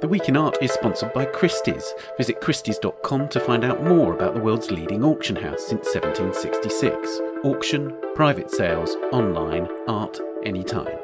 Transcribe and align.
The 0.00 0.06
Week 0.06 0.28
in 0.28 0.36
Art 0.36 0.58
is 0.62 0.70
sponsored 0.70 1.12
by 1.12 1.24
Christie's. 1.24 1.92
Visit 2.16 2.40
Christie's.com 2.40 3.28
to 3.30 3.40
find 3.40 3.64
out 3.64 3.82
more 3.82 4.14
about 4.14 4.32
the 4.32 4.40
world's 4.40 4.70
leading 4.70 5.02
auction 5.02 5.34
house 5.34 5.66
since 5.66 5.92
1766. 5.92 7.20
Auction, 7.42 7.92
private 8.14 8.48
sales, 8.48 8.94
online, 9.10 9.66
art, 9.88 10.20
anytime. 10.44 10.96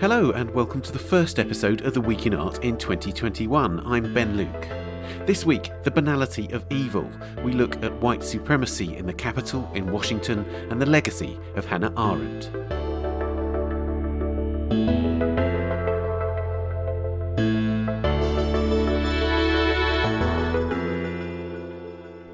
Hello, 0.00 0.32
and 0.32 0.50
welcome 0.50 0.82
to 0.82 0.90
the 0.90 0.98
first 0.98 1.38
episode 1.38 1.82
of 1.82 1.94
The 1.94 2.00
Week 2.00 2.26
in 2.26 2.34
Art 2.34 2.64
in 2.64 2.76
2021. 2.78 3.86
I'm 3.86 4.12
Ben 4.12 4.36
Luke. 4.36 4.85
This 5.26 5.44
week, 5.44 5.72
the 5.82 5.90
banality 5.90 6.48
of 6.52 6.64
evil. 6.70 7.10
We 7.42 7.50
look 7.50 7.82
at 7.82 7.92
white 8.00 8.22
supremacy 8.22 8.96
in 8.96 9.06
the 9.06 9.12
Capitol 9.12 9.68
in 9.74 9.90
Washington 9.90 10.46
and 10.70 10.80
the 10.80 10.86
legacy 10.86 11.36
of 11.56 11.64
Hannah 11.64 11.92
Arendt. 11.98 12.48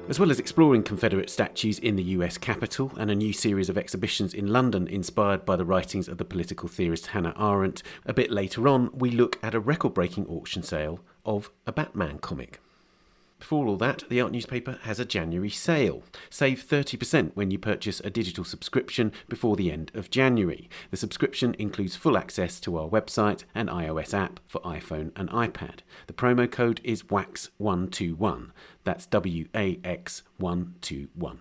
As 0.07 0.19
well 0.19 0.29
as 0.29 0.37
exploring 0.37 0.83
Confederate 0.83 1.31
statues 1.31 1.79
in 1.79 1.95
the 1.95 2.03
US 2.03 2.37
Capitol 2.37 2.91
and 2.99 3.09
a 3.09 3.15
new 3.15 3.33
series 3.33 3.69
of 3.69 3.77
exhibitions 3.79 4.35
in 4.35 4.53
London 4.53 4.87
inspired 4.87 5.45
by 5.45 5.55
the 5.55 5.65
writings 5.65 6.07
of 6.07 6.19
the 6.19 6.25
political 6.25 6.69
theorist 6.69 7.07
Hannah 7.07 7.33
Arendt, 7.39 7.81
a 8.05 8.13
bit 8.13 8.29
later 8.29 8.67
on 8.67 8.91
we 8.93 9.09
look 9.09 9.39
at 9.41 9.55
a 9.55 9.59
record 9.59 9.95
breaking 9.95 10.27
auction 10.27 10.61
sale 10.61 10.99
of 11.25 11.49
a 11.65 11.71
Batman 11.71 12.19
comic. 12.19 12.59
Before 13.43 13.67
all 13.67 13.75
that, 13.75 14.05
the 14.07 14.21
art 14.21 14.31
newspaper 14.31 14.79
has 14.83 15.01
a 15.01 15.05
January 15.05 15.49
sale. 15.49 16.03
Save 16.29 16.65
30% 16.65 17.31
when 17.33 17.51
you 17.51 17.59
purchase 17.59 17.99
a 17.99 18.09
digital 18.09 18.45
subscription 18.45 19.11
before 19.27 19.57
the 19.57 19.69
end 19.69 19.91
of 19.93 20.09
January. 20.09 20.69
The 20.91 20.97
subscription 20.97 21.53
includes 21.59 21.97
full 21.97 22.17
access 22.17 22.61
to 22.61 22.77
our 22.77 22.87
website 22.87 23.43
and 23.53 23.67
iOS 23.67 24.13
app 24.13 24.39
for 24.47 24.61
iPhone 24.61 25.11
and 25.17 25.29
iPad. 25.29 25.79
The 26.07 26.13
promo 26.13 26.49
code 26.49 26.79
is 26.85 27.03
WAX121. 27.03 28.51
That's 28.85 29.07
W 29.07 29.49
A 29.53 29.77
X 29.83 30.23
121. 30.37 31.39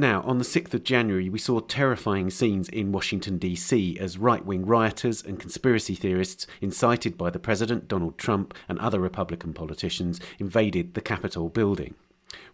Now, 0.00 0.22
on 0.22 0.38
the 0.38 0.44
6th 0.44 0.74
of 0.74 0.84
January, 0.84 1.28
we 1.28 1.40
saw 1.40 1.58
terrifying 1.58 2.30
scenes 2.30 2.68
in 2.68 2.92
Washington, 2.92 3.36
D.C., 3.36 3.98
as 3.98 4.16
right 4.16 4.46
wing 4.46 4.64
rioters 4.64 5.24
and 5.24 5.40
conspiracy 5.40 5.96
theorists, 5.96 6.46
incited 6.60 7.18
by 7.18 7.30
the 7.30 7.40
President 7.40 7.88
Donald 7.88 8.16
Trump 8.16 8.54
and 8.68 8.78
other 8.78 9.00
Republican 9.00 9.52
politicians, 9.52 10.20
invaded 10.38 10.94
the 10.94 11.00
Capitol 11.00 11.48
building. 11.48 11.96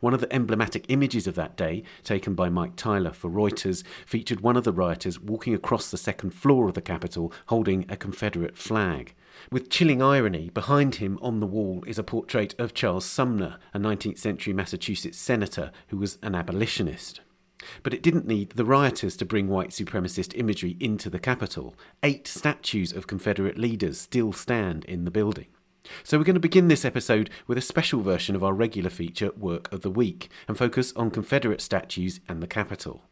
One 0.01 0.15
of 0.15 0.23
the 0.23 0.33
emblematic 0.33 0.87
images 0.89 1.27
of 1.27 1.35
that 1.35 1.55
day, 1.55 1.83
taken 2.03 2.35
by 2.35 2.49
Mike 2.49 2.77
Theiler 2.77 3.15
for 3.15 3.29
Reuters, 3.29 3.85
featured 4.07 4.41
one 4.41 4.57
of 4.57 4.65
the 4.65 4.73
rioters 4.73 5.21
walking 5.21 5.55
across 5.55 5.91
the 5.91 5.99
second 5.99 6.31
floor 6.31 6.69
of 6.69 6.75
the 6.75 6.81
Capitol 6.81 7.31
holding 7.49 7.85
a 7.91 7.97
Confederate 7.99 8.57
flag. 8.57 9.15
With 9.51 9.69
chilling 9.69 10.01
irony, 10.01 10.49
behind 10.49 10.95
him 10.95 11.19
on 11.21 11.41
the 11.41 11.47
wall 11.47 11.85
is 11.87 11.99
a 11.99 12.03
portrait 12.05 12.55
of 12.59 12.73
Charles 12.73 13.05
Sumner, 13.05 13.59
a 13.75 13.79
19th 13.79 14.19
century 14.19 14.55
Massachusetts 14.55 15.19
senator 15.19 15.73
who 15.89 15.99
was 15.99 16.17
an 16.23 16.35
abolitionist. 16.35 17.21
But 17.83 17.95
it 17.95 18.03
didn't 18.03 18.27
need 18.27 18.51
the 18.51 18.65
rioters 18.65 19.17
to 19.17 19.25
bring 19.25 19.49
white 19.49 19.71
supremacist 19.71 20.37
imagery 20.39 20.77
into 20.81 21.09
the 21.09 21.19
Capitol. 21.19 21.75
Eight 22.03 22.27
statues 22.27 22.93
of 22.93 23.07
Confederate 23.07 23.59
leaders 23.59 24.01
still 24.01 24.33
stand 24.33 24.85
in 24.85 25.05
the 25.05 25.11
building. 25.11 25.47
So 26.03 26.19
we're 26.19 26.25
going 26.25 26.35
to 26.35 26.41
begin 26.41 26.69
this 26.69 26.85
episode 26.85 27.31
with 27.47 27.59
a 27.59 27.63
special 27.63 28.01
version 28.01 28.35
of 28.35 28.43
our 28.43 28.55
regular 28.55 28.91
feature, 28.91 29.31
Work 29.37 29.71
of 29.73 29.83
the 29.83 29.91
Week, 29.91 30.31
and 30.49 30.57
focus 30.57 30.93
on 30.97 31.11
Confederate 31.11 31.61
statues 31.61 32.21
and 32.29 32.43
the 32.43 32.47
Capitol. 32.47 33.05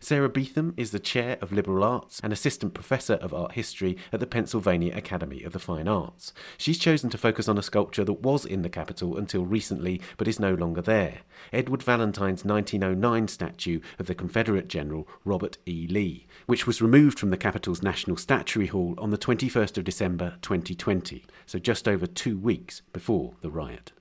Sarah 0.00 0.28
Beetham 0.28 0.74
is 0.76 0.90
the 0.90 0.98
Chair 0.98 1.38
of 1.40 1.52
Liberal 1.52 1.84
Arts 1.84 2.20
and 2.22 2.32
Assistant 2.32 2.74
Professor 2.74 3.14
of 3.14 3.34
Art 3.34 3.52
History 3.52 3.96
at 4.12 4.20
the 4.20 4.26
Pennsylvania 4.26 4.94
Academy 4.96 5.42
of 5.42 5.52
the 5.52 5.58
Fine 5.58 5.88
Arts. 5.88 6.32
She's 6.58 6.78
chosen 6.78 7.10
to 7.10 7.18
focus 7.18 7.48
on 7.48 7.58
a 7.58 7.62
sculpture 7.62 8.04
that 8.04 8.22
was 8.22 8.44
in 8.44 8.62
the 8.62 8.68
Capitol 8.68 9.16
until 9.16 9.44
recently 9.44 10.00
but 10.16 10.28
is 10.28 10.40
no 10.40 10.54
longer 10.54 10.82
there 10.82 11.20
Edward 11.52 11.82
Valentine's 11.82 12.44
1909 12.44 13.28
statue 13.28 13.80
of 13.98 14.06
the 14.06 14.14
Confederate 14.14 14.68
General 14.68 15.06
Robert 15.24 15.58
E. 15.66 15.86
Lee, 15.88 16.26
which 16.46 16.66
was 16.66 16.82
removed 16.82 17.18
from 17.18 17.30
the 17.30 17.36
Capitol's 17.36 17.82
National 17.82 18.16
Statuary 18.16 18.68
Hall 18.68 18.94
on 18.98 19.10
the 19.10 19.18
21st 19.18 19.78
of 19.78 19.84
December 19.84 20.36
2020, 20.42 21.24
so 21.46 21.58
just 21.58 21.88
over 21.88 22.06
two 22.06 22.38
weeks 22.38 22.82
before 22.92 23.34
the 23.40 23.50
riot. 23.50 23.92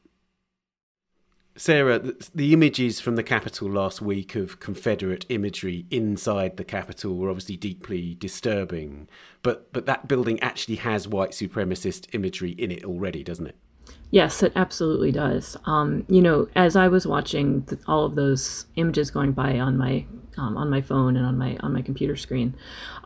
Sarah, 1.56 2.14
the 2.34 2.52
images 2.52 3.00
from 3.00 3.16
the 3.16 3.24
Capitol 3.24 3.70
last 3.70 4.02
week 4.02 4.34
of 4.36 4.60
Confederate 4.60 5.26
imagery 5.30 5.86
inside 5.92 6.58
the 6.58 6.64
Capitol 6.64 7.16
were 7.16 7.30
obviously 7.30 7.58
deeply 7.58 8.16
disturbing, 8.16 9.08
but 9.44 9.72
but 9.72 9.86
that 9.86 10.08
building 10.08 10.40
actually 10.40 10.78
has 10.78 11.08
white 11.08 11.30
supremacist 11.32 12.08
imagery 12.14 12.52
in 12.52 12.72
it 12.72 12.84
already, 12.84 13.24
doesn't 13.24 13.48
it? 13.48 13.56
Yes, 14.10 14.42
it 14.42 14.54
absolutely 14.56 15.12
does. 15.12 15.56
Um, 15.66 16.06
you 16.08 16.22
know, 16.22 16.48
as 16.56 16.76
I 16.76 16.88
was 16.88 17.06
watching 17.06 17.62
the, 17.62 17.80
all 17.88 18.06
of 18.06 18.16
those 18.16 18.66
images 18.76 19.12
going 19.12 19.34
by 19.34 19.60
on 19.60 19.78
my 19.78 20.06
um, 20.38 20.58
on 20.58 20.70
my 20.70 20.82
phone 20.82 21.16
and 21.16 21.26
on 21.26 21.38
my 21.38 21.58
on 21.62 21.74
my 21.74 21.82
computer 21.82 22.16
screen. 22.16 22.56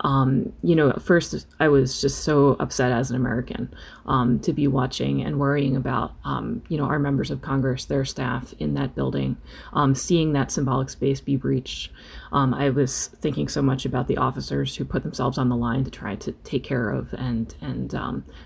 Um, 0.01 0.53
you 0.63 0.75
know, 0.75 0.89
at 0.89 1.01
first 1.01 1.47
I 1.59 1.67
was 1.67 2.01
just 2.01 2.23
so 2.23 2.55
upset 2.59 2.91
as 2.91 3.09
an 3.09 3.15
American 3.15 3.73
um, 4.05 4.39
to 4.41 4.53
be 4.53 4.67
watching 4.67 5.21
and 5.21 5.39
worrying 5.39 5.75
about 5.75 6.13
um, 6.23 6.63
you 6.69 6.77
know 6.77 6.85
our 6.85 6.99
members 6.99 7.31
of 7.31 7.41
Congress, 7.41 7.85
their 7.85 8.05
staff 8.05 8.53
in 8.59 8.73
that 8.75 8.95
building, 8.95 9.38
um, 9.73 9.95
seeing 9.95 10.33
that 10.33 10.51
symbolic 10.51 10.89
space 10.89 11.21
be 11.21 11.35
breached. 11.35 11.91
Um, 12.31 12.53
I 12.53 12.69
was 12.69 13.07
thinking 13.07 13.47
so 13.47 13.61
much 13.61 13.85
about 13.85 14.07
the 14.07 14.17
officers 14.17 14.75
who 14.75 14.85
put 14.85 15.03
themselves 15.03 15.38
on 15.38 15.49
the 15.49 15.55
line 15.55 15.83
to 15.85 15.91
try 15.91 16.15
to 16.15 16.31
take 16.44 16.63
care 16.63 16.89
of 16.89 17.13
and 17.13 17.53
and 17.61 17.94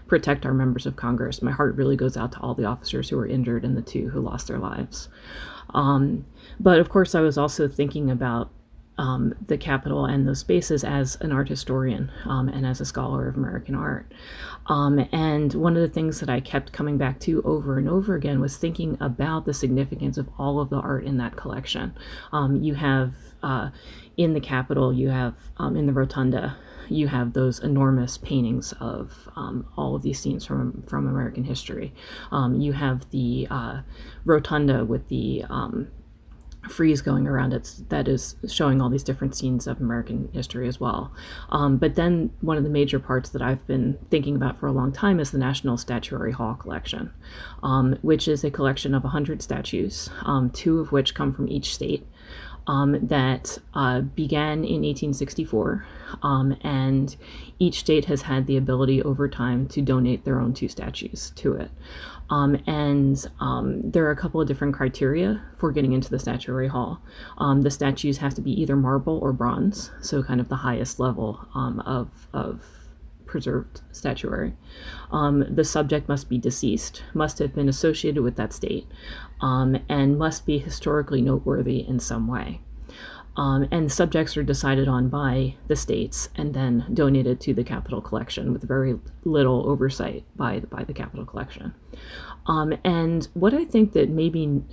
protect 0.08 0.46
our 0.46 0.54
members 0.54 0.86
of 0.86 0.96
Congress. 0.96 1.42
My 1.42 1.52
heart 1.52 1.76
really 1.76 1.96
goes 1.96 2.18
out 2.18 2.32
to 2.34 2.40
all 2.40 2.54
the 2.54 2.66
officers 2.66 3.10
who 3.10 3.18
were 3.18 3.28
injured 3.28 3.64
and 3.64 3.78
the 3.78 3.82
two 3.82 4.10
who 4.10 4.22
lost 4.22 4.48
their 4.48 4.60
lives. 4.60 5.10
Um, 5.74 6.26
but 6.60 6.80
of 6.80 6.90
course, 6.90 7.16
I 7.16 7.22
was 7.22 7.38
also 7.38 7.68
thinking 7.68 8.10
about 8.10 8.52
um, 9.02 9.34
the 9.48 9.58
Capitol 9.58 10.06
and 10.06 10.28
those 10.28 10.40
spaces 10.40 10.84
as 10.84 11.18
an 11.22 11.32
art 11.32 11.50
historian 11.50 12.12
um, 12.26 12.48
and 12.48 12.68
as 12.68 12.80
a 12.80 12.86
scholar 12.86 13.28
of 13.28 13.36
American 13.36 13.74
art. 13.74 14.12
Um, 14.68 15.08
and 15.12 15.52
one 15.56 15.76
of 15.76 15.82
the 15.82 15.90
things 15.90 16.20
that 16.20 16.30
I 16.30 16.40
kept 16.40 16.72
coming 16.72 17.00
back 17.00 17.20
to 17.22 17.42
over 17.42 17.80
and 17.80 17.90
over 17.90 18.14
again 18.14 18.40
was 18.40 18.58
thinking 18.58 18.98
about 19.02 19.46
the 19.46 19.56
significance 19.56 20.20
of 20.20 20.30
all 20.38 20.60
of 20.60 20.70
the 20.70 20.78
art 20.78 21.04
in 21.04 21.18
that 21.18 21.36
collection. 21.36 21.96
Um, 22.32 22.62
you 22.62 22.76
have 22.76 23.16
uh, 23.42 23.72
in 24.18 24.34
the 24.34 24.40
Capitol, 24.40 24.94
you 24.94 25.10
have 25.10 25.34
um, 25.58 25.76
in 25.76 25.88
the 25.88 25.94
Rotunda, 25.94 26.58
you 26.88 27.08
have 27.08 27.34
those 27.34 27.58
enormous 27.60 28.20
paintings 28.20 28.72
of 28.80 29.30
um, 29.36 29.66
all 29.76 29.96
of 29.96 30.04
these 30.04 30.20
scenes 30.20 30.46
from 30.46 30.84
from 30.84 31.08
American 31.08 31.46
history. 31.46 31.92
Um, 32.32 32.62
you 32.62 32.74
have 32.74 33.10
the 33.10 33.48
uh, 33.50 33.82
rotunda 34.26 34.86
with 34.86 35.08
the 35.08 35.44
um, 35.50 35.88
frieze 36.70 37.02
going 37.02 37.28
around 37.28 37.54
it 37.54 37.74
that 37.90 38.08
is 38.08 38.36
showing 38.48 38.82
all 38.82 38.90
these 38.90 39.04
different 39.04 39.36
scenes 39.36 39.66
of 39.66 39.80
American 39.80 40.30
history 40.32 40.68
as 40.68 40.80
well. 40.80 41.12
Um, 41.50 41.78
but 41.78 41.96
then 41.96 42.32
one 42.42 42.58
of 42.58 42.64
the 42.64 42.70
major 42.70 43.00
parts 43.00 43.30
that 43.32 43.42
I've 43.42 43.66
been 43.66 43.98
thinking 44.10 44.36
about 44.36 44.60
for 44.60 44.68
a 44.68 44.72
long 44.72 44.92
time 44.92 45.20
is 45.20 45.32
the 45.32 45.38
National 45.38 45.78
Statuary 45.78 46.32
Hall 46.32 46.54
collection, 46.54 47.12
um, 47.64 47.98
which 48.02 48.28
is 48.28 48.44
a 48.44 48.52
collection 48.52 48.94
of 48.94 49.04
100 49.04 49.42
statues, 49.42 50.10
um, 50.24 50.50
two 50.52 50.80
of 50.80 50.92
which 50.92 51.16
come 51.16 51.34
from 51.34 51.48
each 51.48 51.74
state. 51.74 52.08
Um, 52.68 53.08
that 53.08 53.58
uh, 53.74 54.02
began 54.02 54.60
in 54.60 54.84
1864, 54.84 55.88
um, 56.22 56.56
and 56.62 57.18
each 57.58 57.80
state 57.80 58.06
has 58.06 58.22
had 58.22 58.46
the 58.46 58.56
ability 58.56 59.02
over 59.02 59.28
time 59.28 59.68
to 59.70 59.82
donate 59.82 60.26
their 60.26 60.40
own 60.40 60.54
two 60.54 60.68
statues 60.68 61.32
to 61.38 61.54
it. 61.54 61.72
Um, 62.32 62.58
and 62.66 63.24
um, 63.42 63.82
there 63.92 64.06
are 64.06 64.12
a 64.12 64.16
couple 64.16 64.40
of 64.42 64.48
different 64.48 64.74
criteria 64.74 65.44
for 65.58 65.72
getting 65.72 65.92
into 65.92 66.10
the 66.10 66.18
statuary 66.18 66.70
hall. 66.70 67.02
Um, 67.38 67.62
the 67.62 67.70
statues 67.70 68.18
have 68.20 68.34
to 68.36 68.42
be 68.42 68.60
either 68.60 68.76
marble 68.76 69.20
or 69.20 69.34
bronze, 69.34 69.92
so 70.02 70.24
kind 70.24 70.40
of 70.40 70.48
the 70.48 70.58
highest 70.58 71.00
level 71.00 71.48
um, 71.54 71.82
of, 71.82 72.28
of 72.34 72.64
preserved 73.26 73.82
statuary. 73.92 74.56
Um, 75.12 75.46
the 75.54 75.66
subject 75.66 76.08
must 76.08 76.30
be 76.30 76.38
deceased, 76.38 77.04
must 77.14 77.40
have 77.40 77.54
been 77.54 77.70
associated 77.70 78.24
with 78.24 78.38
that 78.38 78.54
state, 78.54 78.88
um, 79.42 79.78
and 79.90 80.18
must 80.18 80.46
be 80.46 80.58
historically 80.58 81.22
noteworthy 81.22 81.86
in 81.86 82.00
some 82.00 82.28
way. 82.28 82.62
Um, 83.38 83.68
and 83.72 83.92
subjects 83.92 84.36
are 84.36 84.44
decided 84.44 84.88
on 84.90 85.08
by 85.08 85.56
the 85.68 85.76
states 85.76 86.30
and 86.36 86.54
then 86.54 86.86
donated 86.94 87.40
to 87.42 87.54
the 87.54 87.64
Capitol 87.64 88.02
collection 88.02 88.52
with 88.52 88.64
very 88.64 89.00
little 89.24 89.70
oversight 89.70 90.26
by 90.36 90.60
the, 90.60 90.68
by 90.68 90.84
the 90.84 90.94
Capitol 90.94 91.26
collection. 91.26 91.74
Um, 92.46 92.78
and 92.84 93.28
what 93.34 93.54
I 93.54 93.64
think 93.64 93.94
that 93.94 94.10
maybe 94.10 94.64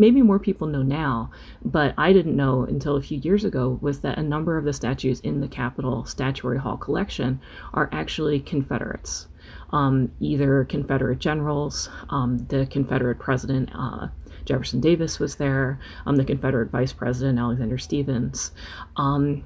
maybe 0.00 0.22
more 0.22 0.38
people 0.38 0.66
know 0.66 0.82
now, 0.82 1.30
but 1.62 1.92
I 1.98 2.14
didn't 2.14 2.34
know 2.34 2.62
until 2.62 2.96
a 2.96 3.02
few 3.02 3.18
years 3.18 3.44
ago 3.44 3.78
was 3.82 4.00
that 4.00 4.18
a 4.18 4.22
number 4.22 4.56
of 4.56 4.64
the 4.64 4.72
statues 4.72 5.20
in 5.20 5.40
the 5.40 5.48
Capitol 5.48 6.06
Statuary 6.06 6.58
Hall 6.58 6.78
collection 6.78 7.38
are 7.74 7.90
actually 7.92 8.40
Confederates. 8.40 9.28
Um, 9.72 10.12
either 10.18 10.64
Confederate 10.64 11.18
generals, 11.18 11.90
um, 12.08 12.46
the 12.48 12.66
Confederate 12.66 13.18
president 13.18 13.70
uh, 13.74 14.08
Jefferson 14.44 14.80
Davis 14.80 15.18
was 15.18 15.36
there, 15.36 15.78
um, 16.06 16.16
the 16.16 16.24
Confederate 16.24 16.70
Vice 16.70 16.92
President 16.92 17.38
Alexander 17.38 17.78
Stephens. 17.78 18.52
Um, 18.96 19.44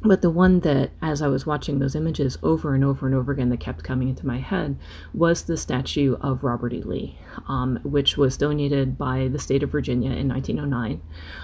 but 0.00 0.22
the 0.22 0.30
one 0.30 0.60
that, 0.60 0.90
as 1.02 1.22
I 1.22 1.26
was 1.26 1.44
watching 1.44 1.80
those 1.80 1.96
images 1.96 2.38
over 2.40 2.74
and 2.74 2.84
over 2.84 3.06
and 3.06 3.16
over 3.16 3.32
again, 3.32 3.48
that 3.48 3.58
kept 3.58 3.82
coming 3.82 4.08
into 4.08 4.26
my 4.26 4.38
head 4.38 4.78
was 5.12 5.42
the 5.42 5.56
statue 5.56 6.16
of 6.20 6.44
Robert 6.44 6.72
E. 6.72 6.82
Lee, 6.82 7.18
um, 7.48 7.80
which 7.82 8.16
was 8.16 8.36
donated 8.36 8.96
by 8.96 9.26
the 9.26 9.40
state 9.40 9.64
of 9.64 9.72
Virginia 9.72 10.12
in 10.12 10.28
1909. 10.28 11.02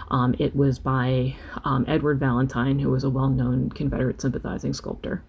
Um, 0.08 0.37
it 0.38 0.55
was 0.55 0.79
by 0.79 1.35
um, 1.64 1.85
Edward 1.88 2.20
Valentine, 2.20 2.79
who 2.79 2.91
was 2.91 3.02
a 3.02 3.11
well 3.11 3.29
known 3.29 3.70
Confederate 3.70 4.20
sympathizing 4.20 4.73
sculptor. 4.73 5.25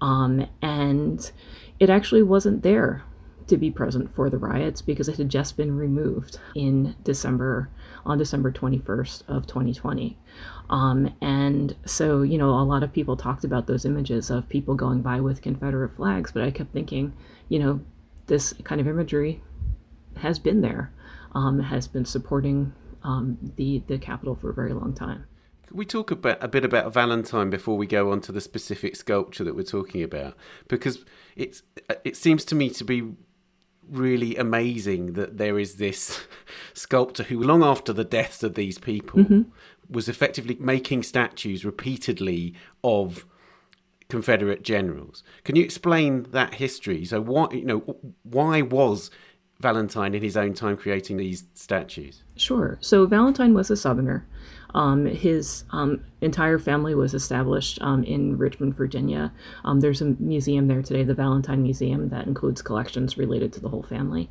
Um, 0.00 0.48
and 0.62 1.30
it 1.78 1.90
actually 1.90 2.22
wasn't 2.22 2.62
there 2.62 3.04
to 3.46 3.56
be 3.56 3.70
present 3.70 4.14
for 4.14 4.30
the 4.30 4.38
riots 4.38 4.82
because 4.82 5.08
it 5.08 5.16
had 5.16 5.28
just 5.28 5.56
been 5.56 5.76
removed 5.76 6.38
in 6.54 6.96
December 7.02 7.70
on 8.04 8.18
December 8.18 8.50
21st 8.50 9.22
of 9.28 9.46
2020. 9.46 10.18
Um, 10.70 11.14
and 11.20 11.76
so, 11.84 12.22
you 12.22 12.38
know, 12.38 12.50
a 12.50 12.64
lot 12.64 12.82
of 12.82 12.92
people 12.92 13.16
talked 13.16 13.44
about 13.44 13.66
those 13.66 13.84
images 13.84 14.30
of 14.30 14.48
people 14.48 14.74
going 14.74 15.02
by 15.02 15.20
with 15.20 15.42
Confederate 15.42 15.94
flags, 15.94 16.32
but 16.32 16.42
I 16.42 16.50
kept 16.50 16.72
thinking, 16.72 17.12
you 17.48 17.58
know, 17.58 17.80
this 18.26 18.54
kind 18.64 18.80
of 18.80 18.88
imagery 18.88 19.42
has 20.16 20.38
been 20.38 20.60
there, 20.60 20.92
um, 21.34 21.60
has 21.60 21.86
been 21.86 22.04
supporting 22.04 22.72
um, 23.02 23.52
the 23.56 23.82
the 23.86 23.98
Capitol 23.98 24.34
for 24.34 24.50
a 24.50 24.54
very 24.54 24.72
long 24.72 24.94
time. 24.94 25.26
Can 25.66 25.76
we 25.76 25.84
talk 25.84 26.10
about 26.10 26.42
a 26.42 26.48
bit 26.48 26.64
about 26.64 26.92
Valentine 26.92 27.50
before 27.50 27.76
we 27.76 27.86
go 27.86 28.12
on 28.12 28.20
to 28.22 28.32
the 28.32 28.40
specific 28.40 28.96
sculpture 28.96 29.44
that 29.44 29.54
we're 29.54 29.62
talking 29.62 30.02
about? 30.02 30.36
Because 30.68 31.04
it's 31.36 31.62
it 32.04 32.16
seems 32.16 32.44
to 32.46 32.54
me 32.54 32.70
to 32.70 32.84
be 32.84 33.12
really 33.90 34.36
amazing 34.36 35.14
that 35.14 35.38
there 35.38 35.58
is 35.58 35.76
this 35.76 36.26
sculptor 36.74 37.24
who, 37.24 37.42
long 37.42 37.62
after 37.62 37.92
the 37.92 38.04
deaths 38.04 38.42
of 38.42 38.54
these 38.54 38.78
people, 38.78 39.20
mm-hmm. 39.20 39.42
was 39.88 40.08
effectively 40.08 40.56
making 40.60 41.02
statues 41.02 41.64
repeatedly 41.64 42.54
of 42.82 43.26
Confederate 44.08 44.62
generals. 44.62 45.22
Can 45.44 45.56
you 45.56 45.62
explain 45.62 46.24
that 46.30 46.54
history? 46.54 47.04
So, 47.04 47.20
why 47.20 47.48
you 47.52 47.64
know 47.64 47.96
why 48.22 48.62
was 48.62 49.10
Valentine 49.60 50.14
in 50.14 50.22
his 50.22 50.36
own 50.36 50.52
time 50.52 50.76
creating 50.76 51.16
these 51.16 51.44
statues? 51.54 52.22
Sure. 52.36 52.78
So 52.80 53.06
Valentine 53.06 53.54
was 53.54 53.70
a 53.70 53.76
Southerner. 53.76 54.26
Um, 54.74 55.06
his 55.06 55.64
um, 55.70 56.04
entire 56.20 56.58
family 56.58 56.94
was 56.94 57.14
established 57.14 57.78
um, 57.80 58.02
in 58.02 58.36
Richmond, 58.36 58.74
Virginia. 58.74 59.32
Um, 59.64 59.80
there's 59.80 60.02
a 60.02 60.16
museum 60.18 60.66
there 60.66 60.82
today, 60.82 61.04
the 61.04 61.14
Valentine 61.14 61.62
Museum, 61.62 62.08
that 62.08 62.26
includes 62.26 62.60
collections 62.60 63.16
related 63.16 63.52
to 63.52 63.60
the 63.60 63.68
whole 63.68 63.84
family. 63.84 64.30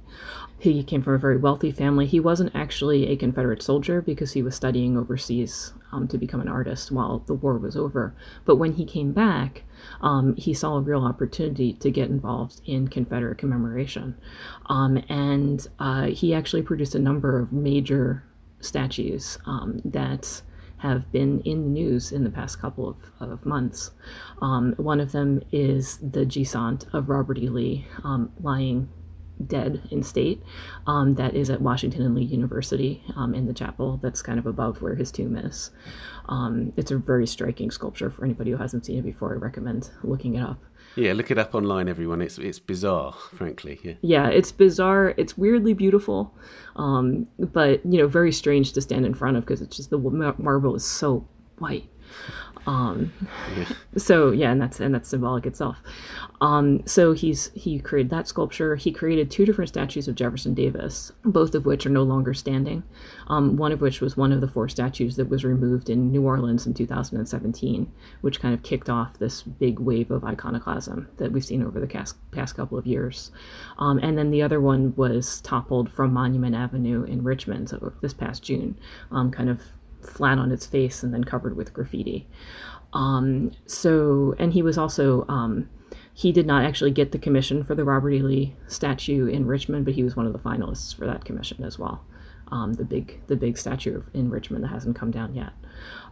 He 0.59 0.83
came 0.83 1.01
from 1.01 1.13
a 1.13 1.17
very 1.17 1.37
wealthy 1.37 1.71
family. 1.71 2.05
He 2.05 2.19
wasn't 2.19 2.55
actually 2.55 3.07
a 3.07 3.15
Confederate 3.15 3.61
soldier 3.61 4.01
because 4.01 4.33
he 4.33 4.43
was 4.43 4.55
studying 4.55 4.97
overseas 4.97 5.73
um, 5.91 6.07
to 6.07 6.17
become 6.17 6.41
an 6.41 6.47
artist 6.47 6.91
while 6.91 7.19
the 7.19 7.33
war 7.33 7.57
was 7.57 7.77
over. 7.77 8.15
But 8.45 8.55
when 8.57 8.73
he 8.73 8.85
came 8.85 9.13
back, 9.13 9.63
um, 10.01 10.35
he 10.35 10.53
saw 10.53 10.75
a 10.75 10.81
real 10.81 11.03
opportunity 11.03 11.73
to 11.73 11.91
get 11.91 12.09
involved 12.09 12.61
in 12.65 12.87
Confederate 12.87 13.37
commemoration. 13.37 14.15
and 14.69 15.67
uh, 15.79 16.07
he 16.07 16.33
actually 16.33 16.63
produced 16.63 16.95
a 16.95 16.99
number 16.99 17.39
of 17.39 17.53
major 17.53 18.23
statues 18.63 19.37
um, 19.45 19.81
that 19.85 20.41
have 20.77 21.09
been 21.13 21.39
in 21.41 21.63
the 21.63 21.69
news 21.69 22.11
in 22.11 22.25
the 22.25 22.29
past 22.29 22.59
couple 22.59 22.89
of, 22.89 23.31
of 23.31 23.45
months. 23.45 23.91
Um, 24.41 24.73
one 24.77 24.99
of 24.99 25.13
them 25.13 25.41
is 25.51 25.97
the 25.97 26.25
Gisant 26.25 26.93
of 26.93 27.07
Robert 27.07 27.37
E. 27.37 27.47
Lee 27.47 27.87
um, 28.03 28.31
lying 28.41 28.89
dead 29.47 29.81
in 29.91 30.03
state 30.03 30.41
um, 30.85 31.15
that 31.15 31.35
is 31.35 31.49
at 31.49 31.61
Washington 31.61 32.01
and 32.01 32.15
Lee 32.15 32.23
University 32.23 33.03
um, 33.15 33.33
in 33.33 33.47
the 33.47 33.53
chapel 33.53 33.97
that's 34.01 34.21
kind 34.21 34.39
of 34.39 34.45
above 34.45 34.81
where 34.81 34.95
his 34.95 35.11
tomb 35.11 35.35
is. 35.35 35.71
Um, 36.27 36.73
it's 36.77 36.91
a 36.91 36.97
very 36.97 37.27
striking 37.27 37.71
sculpture 37.71 38.09
for 38.09 38.23
anybody 38.25 38.51
who 38.51 38.57
hasn't 38.57 38.85
seen 38.85 38.99
it 38.99 39.03
before. 39.03 39.33
I 39.33 39.37
recommend 39.37 39.89
looking 40.03 40.35
it 40.35 40.41
up. 40.41 40.63
Yeah, 40.95 41.13
look 41.13 41.31
it 41.31 41.37
up 41.37 41.55
online, 41.55 41.89
everyone. 41.89 42.21
It's 42.21 42.37
it's 42.37 42.59
bizarre, 42.59 43.13
frankly. 43.33 43.79
Yeah, 43.83 43.93
yeah, 44.01 44.27
it's 44.27 44.51
bizarre. 44.51 45.13
It's 45.17 45.37
weirdly 45.37 45.73
beautiful, 45.73 46.33
um, 46.75 47.27
but 47.39 47.85
you 47.85 47.99
know, 47.99 48.07
very 48.07 48.31
strange 48.31 48.73
to 48.73 48.81
stand 48.81 49.05
in 49.05 49.13
front 49.13 49.37
of 49.37 49.43
because 49.43 49.61
it's 49.61 49.77
just 49.77 49.89
the 49.89 49.97
marble 49.97 50.75
is 50.75 50.85
so 50.85 51.27
white. 51.57 51.89
Um, 52.65 53.11
yeah. 53.57 53.65
So 53.97 54.31
yeah, 54.31 54.51
and 54.51 54.61
that's 54.61 54.79
and 54.79 54.95
that's 54.95 55.09
symbolic 55.09 55.45
itself. 55.45 55.81
Um, 56.41 56.85
so 56.85 57.13
he's 57.13 57.51
he 57.53 57.79
created 57.79 58.09
that 58.11 58.27
sculpture. 58.27 58.75
He 58.75 58.91
created 58.91 59.29
two 59.29 59.45
different 59.45 59.69
statues 59.69 60.07
of 60.07 60.15
Jefferson 60.15 60.53
Davis, 60.53 61.11
both 61.23 61.55
of 61.55 61.65
which 61.65 61.85
are 61.85 61.89
no 61.89 62.03
longer 62.03 62.33
standing. 62.33 62.83
Um, 63.27 63.57
one 63.57 63.71
of 63.71 63.81
which 63.81 64.01
was 64.01 64.17
one 64.17 64.31
of 64.31 64.41
the 64.41 64.47
four 64.47 64.67
statues 64.69 65.15
that 65.15 65.29
was 65.29 65.43
removed 65.45 65.89
in 65.89 66.11
New 66.11 66.23
Orleans 66.23 66.65
in 66.65 66.73
2017, 66.73 67.91
which 68.21 68.39
kind 68.39 68.53
of 68.53 68.63
kicked 68.63 68.89
off 68.89 69.19
this 69.19 69.43
big 69.43 69.79
wave 69.79 70.11
of 70.11 70.23
iconoclasm 70.23 71.07
that 71.17 71.31
we've 71.31 71.45
seen 71.45 71.63
over 71.63 71.79
the 71.79 71.87
past, 71.87 72.15
past 72.31 72.55
couple 72.55 72.77
of 72.77 72.87
years. 72.87 73.31
Um, 73.77 73.99
and 73.99 74.17
then 74.17 74.31
the 74.31 74.41
other 74.41 74.59
one 74.59 74.93
was 74.95 75.41
toppled 75.41 75.89
from 75.89 76.13
Monument 76.13 76.55
Avenue 76.55 77.03
in 77.03 77.23
Richmond 77.23 77.69
so 77.69 77.93
this 78.01 78.13
past 78.13 78.43
June, 78.43 78.77
um, 79.11 79.31
kind 79.31 79.49
of 79.49 79.61
flat 80.03 80.37
on 80.37 80.51
its 80.51 80.65
face 80.65 81.03
and 81.03 81.13
then 81.13 81.23
covered 81.23 81.55
with 81.55 81.73
graffiti. 81.73 82.27
Um, 82.93 83.51
so, 83.65 84.35
and 84.37 84.53
he 84.53 84.61
was 84.61 84.77
also, 84.77 85.25
um, 85.27 85.69
he 86.13 86.31
did 86.31 86.45
not 86.45 86.63
actually 86.63 86.91
get 86.91 87.11
the 87.11 87.17
commission 87.17 87.63
for 87.63 87.75
the 87.75 87.83
Robert 87.83 88.11
E. 88.11 88.21
Lee 88.21 88.55
statue 88.67 89.25
in 89.27 89.47
Richmond, 89.47 89.85
but 89.85 89.95
he 89.95 90.03
was 90.03 90.15
one 90.15 90.27
of 90.27 90.33
the 90.33 90.39
finalists 90.39 90.95
for 90.95 91.07
that 91.07 91.25
commission 91.25 91.63
as 91.63 91.79
well. 91.79 92.05
Um, 92.51 92.73
the 92.73 92.85
big, 92.85 93.25
the 93.27 93.35
big 93.35 93.57
statue 93.57 94.03
in 94.13 94.29
Richmond 94.29 94.63
that 94.63 94.67
hasn't 94.67 94.95
come 94.95 95.09
down 95.09 95.33
yet. 95.33 95.53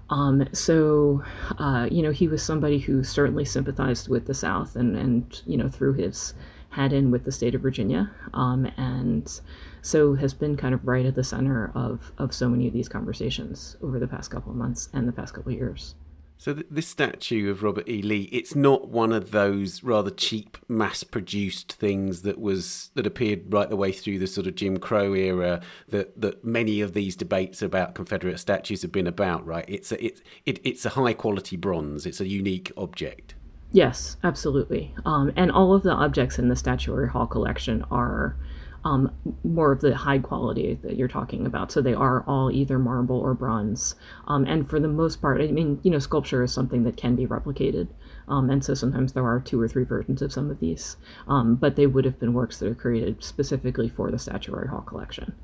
Um, 0.09 0.47
so, 0.53 1.23
uh, 1.59 1.87
you 1.91 2.01
know, 2.01 2.11
he 2.11 2.27
was 2.27 2.41
somebody 2.43 2.79
who 2.79 3.03
certainly 3.03 3.45
sympathized 3.45 4.09
with 4.09 4.25
the 4.25 4.33
South 4.33 4.75
and, 4.75 4.97
and 4.97 5.41
you 5.45 5.55
know, 5.55 5.69
threw 5.69 5.93
his 5.93 6.33
hat 6.69 6.91
in 6.91 7.11
with 7.11 7.25
the 7.25 7.31
state 7.31 7.53
of 7.53 7.61
Virginia, 7.61 8.11
um, 8.33 8.65
and 8.77 9.41
so 9.81 10.15
has 10.15 10.33
been 10.33 10.55
kind 10.55 10.73
of 10.73 10.87
right 10.87 11.05
at 11.05 11.15
the 11.15 11.23
center 11.23 11.71
of, 11.75 12.11
of 12.17 12.33
so 12.33 12.49
many 12.49 12.67
of 12.67 12.73
these 12.73 12.89
conversations 12.89 13.77
over 13.81 13.99
the 13.99 14.07
past 14.07 14.31
couple 14.31 14.51
of 14.51 14.57
months 14.57 14.89
and 14.93 15.07
the 15.07 15.11
past 15.11 15.33
couple 15.33 15.51
of 15.51 15.57
years. 15.57 15.95
So 16.37 16.55
th- 16.55 16.65
this 16.71 16.87
statue 16.87 17.51
of 17.51 17.61
Robert 17.61 17.87
E. 17.87 18.01
Lee, 18.01 18.27
it's 18.31 18.55
not 18.55 18.87
one 18.87 19.13
of 19.13 19.29
those 19.29 19.83
rather 19.83 20.09
cheap, 20.09 20.57
mass-produced 20.67 21.73
things 21.73 22.23
that 22.23 22.39
was 22.39 22.89
that 22.95 23.05
appeared 23.05 23.53
right 23.53 23.69
the 23.69 23.75
way 23.75 23.91
through 23.91 24.17
the 24.17 24.25
sort 24.25 24.47
of 24.47 24.55
Jim 24.55 24.77
Crow 24.77 25.13
era 25.13 25.61
that 25.89 26.19
that 26.19 26.43
many 26.43 26.81
of 26.81 26.93
these 26.93 27.15
debates 27.15 27.61
about 27.61 27.93
Confederate 27.93 28.39
statues 28.39 28.81
have 28.81 28.91
been 28.91 29.05
about. 29.05 29.45
Right? 29.45 29.65
It's 29.67 29.91
a 29.91 30.03
it's 30.03 30.21
it, 30.47 30.59
it's 30.63 30.83
a 30.83 30.89
high 30.89 31.13
quality 31.13 31.57
bronze. 31.57 32.07
It's 32.07 32.19
a 32.19 32.27
unique 32.27 32.71
object. 32.75 33.35
Yes, 33.71 34.17
absolutely. 34.23 34.95
Um, 35.05 35.31
and 35.35 35.51
all 35.51 35.75
of 35.75 35.83
the 35.83 35.93
objects 35.93 36.39
in 36.39 36.49
the 36.49 36.55
Statuary 36.55 37.07
Hall 37.07 37.27
collection 37.27 37.85
are 37.91 38.35
um, 38.83 39.11
more 39.43 39.71
of 39.71 39.81
the 39.81 39.95
high 39.95 40.19
quality 40.19 40.79
that 40.83 40.95
you're 40.95 41.07
talking 41.07 41.45
about. 41.45 41.71
So 41.71 41.81
they 41.81 41.93
are 41.93 42.23
all 42.27 42.51
either 42.51 42.79
marble 42.79 43.19
or 43.19 43.33
bronze. 43.33 43.95
Um, 44.27 44.45
and 44.45 44.69
for 44.69 44.79
the 44.79 44.87
most 44.87 45.21
part, 45.21 45.41
I 45.41 45.47
mean, 45.47 45.79
you 45.83 45.91
know, 45.91 45.99
sculpture 45.99 46.43
is 46.43 46.53
something 46.53 46.83
that 46.83 46.97
can 46.97 47.15
be 47.15 47.27
replicated. 47.27 47.89
Um, 48.27 48.49
and 48.49 48.63
so 48.63 48.73
sometimes 48.73 49.13
there 49.13 49.25
are 49.25 49.39
two 49.39 49.61
or 49.61 49.67
three 49.67 49.83
versions 49.83 50.21
of 50.21 50.33
some 50.33 50.49
of 50.49 50.59
these. 50.59 50.97
Um, 51.27 51.55
but 51.55 51.75
they 51.75 51.87
would 51.87 52.05
have 52.05 52.19
been 52.19 52.33
works 52.33 52.59
that 52.59 52.69
are 52.69 52.75
created 52.75 53.23
specifically 53.23 53.89
for 53.89 54.09
the 54.09 54.19
Statuary 54.19 54.67
Hall 54.67 54.81
collection. 54.81 55.35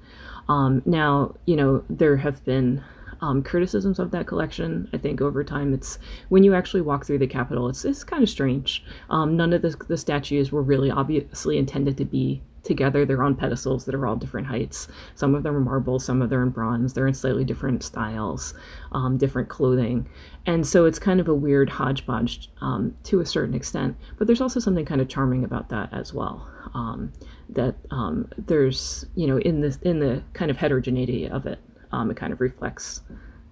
Um, 0.50 0.82
now, 0.86 1.36
you 1.46 1.56
know, 1.56 1.84
there 1.90 2.18
have 2.18 2.44
been 2.46 2.84
um, 3.22 3.44
criticisms 3.44 4.00
of 4.00 4.12
that 4.12 4.28
collection. 4.28 4.90
I 4.94 4.98
think 4.98 5.22
over 5.22 5.44
time, 5.44 5.74
it's 5.74 6.00
when 6.30 6.44
you 6.44 6.54
actually 6.54 6.82
walk 6.82 7.06
through 7.06 7.18
the 7.20 7.28
Capitol, 7.28 7.68
it's, 7.68 7.84
it's 7.84 8.04
kind 8.04 8.24
of 8.24 8.30
strange. 8.30 8.84
Um, 9.10 9.36
none 9.36 9.54
of 9.54 9.62
the, 9.62 9.76
the 9.88 9.98
statues 9.98 10.52
were 10.52 10.62
really 10.62 10.92
obviously 10.92 11.58
intended 11.58 11.98
to 11.98 12.06
be 12.06 12.42
together. 12.68 13.06
They're 13.06 13.24
on 13.24 13.36
pedestals 13.36 13.86
that 13.86 13.96
are 13.96 14.06
all 14.06 14.16
different 14.16 14.48
heights. 14.48 14.88
Some 15.16 15.34
of 15.34 15.44
them 15.44 15.56
are 15.56 15.62
marble, 15.62 16.00
some 16.00 16.22
of 16.22 16.30
them 16.30 16.40
are 16.40 16.44
in 16.44 16.50
bronze. 16.50 16.94
They're 16.94 17.08
in 17.08 17.14
slightly 17.14 17.44
different 17.44 17.82
styles, 17.84 18.54
um, 18.92 19.18
different 19.18 19.50
clothing. 19.50 20.08
And 20.46 20.68
so 20.68 20.86
it's 20.86 21.00
kind 21.00 21.20
of 21.20 21.28
a 21.28 21.34
weird 21.34 21.70
hodgepodge 21.70 22.50
um, 22.62 22.96
to 23.04 23.20
a 23.20 23.26
certain 23.26 23.56
extent. 23.56 23.98
But 24.18 24.28
there's 24.28 24.42
also 24.42 24.60
something 24.60 24.86
kind 24.86 25.02
of 25.02 25.08
charming 25.08 25.44
about 25.44 25.70
that 25.70 25.92
as 25.94 26.14
well. 26.14 26.48
Um, 26.76 27.14
that 27.50 27.76
um, 27.92 28.30
there's, 28.38 29.06
you 29.16 29.26
know, 29.26 29.40
in 29.40 29.62
the, 29.62 29.78
in 29.82 30.00
the 30.00 30.24
kind 30.34 30.52
of 30.52 30.58
heterogeneity 30.58 31.28
of 31.28 31.46
it, 31.46 31.60
um, 31.92 32.12
it 32.12 32.18
kind 32.18 32.34
of 32.34 32.42
reflects 32.42 33.02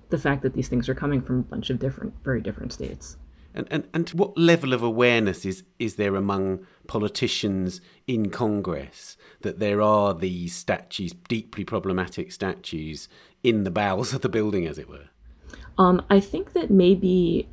the 0.09 0.17
fact 0.17 0.43
that 0.43 0.53
these 0.53 0.67
things 0.67 0.87
are 0.89 0.93
coming 0.93 1.21
from 1.21 1.39
a 1.39 1.43
bunch 1.43 1.69
of 1.69 1.79
different, 1.79 2.13
very 2.23 2.41
different 2.41 2.73
states. 2.73 3.17
And, 3.55 3.67
and, 3.71 3.87
and 3.93 4.09
what 4.09 4.37
level 4.37 4.73
of 4.73 4.83
awareness 4.83 5.45
is, 5.45 5.63
is 5.79 5.95
there 5.95 6.15
among 6.15 6.65
politicians 6.87 7.79
in 8.05 8.29
Congress 8.29 9.15
that 9.41 9.59
there 9.59 9.81
are 9.81 10.13
these 10.13 10.53
statues, 10.53 11.13
deeply 11.29 11.63
problematic 11.63 12.33
statues, 12.33 13.07
in 13.43 13.63
the 13.63 13.71
bowels 13.71 14.13
of 14.13 14.21
the 14.21 14.29
building, 14.29 14.67
as 14.67 14.77
it 14.77 14.89
were? 14.89 15.05
Um, 15.77 16.03
I 16.09 16.19
think 16.19 16.51
that 16.53 16.69
maybe 16.69 17.47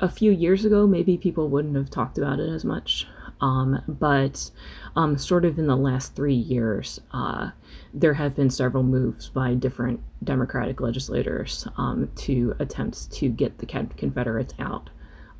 a 0.00 0.08
few 0.08 0.30
years 0.30 0.64
ago, 0.64 0.86
maybe 0.86 1.18
people 1.18 1.48
wouldn't 1.48 1.76
have 1.76 1.90
talked 1.90 2.16
about 2.16 2.40
it 2.40 2.48
as 2.48 2.64
much. 2.64 3.06
Um, 3.38 3.82
but 3.86 4.50
um, 4.94 5.18
sort 5.18 5.44
of 5.44 5.58
in 5.58 5.66
the 5.66 5.76
last 5.76 6.16
three 6.16 6.34
years, 6.34 6.98
uh, 7.12 7.50
there 7.92 8.14
have 8.14 8.34
been 8.34 8.48
several 8.48 8.82
moves 8.82 9.28
by 9.28 9.52
different 9.52 10.00
Democratic 10.24 10.80
legislators 10.80 11.68
um, 11.76 12.08
to 12.16 12.56
attempt 12.58 13.12
to 13.12 13.28
get 13.28 13.58
the 13.58 13.66
Confederates 13.66 14.54
out 14.58 14.88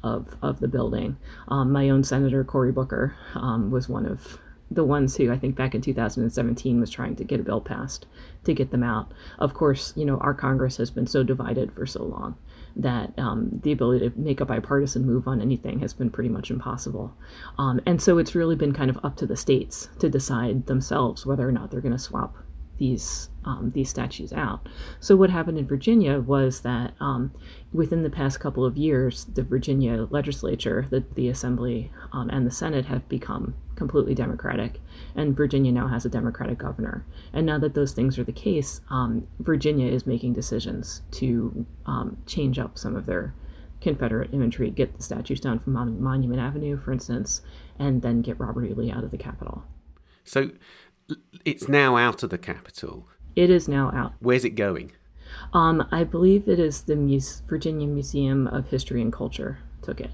of, 0.06 0.36
of 0.42 0.60
the 0.60 0.68
building. 0.68 1.16
Um, 1.48 1.72
my 1.72 1.90
own 1.90 2.04
senator, 2.04 2.44
Cory 2.44 2.72
Booker, 2.72 3.16
um, 3.34 3.70
was 3.70 3.88
one 3.88 4.06
of 4.06 4.38
the 4.70 4.84
ones 4.84 5.16
who 5.16 5.32
I 5.32 5.38
think 5.38 5.54
back 5.54 5.74
in 5.74 5.80
2017 5.80 6.80
was 6.80 6.90
trying 6.90 7.16
to 7.16 7.24
get 7.24 7.40
a 7.40 7.44
bill 7.44 7.60
passed 7.60 8.06
to 8.44 8.54
get 8.54 8.70
them 8.70 8.82
out. 8.82 9.12
Of 9.38 9.54
course, 9.54 9.92
you 9.96 10.04
know, 10.04 10.18
our 10.18 10.34
Congress 10.34 10.76
has 10.78 10.90
been 10.90 11.06
so 11.06 11.22
divided 11.22 11.72
for 11.72 11.86
so 11.86 12.02
long 12.02 12.36
that 12.74 13.16
um, 13.18 13.60
the 13.62 13.72
ability 13.72 14.10
to 14.10 14.18
make 14.18 14.40
a 14.40 14.44
bipartisan 14.44 15.06
move 15.06 15.26
on 15.26 15.40
anything 15.40 15.80
has 15.80 15.94
been 15.94 16.10
pretty 16.10 16.28
much 16.28 16.50
impossible. 16.50 17.14
Um, 17.58 17.80
and 17.86 18.02
so 18.02 18.18
it's 18.18 18.34
really 18.34 18.56
been 18.56 18.72
kind 18.72 18.90
of 18.90 18.98
up 19.04 19.16
to 19.16 19.26
the 19.26 19.36
states 19.36 19.88
to 20.00 20.10
decide 20.10 20.66
themselves 20.66 21.24
whether 21.24 21.48
or 21.48 21.52
not 21.52 21.70
they're 21.70 21.80
going 21.80 21.92
to 21.92 21.98
swap 21.98 22.36
these 22.78 23.30
um, 23.46 23.70
these 23.70 23.88
statues 23.88 24.32
out. 24.32 24.68
So 25.00 25.16
what 25.16 25.30
happened 25.30 25.58
in 25.58 25.66
Virginia 25.66 26.18
was 26.20 26.60
that 26.62 26.92
um, 27.00 27.32
within 27.72 28.02
the 28.02 28.10
past 28.10 28.40
couple 28.40 28.64
of 28.64 28.76
years, 28.76 29.24
the 29.24 29.42
Virginia 29.42 30.06
legislature, 30.10 30.86
the, 30.90 31.04
the 31.14 31.28
Assembly, 31.28 31.90
um, 32.12 32.28
and 32.28 32.46
the 32.46 32.50
Senate 32.50 32.86
have 32.86 33.08
become 33.08 33.54
completely 33.76 34.14
Democratic, 34.14 34.80
and 35.14 35.36
Virginia 35.36 35.70
now 35.70 35.86
has 35.86 36.04
a 36.04 36.08
Democratic 36.08 36.58
governor. 36.58 37.06
And 37.32 37.46
now 37.46 37.58
that 37.58 37.74
those 37.74 37.92
things 37.92 38.18
are 38.18 38.24
the 38.24 38.32
case, 38.32 38.80
um, 38.90 39.28
Virginia 39.38 39.90
is 39.90 40.06
making 40.06 40.32
decisions 40.32 41.02
to 41.12 41.66
um, 41.86 42.18
change 42.26 42.58
up 42.58 42.76
some 42.76 42.96
of 42.96 43.06
their 43.06 43.34
Confederate 43.80 44.32
imagery, 44.32 44.70
get 44.70 44.96
the 44.96 45.02
statues 45.02 45.38
down 45.38 45.58
from 45.58 45.74
Mon- 45.74 46.02
Monument 46.02 46.40
Avenue, 46.40 46.78
for 46.78 46.92
instance, 46.92 47.42
and 47.78 48.02
then 48.02 48.22
get 48.22 48.40
Robert 48.40 48.64
E. 48.64 48.74
Lee 48.74 48.90
out 48.90 49.04
of 49.04 49.10
the 49.10 49.18
Capitol. 49.18 49.64
So 50.24 50.50
it's 51.44 51.68
now 51.68 51.96
out 51.96 52.22
of 52.22 52.30
the 52.30 52.38
Capitol. 52.38 53.08
It 53.36 53.50
is 53.50 53.68
now 53.68 53.92
out. 53.94 54.14
Where's 54.20 54.44
it 54.44 54.50
going? 54.50 54.92
Um, 55.52 55.86
I 55.92 56.04
believe 56.04 56.48
it 56.48 56.58
is 56.58 56.82
the 56.82 56.96
Muse- 56.96 57.42
Virginia 57.46 57.86
Museum 57.86 58.46
of 58.46 58.68
History 58.68 59.02
and 59.02 59.12
Culture 59.12 59.58
took 59.82 60.00
it. 60.00 60.10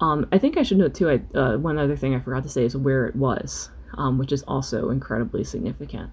Um, 0.00 0.26
I 0.32 0.38
think 0.38 0.56
I 0.56 0.64
should 0.64 0.78
note 0.78 0.94
too. 0.94 1.08
I, 1.08 1.38
uh, 1.38 1.58
one 1.58 1.78
other 1.78 1.96
thing 1.96 2.14
I 2.14 2.20
forgot 2.20 2.42
to 2.42 2.48
say 2.48 2.64
is 2.64 2.76
where 2.76 3.06
it 3.06 3.14
was, 3.14 3.70
um, 3.96 4.18
which 4.18 4.32
is 4.32 4.42
also 4.42 4.90
incredibly 4.90 5.44
significant. 5.44 6.10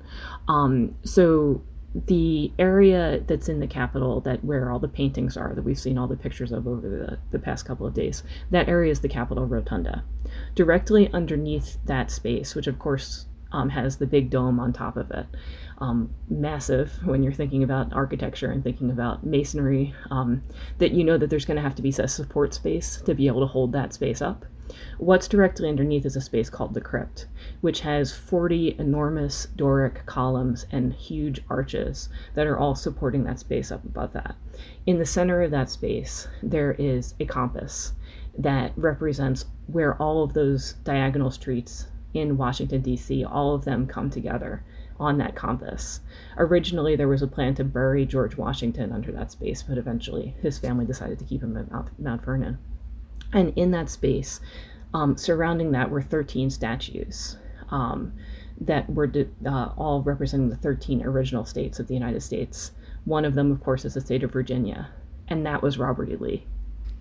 Um, 0.48 0.96
so 1.04 1.64
the 1.96 2.52
area 2.60 3.20
that's 3.26 3.50
in 3.50 3.60
the 3.60 3.68
Capitol, 3.68 4.22
that 4.22 4.44
where 4.44 4.72
all 4.72 4.78
the 4.78 4.88
paintings 4.88 5.36
are, 5.36 5.56
that 5.56 5.64
we've 5.64 5.80
seen 5.80 5.98
all 5.98 6.08
the 6.08 6.16
pictures 6.16 6.52
of 6.52 6.68
over 6.68 6.88
the, 6.88 7.18
the 7.32 7.40
past 7.40 7.66
couple 7.66 7.88
of 7.88 7.96
days, 7.96 8.22
that 8.52 8.70
area 8.70 8.92
is 8.92 9.00
the 9.00 9.10
Capitol 9.10 9.48
Rotunda. 9.48 10.04
Directly 10.54 11.12
underneath 11.12 11.78
that 11.86 12.12
space, 12.12 12.54
which 12.54 12.68
of 12.68 12.78
course 12.78 13.26
um, 13.52 13.70
has 13.70 13.98
the 13.98 14.08
big 14.08 14.30
dome 14.30 14.60
on 14.60 14.74
top 14.74 14.98
of 14.98 15.12
it. 15.12 15.26
Um, 15.80 16.14
massive 16.30 17.06
when 17.06 17.24
you're 17.24 17.34
thinking 17.34 17.64
about 17.64 17.94
architecture 17.94 18.52
and 18.52 18.64
thinking 18.64 18.92
about 18.92 19.26
masonry, 19.26 19.94
um, 20.12 20.44
that 20.78 20.92
you 20.92 21.04
know 21.04 21.18
that 21.18 21.30
there's 21.30 21.46
going 21.46 21.58
to 21.58 21.64
have 21.64 21.76
to 21.76 21.82
be 21.82 21.90
a 21.90 22.08
support 22.08 22.54
space 22.54 23.02
to 23.06 23.16
be 23.16 23.28
able 23.28 23.42
to 23.42 23.48
hold 23.48 23.72
that 23.72 23.94
space 23.94 24.22
up. 24.22 24.46
What's 24.98 25.28
directly 25.28 25.68
underneath 25.68 26.06
is 26.06 26.16
a 26.16 26.22
space 26.22 26.50
called 26.50 26.74
the 26.74 26.82
crypt, 26.82 27.26
which 27.62 27.82
has 27.82 28.16
40 28.16 28.76
enormous 28.78 29.48
Doric 29.56 30.06
columns 30.06 30.66
and 30.72 30.94
huge 30.94 31.42
arches 31.50 32.10
that 32.36 32.46
are 32.46 32.58
all 32.58 32.76
supporting 32.76 33.24
that 33.24 33.40
space 33.40 33.72
up 33.72 33.84
above 33.84 34.14
that. 34.14 34.36
In 34.86 35.00
the 35.00 35.06
center 35.06 35.42
of 35.42 35.52
that 35.52 35.70
space, 35.70 36.28
there 36.44 36.74
is 36.78 37.16
a 37.20 37.26
compass 37.26 37.94
that 38.38 38.72
represents 38.76 39.46
where 39.68 39.96
all 39.96 40.24
of 40.24 40.34
those 40.34 40.74
diagonal 40.84 41.32
streets 41.32 41.88
in 42.14 42.38
Washington, 42.38 42.82
D.C., 42.82 43.24
all 43.24 43.54
of 43.54 43.66
them 43.66 43.88
come 43.88 44.10
together 44.10 44.64
on 45.00 45.18
that 45.18 45.36
compass. 45.36 46.02
Originally, 46.38 46.96
there 46.96 47.08
was 47.08 47.22
a 47.22 47.28
plan 47.28 47.56
to 47.56 47.64
bury 47.64 48.06
George 48.06 48.36
Washington 48.36 48.92
under 48.92 49.12
that 49.12 49.32
space, 49.32 49.64
but 49.64 49.78
eventually 49.78 50.36
his 50.42 50.58
family 50.58 50.86
decided 50.86 51.18
to 51.20 51.26
keep 51.26 51.42
him 51.42 51.56
at 51.56 51.72
Mount, 51.72 51.98
Mount 52.00 52.24
Vernon. 52.24 52.58
And 53.32 53.54
in 53.56 53.72
that 53.72 53.90
space, 53.90 54.40
um, 54.94 55.16
surrounding 55.18 55.72
that 55.72 55.90
were 55.90 56.02
13 56.02 56.50
statues 56.50 57.38
um, 57.70 58.14
that 58.60 58.90
were 58.90 59.12
uh, 59.46 59.70
all 59.78 60.02
representing 60.02 60.50
the 60.50 60.56
13 60.56 61.04
original 61.04 61.46
states 61.46 61.80
of 61.80 61.88
the 61.88 61.94
United 61.94 62.22
States. 62.22 62.72
One 63.06 63.24
of 63.24 63.36
them, 63.36 63.52
of 63.52 63.64
course, 63.64 63.86
is 63.86 63.94
the 63.94 64.02
state 64.02 64.24
of 64.24 64.34
Virginia, 64.34 64.90
and 65.28 65.46
that 65.46 65.62
was 65.62 65.78
Robert 65.78 66.10
E. 66.10 66.16
Lee. 66.18 66.46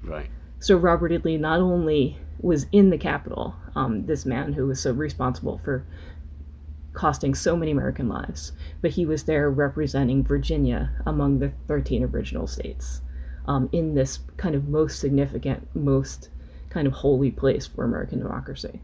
Right. 0.02 0.30
So 0.60 0.76
Robert 0.76 1.12
E. 1.12 1.18
Lee 1.18 1.36
not 1.36 1.60
only 1.60 2.18
was 2.40 2.66
in 2.72 2.90
the 2.90 2.98
Capitol, 2.98 3.56
um, 3.74 4.06
this 4.06 4.24
man 4.24 4.54
who 4.54 4.66
was 4.66 4.80
so 4.80 4.92
responsible 4.92 5.58
for 5.58 5.86
costing 6.92 7.34
so 7.34 7.56
many 7.56 7.70
American 7.70 8.08
lives, 8.08 8.52
but 8.80 8.92
he 8.92 9.06
was 9.06 9.24
there 9.24 9.48
representing 9.50 10.24
Virginia 10.24 10.90
among 11.06 11.38
the 11.38 11.50
13 11.68 12.02
original 12.04 12.46
states 12.46 13.02
um, 13.46 13.68
in 13.72 13.94
this 13.94 14.20
kind 14.36 14.54
of 14.54 14.68
most 14.68 14.98
significant, 14.98 15.68
most 15.74 16.28
kind 16.70 16.86
of 16.86 16.94
holy 16.94 17.30
place 17.30 17.66
for 17.66 17.84
American 17.84 18.18
democracy. 18.18 18.80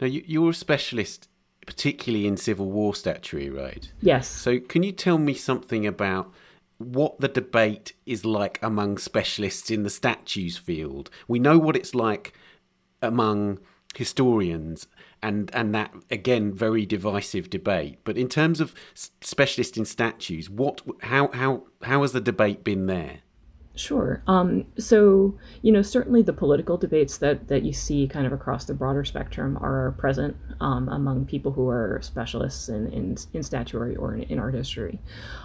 Now, 0.00 0.06
you, 0.06 0.24
you're 0.26 0.50
a 0.50 0.54
specialist, 0.54 1.28
particularly 1.66 2.26
in 2.26 2.36
Civil 2.36 2.70
War 2.70 2.94
statuary, 2.94 3.50
right? 3.50 3.92
Yes. 4.00 4.26
So, 4.26 4.58
can 4.58 4.82
you 4.82 4.92
tell 4.92 5.18
me 5.18 5.34
something 5.34 5.86
about 5.86 6.32
what 6.80 7.20
the 7.20 7.28
debate 7.28 7.92
is 8.06 8.24
like 8.24 8.58
among 8.62 8.98
specialists 8.98 9.70
in 9.70 9.82
the 9.82 9.90
statues 9.90 10.56
field? 10.56 11.10
We 11.28 11.38
know 11.38 11.58
what 11.58 11.76
it's 11.76 11.94
like 11.94 12.32
among 13.02 13.60
historians 13.94 14.86
and 15.22 15.50
and 15.52 15.74
that 15.74 15.92
again 16.10 16.52
very 16.54 16.86
divisive 16.86 17.50
debate 17.50 17.98
but 18.04 18.16
in 18.16 18.28
terms 18.28 18.60
of 18.60 18.72
specialists 18.94 19.76
in 19.76 19.84
statues 19.84 20.48
what 20.48 20.80
how 21.02 21.28
how 21.32 21.64
how 21.82 22.02
has 22.02 22.12
the 22.12 22.20
debate 22.20 22.62
been 22.62 22.86
there 22.86 23.18
Sure. 23.76 24.20
Um, 24.26 24.66
so, 24.78 25.38
you 25.62 25.70
know, 25.70 25.80
certainly 25.80 26.22
the 26.22 26.32
political 26.32 26.76
debates 26.76 27.16
that, 27.18 27.46
that 27.48 27.62
you 27.62 27.72
see 27.72 28.08
kind 28.08 28.26
of 28.26 28.32
across 28.32 28.64
the 28.64 28.74
broader 28.74 29.04
spectrum 29.04 29.56
are 29.58 29.92
present 29.92 30.36
um, 30.60 30.88
among 30.88 31.24
people 31.26 31.52
who 31.52 31.68
are 31.68 32.00
specialists 32.02 32.68
in, 32.68 32.92
in, 32.92 33.16
in 33.32 33.42
statuary 33.44 33.94
or 33.94 34.16
in, 34.16 34.22
in 34.24 34.38
art 34.40 34.54
history. 34.54 34.98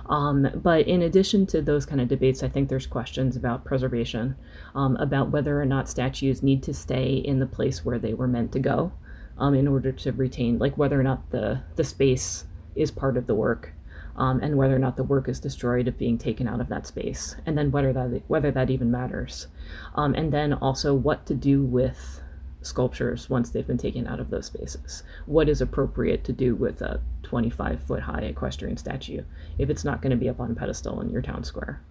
Um, 0.07 0.49
but 0.55 0.87
in 0.87 1.03
addition 1.03 1.45
to 1.47 1.61
those 1.61 1.85
kind 1.85 2.01
of 2.01 2.07
debates, 2.07 2.41
I 2.41 2.49
think 2.49 2.67
there's 2.67 2.87
questions 2.87 3.37
about 3.37 3.63
preservation, 3.63 4.35
um, 4.73 4.97
about 4.97 5.29
whether 5.29 5.61
or 5.61 5.65
not 5.65 5.87
statues 5.87 6.41
need 6.41 6.63
to 6.63 6.73
stay 6.73 7.13
in 7.13 7.39
the 7.39 7.45
place 7.45 7.85
where 7.85 7.99
they 7.99 8.15
were 8.15 8.27
meant 8.27 8.51
to 8.53 8.59
go 8.59 8.91
um, 9.37 9.53
in 9.53 9.67
order 9.67 9.91
to 9.91 10.11
retain, 10.11 10.57
like 10.57 10.77
whether 10.77 10.99
or 10.99 11.03
not 11.03 11.29
the, 11.29 11.61
the 11.75 11.83
space 11.83 12.45
is 12.75 12.89
part 12.89 13.17
of 13.17 13.27
the 13.27 13.35
work 13.35 13.74
um, 14.17 14.39
and 14.41 14.57
whether 14.57 14.75
or 14.75 14.79
not 14.79 14.97
the 14.97 15.03
work 15.03 15.27
is 15.27 15.39
destroyed 15.39 15.87
of 15.87 15.97
being 15.97 16.17
taken 16.17 16.47
out 16.47 16.61
of 16.61 16.69
that 16.69 16.87
space, 16.87 17.35
and 17.45 17.57
then 17.57 17.71
whether 17.71 17.93
that 17.93 18.21
whether 18.27 18.51
that 18.51 18.69
even 18.69 18.91
matters, 18.91 19.47
um, 19.95 20.13
and 20.15 20.31
then 20.31 20.53
also 20.53 20.93
what 20.93 21.25
to 21.25 21.33
do 21.33 21.63
with 21.63 22.21
sculptures 22.61 23.29
once 23.29 23.49
they've 23.49 23.67
been 23.67 23.77
taken 23.77 24.07
out 24.07 24.19
of 24.19 24.29
those 24.29 24.47
spaces. 24.47 25.03
What 25.25 25.47
is 25.47 25.61
appropriate 25.61 26.23
to 26.25 26.33
do 26.33 26.55
with 26.55 26.81
a 26.81 27.01
25 27.23 27.83
foot 27.83 28.01
high 28.01 28.21
equestrian 28.21 28.77
statue 28.77 29.23
if 29.57 29.69
it's 29.69 29.85
not 29.85 30.01
going 30.01 30.11
to 30.11 30.17
be 30.17 30.29
up 30.29 30.39
on 30.39 30.51
a 30.51 30.55
pedestal 30.55 30.99
in 31.01 31.11
your 31.11 31.21
town 31.21 31.43
square? 31.43 31.81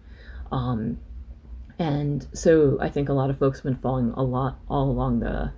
Um, 0.51 0.99
and 1.79 2.27
so 2.33 2.79
I 2.81 2.89
think 2.89 3.09
a 3.09 3.13
lot 3.13 3.31
of 3.31 3.39
folks 3.39 3.59
have 3.59 3.65
been 3.65 3.77
falling 3.77 4.13
a 4.17 4.23
lot 4.23 4.59
all 4.69 4.91
along 4.91 5.21
the 5.21 5.53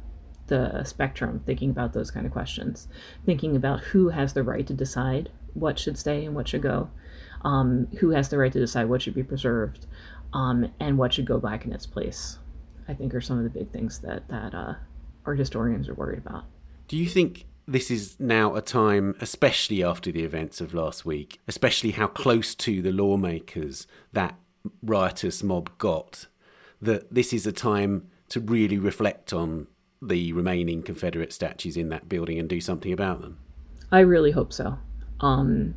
the 0.49 0.85
spectrum 0.85 1.43
thinking 1.45 1.71
about 1.71 1.93
those 1.93 2.13
kind 2.13 2.25
of 2.25 2.31
questions, 2.31 2.87
thinking 3.25 3.57
about 3.57 3.81
who 3.81 4.11
has 4.11 4.33
the 4.33 4.45
right 4.45 4.65
to 4.67 4.75
decide 4.75 5.29
what 5.59 5.79
should 5.79 5.99
stay 5.99 6.25
and 6.25 6.35
what 6.35 6.49
should 6.49 6.63
go, 6.63 6.91
um, 7.43 7.89
who 7.99 8.11
has 8.11 8.29
the 8.29 8.39
right 8.39 8.53
to 8.53 8.59
decide 8.59 8.89
what 8.89 9.03
should 9.03 9.15
be 9.15 9.23
preserved, 9.23 9.87
um, 10.33 10.71
and 10.81 10.99
what 10.99 11.15
should 11.15 11.27
go 11.27 11.39
back 11.39 11.65
in 11.65 11.73
its 11.73 11.87
place. 11.87 12.39
I 12.89 12.95
think 12.95 13.15
are 13.15 13.21
some 13.21 13.39
of 13.39 13.45
the 13.45 13.51
big 13.51 13.71
things 13.71 13.99
that 14.01 14.29
that 14.29 14.55
uh, 14.55 14.75
art 15.25 15.39
historians 15.39 15.89
are 15.89 15.95
worried 15.95 16.19
about. 16.19 16.45
Do 16.89 16.97
you 16.97 17.07
think 17.07 17.47
this 17.67 17.91
is 17.91 18.19
now 18.21 18.55
a 18.55 18.63
time, 18.63 19.17
especially 19.21 19.83
after 19.83 20.13
the 20.13 20.23
events 20.23 20.61
of 20.61 20.73
last 20.73 21.05
week, 21.05 21.41
especially 21.49 21.91
how 21.93 22.07
close 22.07 22.55
to 22.55 22.81
the 22.81 22.93
lawmakers 22.93 23.87
that 24.13 24.37
riotous 24.83 25.43
mob 25.43 25.77
got, 25.79 26.27
that 26.81 27.13
this 27.13 27.33
is 27.33 27.47
a 27.47 27.53
time 27.53 28.09
to 28.29 28.41
really 28.41 28.79
reflect 28.79 29.33
on 29.33 29.67
the 30.01 30.33
remaining 30.33 30.83
Confederate 30.83 31.33
statues 31.33 31.77
in 31.77 31.89
that 31.89 32.09
building 32.09 32.39
and 32.39 32.49
do 32.49 32.61
something 32.61 32.93
about 32.93 33.21
them? 33.21 33.39
I 33.91 34.01
really 34.01 34.31
hope 34.31 34.53
so. 34.53 34.79
Um, 35.21 35.75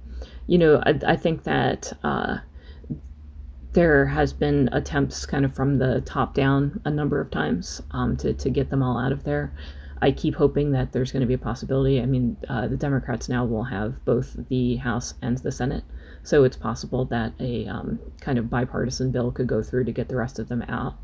you 0.47 0.57
know, 0.57 0.81
I, 0.85 0.99
I 1.05 1.15
think 1.15 1.43
that 1.43 1.93
uh, 2.03 2.39
there 3.73 4.07
has 4.07 4.33
been 4.33 4.69
attempts 4.71 5.25
kind 5.25 5.45
of 5.45 5.53
from 5.53 5.77
the 5.77 6.01
top 6.01 6.33
down 6.33 6.81
a 6.85 6.89
number 6.89 7.21
of 7.21 7.29
times 7.29 7.81
um, 7.91 8.17
to, 8.17 8.33
to 8.33 8.49
get 8.49 8.69
them 8.69 8.81
all 8.81 8.97
out 8.97 9.11
of 9.11 9.23
there. 9.23 9.53
I 10.01 10.11
keep 10.11 10.35
hoping 10.35 10.71
that 10.71 10.91
there's 10.91 11.11
going 11.11 11.21
to 11.21 11.27
be 11.27 11.33
a 11.33 11.39
possibility. 11.39 12.01
I 12.01 12.05
mean, 12.05 12.37
uh, 12.47 12.67
the 12.67 12.77
Democrats 12.77 13.27
now 13.27 13.43
will 13.45 13.65
have 13.65 14.03
both 14.05 14.35
the 14.47 14.77
House 14.77 15.13
and 15.21 15.37
the 15.37 15.51
Senate, 15.51 15.83
so 16.23 16.43
it's 16.43 16.55
possible 16.57 17.05
that 17.05 17.33
a 17.39 17.67
um, 17.67 17.99
kind 18.21 18.37
of 18.37 18.49
bipartisan 18.49 19.11
bill 19.11 19.31
could 19.31 19.47
go 19.47 19.61
through 19.61 19.83
to 19.85 19.91
get 19.91 20.07
the 20.07 20.15
rest 20.15 20.39
of 20.39 20.47
them 20.47 20.61
out. 20.63 20.95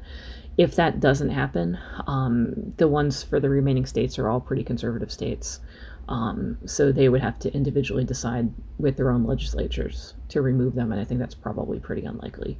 If 0.57 0.75
that 0.77 1.01
doesn't 1.01 1.31
happen, 1.31 1.77
um, 2.07 2.73
the 2.77 2.87
ones 2.87 3.21
for 3.21 3.41
the 3.41 3.49
remaining 3.49 3.85
states 3.85 4.17
are 4.17 4.29
all 4.29 4.39
pretty 4.39 4.63
conservative 4.63 5.11
states. 5.11 5.59
Um, 6.07 6.57
so 6.65 6.91
they 6.91 7.09
would 7.09 7.21
have 7.21 7.39
to 7.39 7.53
individually 7.53 8.03
decide 8.03 8.53
with 8.77 8.97
their 8.97 9.09
own 9.09 9.23
legislatures 9.23 10.13
to 10.29 10.41
remove 10.41 10.75
them, 10.75 10.91
and 10.91 11.01
I 11.01 11.03
think 11.03 11.19
that's 11.19 11.35
probably 11.35 11.79
pretty 11.79 12.05
unlikely. 12.05 12.59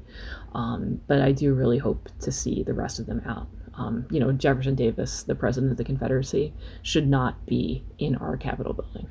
Um, 0.53 1.01
but 1.07 1.21
I 1.21 1.31
do 1.31 1.53
really 1.53 1.77
hope 1.77 2.09
to 2.21 2.31
see 2.31 2.63
the 2.63 2.73
rest 2.73 2.99
of 2.99 3.05
them 3.05 3.21
out. 3.25 3.47
Um, 3.77 4.07
you 4.09 4.19
know, 4.19 4.31
Jefferson 4.31 4.75
Davis, 4.75 5.23
the 5.23 5.35
president 5.35 5.71
of 5.71 5.77
the 5.77 5.83
Confederacy, 5.83 6.53
should 6.81 7.07
not 7.07 7.45
be 7.45 7.83
in 7.97 8.15
our 8.15 8.37
Capitol 8.37 8.73
building. 8.73 9.07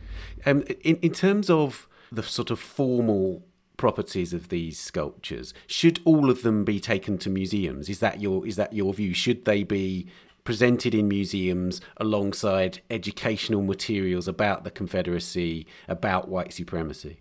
Um, 0.47 0.63
in, 0.83 0.97
in 0.97 1.13
terms 1.13 1.51
of 1.51 1.87
the 2.11 2.23
sort 2.23 2.51
of 2.51 2.59
formal 2.59 3.45
properties 3.77 4.33
of 4.33 4.49
these 4.49 4.79
sculptures, 4.79 5.53
should 5.67 6.01
all 6.05 6.31
of 6.31 6.43
them 6.43 6.65
be 6.65 6.81
taken 6.81 7.19
to 7.19 7.31
museums? 7.31 7.89
Is 7.89 8.01
that 8.01 8.21
your 8.21 8.47
is 8.47 8.57
that 8.57 8.73
your 8.73 8.95
view? 8.95 9.13
Should 9.13 9.45
they 9.45 9.63
be 9.65 10.09
presented 10.45 10.95
in 10.95 11.09
museums 11.09 11.81
alongside 11.97 12.81
educational 12.91 13.63
materials 13.63 14.29
about 14.29 14.65
the 14.65 14.71
Confederacy, 14.71 15.67
about 15.89 16.29
white 16.29 16.53
supremacy? 16.53 17.21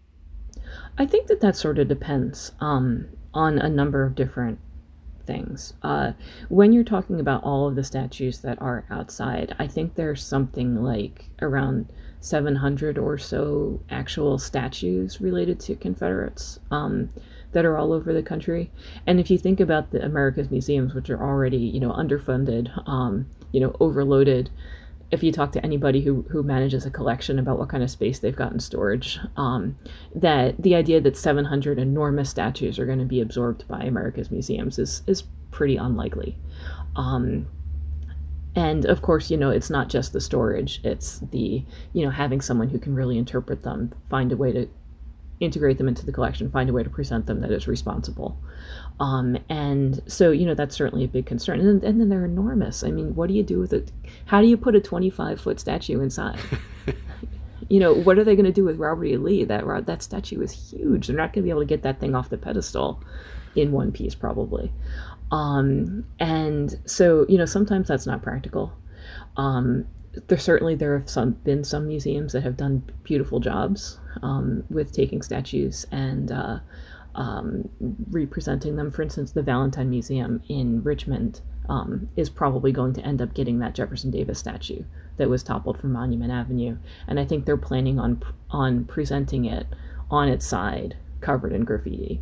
I 0.98 1.06
think 1.06 1.28
that 1.28 1.42
that 1.42 1.56
sort 1.56 1.80
of 1.80 1.88
depends 1.88 2.52
um, 2.60 3.08
on 3.34 3.58
a 3.58 3.70
number 3.70 4.04
of 4.04 4.16
different 4.16 4.60
things. 5.26 5.74
Uh, 5.82 6.14
when 6.50 6.74
you're 6.74 6.84
talking 6.84 7.20
about 7.20 7.44
all 7.44 7.68
of 7.68 7.76
the 7.76 7.84
statues 7.84 8.40
that 8.40 8.62
are 8.62 8.86
outside, 8.90 9.56
I 9.60 9.68
think 9.68 9.96
there's 9.96 10.24
something 10.24 10.84
like 10.84 11.30
around 11.42 11.92
700 12.20 12.98
or 12.98 13.18
so 13.18 13.82
actual 13.90 14.38
statues 14.38 15.20
related 15.20 15.60
to 15.62 15.76
Confederates. 15.76 16.60
Um, 16.72 17.10
that 17.54 17.66
are 17.66 17.78
all 17.78 17.94
over 17.94 18.14
the 18.14 18.24
country. 18.24 18.72
And 19.08 19.20
if 19.20 19.32
you 19.32 19.38
think 19.38 19.60
about 19.60 19.92
the 19.92 20.04
America's 20.04 20.52
museums, 20.52 20.94
which 20.94 21.10
are 21.10 21.22
already, 21.22 21.58
you 21.58 21.80
know, 21.80 21.92
underfunded, 21.92 22.70
um, 22.88 23.28
you 23.52 23.62
know, 23.62 23.76
overloaded, 23.80 24.50
if 25.14 25.22
you 25.22 25.32
talk 25.32 25.52
to 25.52 25.64
anybody 25.64 26.02
who, 26.02 26.24
who 26.32 26.42
manages 26.42 26.86
a 26.86 26.90
collection 26.90 27.38
about 27.38 27.60
what 27.60 27.70
kind 27.70 27.84
of 27.84 27.92
space 27.92 28.18
they've 28.18 28.36
got 28.36 28.52
in 28.52 28.60
storage, 28.60 29.20
um, 29.38 29.78
that 30.16 30.60
the 30.60 30.74
idea 30.74 31.00
that 31.00 31.16
700 31.16 31.78
enormous 31.78 32.32
statues 32.32 32.80
are 32.80 32.88
going 32.88 32.98
to 32.98 33.06
be 33.06 33.22
absorbed 33.22 33.68
by 33.68 33.84
America's 33.84 34.32
museums 34.32 34.80
is, 34.80 35.04
is 35.06 35.24
pretty 35.52 35.78
unlikely. 35.78 36.36
Um, 36.96 37.46
and 38.56 38.86
of 38.86 39.04
course, 39.04 39.30
you 39.30 39.38
know, 39.38 39.52
it's 39.52 39.70
not 39.70 39.88
just 39.88 40.14
the 40.14 40.22
storage, 40.22 40.82
it's 40.84 41.20
the, 41.20 41.64
you 41.94 42.04
know, 42.04 42.12
having 42.12 42.42
someone 42.42 42.70
who 42.70 42.80
can 42.80 42.96
really 42.96 43.20
interpret 43.20 43.62
them, 43.62 43.92
find 44.10 44.32
a 44.32 44.38
way 44.38 44.52
to 44.52 44.68
integrate 45.40 45.78
them 45.78 45.88
into 45.88 46.06
the 46.06 46.12
collection, 46.12 46.50
find 46.50 46.70
a 46.70 46.74
way 46.74 46.84
to 46.84 46.90
present 46.90 47.28
them 47.28 47.42
that 47.42 47.52
is 47.52 47.68
responsible. 47.68 48.40
Um, 49.00 49.38
and 49.50 50.02
so, 50.08 50.32
you 50.32 50.46
know, 50.46 50.54
that's 50.54 50.76
certainly 50.76 51.04
a 51.04 51.08
big 51.08 51.26
concern. 51.26 51.60
And 51.60 51.82
then, 51.82 51.90
and 51.90 52.00
then 52.00 52.10
they're 52.10 52.26
enormous. 52.26 52.84
I 52.84 52.92
mean, 52.92 53.16
what 53.16 53.28
do 53.28 53.34
you 53.34 53.44
do 53.44 53.60
with 53.60 53.74
it? 53.74 53.92
How 54.26 54.42
do 54.42 54.48
you 54.48 54.58
put 54.58 54.76
a 54.76 54.80
25 54.80 55.42
foot 55.42 55.60
statue 55.60 56.00
inside? 56.00 56.40
you 57.70 57.80
know, 57.80 57.94
what 57.94 58.18
are 58.18 58.24
they 58.24 58.36
going 58.36 58.46
to 58.46 58.52
do 58.52 58.64
with 58.64 58.78
Robert 58.78 59.06
E. 59.06 59.18
Lee? 59.18 59.44
That, 59.44 59.86
that 59.86 60.04
statue 60.04 60.42
is 60.42 60.72
huge. 60.72 61.08
They're 61.08 61.16
not 61.16 61.34
going 61.34 61.44
to 61.44 61.46
be 61.46 61.50
able 61.50 61.62
to 61.62 61.66
get 61.66 61.84
that 61.84 62.00
thing 62.00 62.16
off 62.16 62.30
the 62.30 62.38
pedestal 62.38 63.04
in 63.56 63.72
one 63.72 63.92
piece, 63.92 64.16
probably. 64.16 64.72
Um, 65.32 66.06
and 66.20 66.80
so, 66.86 67.26
you 67.28 67.38
know, 67.38 67.46
sometimes 67.46 67.88
that's 67.88 68.06
not 68.06 68.22
practical. 68.22 68.74
Um, 69.36 69.88
there 70.28 70.38
certainly 70.38 70.76
there 70.76 70.98
have 70.98 71.10
some 71.10 71.32
been 71.32 71.64
some 71.64 71.88
museums 71.88 72.34
that 72.34 72.44
have 72.44 72.56
done 72.56 72.84
beautiful 73.04 73.40
jobs 73.40 74.00
um, 74.22 74.64
with 74.70 74.92
taking 74.92 75.22
statues 75.24 75.88
and 75.92 76.32
uh, 76.32 76.60
um, 77.16 77.70
representing 78.10 78.76
them. 78.76 78.92
For 78.92 79.02
instance, 79.02 79.32
the 79.32 79.42
Valentine 79.42 79.90
Museum 79.90 80.42
in 80.48 80.84
Richmond 80.84 81.42
um, 81.70 82.10
is 82.16 82.30
probably 82.30 82.72
going 82.72 82.94
to 82.94 83.02
end 83.02 83.22
up 83.22 83.34
getting 83.34 83.60
that 83.60 83.76
Jefferson 83.76 84.12
Davis 84.12 84.40
statue 84.40 84.84
that 85.18 85.30
was 85.30 85.44
toppled 85.44 85.80
from 85.80 85.94
Monument 85.94 86.32
Avenue, 86.32 86.78
and 87.08 87.20
I 87.20 87.26
think 87.26 87.46
they're 87.46 87.58
planning 87.58 88.00
on 88.00 88.22
on 88.50 88.86
presenting 88.86 89.46
it 89.46 89.68
on 90.10 90.28
its 90.28 90.46
side, 90.46 90.98
covered 91.22 91.54
in 91.54 91.64
graffiti. 91.64 92.22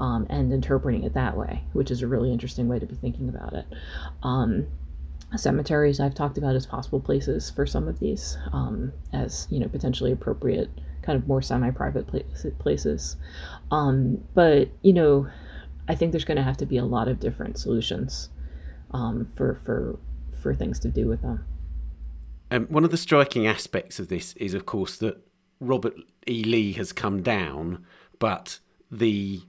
Um, 0.00 0.26
and 0.28 0.52
interpreting 0.52 1.04
it 1.04 1.14
that 1.14 1.36
way, 1.36 1.64
which 1.74 1.88
is 1.90 2.02
a 2.02 2.08
really 2.08 2.32
interesting 2.32 2.66
way 2.66 2.80
to 2.80 2.86
be 2.86 2.94
thinking 2.96 3.28
about 3.28 3.52
it. 3.52 3.66
Um, 4.22 4.66
cemeteries 5.36 6.00
I've 6.00 6.14
talked 6.14 6.38
about 6.38 6.56
as 6.56 6.66
possible 6.66 7.00
places 7.00 7.50
for 7.50 7.66
some 7.66 7.88
of 7.88 8.00
these, 8.00 8.38
um, 8.52 8.92
as 9.12 9.46
you 9.50 9.60
know, 9.60 9.68
potentially 9.68 10.12
appropriate, 10.12 10.70
kind 11.02 11.16
of 11.16 11.26
more 11.26 11.42
semi-private 11.42 12.06
places. 12.58 13.16
Um, 13.72 14.22
but 14.34 14.68
you 14.82 14.92
know, 14.92 15.28
I 15.88 15.96
think 15.96 16.12
there's 16.12 16.24
going 16.24 16.36
to 16.36 16.44
have 16.44 16.58
to 16.58 16.66
be 16.66 16.76
a 16.76 16.84
lot 16.84 17.08
of 17.08 17.18
different 17.18 17.58
solutions 17.58 18.28
um, 18.92 19.32
for 19.34 19.56
for 19.56 19.98
for 20.40 20.54
things 20.54 20.78
to 20.80 20.88
do 20.88 21.08
with 21.08 21.22
them. 21.22 21.44
Um, 22.50 22.66
one 22.66 22.84
of 22.84 22.90
the 22.90 22.98
striking 22.98 23.46
aspects 23.46 23.98
of 23.98 24.08
this 24.08 24.34
is, 24.34 24.52
of 24.52 24.66
course, 24.66 24.96
that 24.98 25.26
Robert 25.58 25.94
E. 26.28 26.44
Lee 26.44 26.72
has 26.72 26.92
come 26.92 27.22
down, 27.22 27.84
but 28.18 28.58
the 28.90 29.40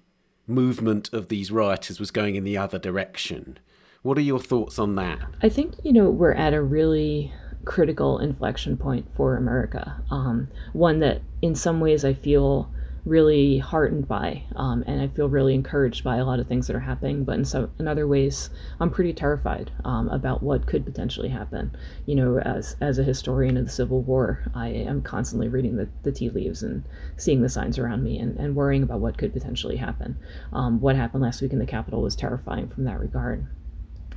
movement 0.47 1.11
of 1.11 1.27
these 1.27 1.51
rioters 1.51 1.99
was 1.99 2.11
going 2.11 2.35
in 2.35 2.45
the 2.45 2.57
other 2.57 2.79
direction. 2.79 3.59
What 4.03 4.17
are 4.17 4.21
your 4.21 4.39
thoughts 4.39 4.79
on 4.79 4.95
that? 4.95 5.19
I 5.41 5.49
think, 5.49 5.75
you 5.83 5.91
know, 5.91 6.09
we're 6.09 6.33
at 6.33 6.53
a 6.53 6.61
really 6.61 7.33
critical 7.65 8.19
inflection 8.19 8.77
point 8.77 9.07
for 9.15 9.35
America. 9.35 10.01
Um, 10.09 10.47
one 10.71 10.99
that, 10.99 11.21
in 11.41 11.55
some 11.55 11.79
ways, 11.81 12.05
I 12.05 12.13
feel 12.13 12.72
really 13.05 13.57
heartened 13.57 14.07
by, 14.07 14.43
um, 14.55 14.83
and 14.87 15.01
I 15.01 15.07
feel 15.07 15.27
really 15.27 15.53
encouraged 15.53 16.03
by 16.03 16.17
a 16.17 16.25
lot 16.25 16.39
of 16.39 16.47
things 16.47 16.67
that 16.67 16.75
are 16.75 16.81
happening. 16.81 17.23
But 17.23 17.35
in 17.35 17.45
some, 17.45 17.71
in 17.79 17.87
other 17.87 18.07
ways, 18.07 18.49
I'm 18.79 18.89
pretty 18.89 19.13
terrified 19.13 19.71
um, 19.83 20.07
about 20.09 20.41
what 20.41 20.65
could 20.65 20.85
potentially 20.85 21.29
happen. 21.29 21.75
You 22.05 22.15
know, 22.15 22.39
as 22.39 22.75
as 22.79 22.97
a 22.97 23.03
historian 23.03 23.57
of 23.57 23.65
the 23.65 23.71
Civil 23.71 24.01
War, 24.01 24.43
I 24.55 24.69
am 24.69 25.01
constantly 25.01 25.49
reading 25.49 25.75
the, 25.75 25.89
the 26.03 26.11
tea 26.11 26.29
leaves 26.29 26.63
and 26.63 26.83
seeing 27.17 27.41
the 27.41 27.49
signs 27.49 27.77
around 27.77 28.03
me 28.03 28.17
and, 28.19 28.37
and 28.37 28.55
worrying 28.55 28.83
about 28.83 29.01
what 29.01 29.17
could 29.17 29.33
potentially 29.33 29.77
happen. 29.77 30.17
Um, 30.53 30.79
what 30.79 30.95
happened 30.95 31.23
last 31.23 31.41
week 31.41 31.53
in 31.53 31.59
the 31.59 31.65
Capitol 31.65 32.01
was 32.01 32.15
terrifying 32.15 32.69
from 32.69 32.85
that 32.85 32.99
regard 32.99 33.47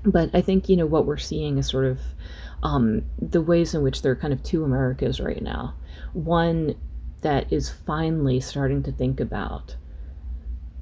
but 0.05 0.31
I 0.33 0.41
think 0.41 0.69
you 0.69 0.77
know 0.77 0.87
what 0.87 1.05
we're 1.05 1.17
seeing 1.17 1.59
is 1.59 1.69
sort 1.69 1.85
of 1.85 1.99
um, 2.63 3.03
the 3.21 3.43
ways 3.43 3.75
in 3.75 3.83
which 3.83 4.03
there 4.03 4.13
are 4.13 4.17
kind 4.17 4.33
of 4.33 4.43
two 4.43 4.65
Americas 4.65 5.21
right 5.21 5.43
now. 5.43 5.75
One 6.13 6.77
that 7.27 7.53
is 7.53 7.69
finally 7.69 8.39
starting 8.39 8.85
to 8.85 8.93
think 8.93 9.19
about 9.19 9.75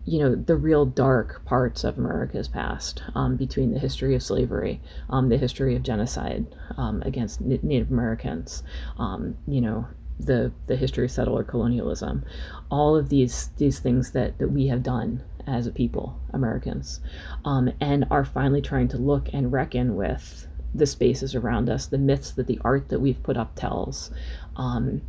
you 0.05 0.19
know 0.19 0.35
the 0.35 0.55
real 0.55 0.85
dark 0.85 1.43
parts 1.47 1.85
of 1.85 1.97
America's 1.97 2.49
past 2.49 3.03
um, 3.15 3.35
between 3.37 3.73
the 3.73 3.79
history 3.79 4.15
of 4.15 4.23
slavery, 4.23 4.83
um, 5.09 5.31
the 5.31 5.39
history 5.39 5.75
of 5.75 5.83
genocide 5.83 6.45
um, 6.77 7.03
against 7.07 7.41
N- 7.41 7.61
Native 7.63 7.91
Americans, 7.91 8.63
um, 8.99 9.39
you 9.49 9.63
know 9.63 9.87
the 10.21 10.53
the 10.67 10.77
history 10.77 11.07
of 11.07 11.11
settler 11.11 11.43
colonialism, 11.43 12.23
all 12.71 12.95
of 12.95 13.09
these 13.09 13.49
these 13.57 13.79
things 13.79 14.13
that 14.13 14.37
that 14.37 14.49
we 14.49 14.67
have 14.67 14.83
done 14.83 15.23
as 15.47 15.67
a 15.67 15.73
people, 15.73 16.21
Americans, 16.35 17.01
um, 17.43 17.71
and 17.81 18.05
are 18.11 18.27
finally 18.27 18.61
trying 18.61 18.89
to 18.89 18.99
look 18.99 19.31
and 19.33 19.51
reckon 19.51 19.97
with 19.97 20.47
the 20.75 20.87
spaces 20.87 21.35
around 21.35 21.71
us, 21.71 21.87
the 21.87 21.97
myths 21.97 22.33
that 22.33 22.49
the 22.49 22.61
art 22.63 22.91
that 22.91 23.01
we've 23.01 23.23
put 23.23 23.39
up 23.39 23.55
tells. 23.55 24.11
Um, 24.57 25.01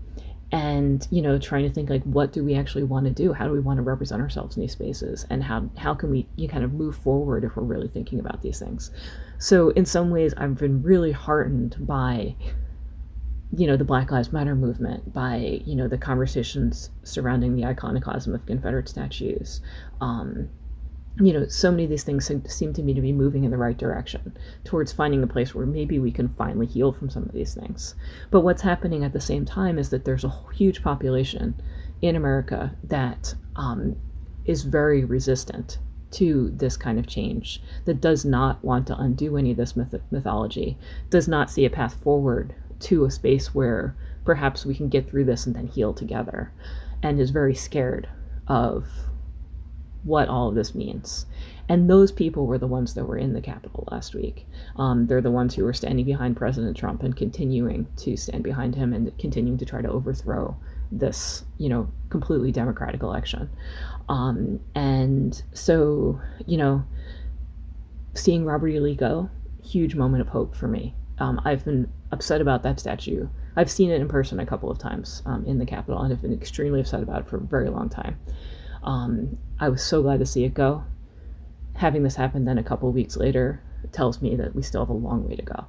and 0.51 1.07
you 1.11 1.21
know 1.21 1.37
trying 1.39 1.63
to 1.63 1.69
think 1.69 1.89
like 1.89 2.03
what 2.03 2.31
do 2.31 2.43
we 2.43 2.55
actually 2.55 2.83
want 2.83 3.05
to 3.05 3.11
do? 3.11 3.33
How 3.33 3.45
do 3.45 3.51
we 3.51 3.59
want 3.59 3.77
to 3.77 3.83
represent 3.83 4.21
ourselves 4.21 4.55
in 4.55 4.61
these 4.61 4.73
spaces? 4.73 5.25
And 5.29 5.43
how 5.43 5.69
how 5.77 5.93
can 5.93 6.11
we 6.11 6.27
you 6.35 6.47
kind 6.47 6.63
of 6.63 6.73
move 6.73 6.95
forward 6.95 7.43
if 7.43 7.55
we're 7.55 7.63
really 7.63 7.87
thinking 7.87 8.19
about 8.19 8.41
these 8.41 8.59
things? 8.59 8.91
So 9.37 9.69
in 9.69 9.85
some 9.85 10.11
ways 10.11 10.33
i've 10.37 10.57
been 10.57 10.81
really 10.81 11.11
heartened 11.11 11.75
by 11.79 12.35
you 13.57 13.67
know 13.67 13.77
the 13.77 13.85
black 13.85 14.11
lives 14.11 14.33
matter 14.33 14.55
movement 14.55 15.13
by 15.13 15.61
you 15.65 15.75
know 15.75 15.87
the 15.87 15.97
conversations 15.97 16.89
surrounding 17.03 17.55
the 17.55 17.65
iconoclasm 17.65 18.33
of 18.33 18.45
confederate 18.45 18.89
statues 18.89 19.61
um, 20.01 20.49
you 21.17 21.31
know 21.31 21.47
so 21.47 21.71
many 21.71 21.85
of 21.85 21.89
these 21.89 22.03
things 22.03 22.29
seem 22.47 22.73
to 22.73 22.83
me 22.83 22.93
to 22.93 23.01
be 23.01 23.13
moving 23.13 23.43
in 23.43 23.51
the 23.51 23.57
right 23.57 23.77
direction 23.77 24.35
towards 24.63 24.91
finding 24.91 25.23
a 25.23 25.27
place 25.27 25.55
where 25.55 25.65
maybe 25.65 25.97
we 25.97 26.11
can 26.11 26.27
finally 26.27 26.65
heal 26.65 26.91
from 26.91 27.09
some 27.09 27.23
of 27.23 27.31
these 27.31 27.53
things. 27.53 27.95
But 28.31 28.41
what's 28.41 28.63
happening 28.63 29.03
at 29.03 29.13
the 29.13 29.21
same 29.21 29.45
time 29.45 29.79
is 29.79 29.89
that 29.89 30.05
there's 30.05 30.25
a 30.25 30.35
huge 30.53 30.83
population 30.83 31.55
in 32.01 32.15
america 32.15 32.75
that 32.83 33.35
um, 33.55 33.95
is 34.45 34.63
very 34.63 35.05
resistant 35.05 35.79
to 36.11 36.49
this 36.49 36.77
kind 36.77 36.99
of 36.99 37.07
change 37.07 37.61
that 37.85 38.01
does 38.01 38.25
not 38.25 38.63
want 38.63 38.87
to 38.87 38.97
undo 38.97 39.37
any 39.37 39.51
of 39.51 39.57
this 39.57 39.75
myth- 39.75 40.01
mythology 40.11 40.77
does 41.09 41.27
not 41.27 41.49
see 41.49 41.65
a 41.65 41.69
path 41.69 41.95
forward 42.03 42.53
to 42.79 43.05
a 43.05 43.11
space 43.11 43.55
where 43.55 43.95
perhaps 44.25 44.65
we 44.65 44.75
can 44.75 44.89
get 44.89 45.09
through 45.09 45.23
this 45.23 45.45
and 45.45 45.55
then 45.55 45.67
heal 45.67 45.93
together, 45.93 46.51
and 47.01 47.19
is 47.19 47.29
very 47.29 47.55
scared 47.55 48.09
of 48.47 48.85
what 50.05 50.29
all 50.29 50.47
of 50.47 50.55
this 50.55 50.73
means. 50.73 51.25
And 51.67 51.89
those 51.89 52.11
people 52.11 52.45
were 52.45 52.57
the 52.57 52.67
ones 52.67 52.93
that 52.93 53.05
were 53.05 53.17
in 53.17 53.33
the 53.33 53.41
Capitol 53.41 53.87
last 53.91 54.15
week. 54.15 54.47
Um, 54.77 55.07
they're 55.07 55.21
the 55.21 55.31
ones 55.31 55.55
who 55.55 55.63
were 55.63 55.73
standing 55.73 56.05
behind 56.05 56.37
President 56.37 56.77
Trump 56.77 57.03
and 57.03 57.15
continuing 57.15 57.87
to 57.97 58.15
stand 58.15 58.43
behind 58.43 58.75
him 58.75 58.93
and 58.93 59.17
continuing 59.17 59.57
to 59.57 59.65
try 59.65 59.81
to 59.81 59.89
overthrow 59.89 60.55
this, 60.91 61.43
you 61.57 61.67
know, 61.67 61.91
completely 62.09 62.51
democratic 62.51 63.01
election. 63.01 63.49
Um, 64.07 64.59
and 64.75 65.41
so, 65.53 66.21
you 66.45 66.57
know, 66.57 66.85
seeing 68.13 68.45
Robert 68.45 68.69
E. 68.69 68.79
Lee 68.79 68.95
go, 68.95 69.29
huge 69.63 69.95
moment 69.95 70.21
of 70.21 70.29
hope 70.29 70.55
for 70.55 70.67
me 70.67 70.93
um, 71.17 71.41
I've 71.43 71.65
been 71.65 71.91
upset 72.11 72.39
about 72.39 72.61
that 72.63 72.79
statue 72.79 73.27
I've 73.55 73.71
seen 73.71 73.89
it 73.89 74.01
in 74.01 74.07
person 74.07 74.39
a 74.39 74.45
couple 74.45 74.69
of 74.69 74.77
times 74.77 75.21
um, 75.25 75.45
in 75.45 75.59
the 75.59 75.65
Capitol 75.65 76.01
and 76.01 76.11
have 76.11 76.21
been 76.21 76.33
extremely 76.33 76.81
upset 76.81 77.01
about 77.01 77.21
it 77.21 77.27
for 77.27 77.37
a 77.37 77.41
very 77.41 77.69
long 77.69 77.89
time. 77.89 78.19
Um, 78.83 79.37
I 79.59 79.69
was 79.69 79.83
so 79.83 80.01
glad 80.01 80.19
to 80.19 80.25
see 80.25 80.43
it 80.43 80.53
go. 80.53 80.83
Having 81.75 82.03
this 82.03 82.15
happen 82.15 82.45
then 82.45 82.57
a 82.57 82.63
couple 82.63 82.91
weeks 82.91 83.15
later 83.17 83.61
tells 83.91 84.21
me 84.21 84.35
that 84.35 84.55
we 84.55 84.61
still 84.61 84.81
have 84.81 84.89
a 84.89 84.93
long 84.93 85.27
way 85.27 85.35
to 85.35 85.41
go. 85.41 85.65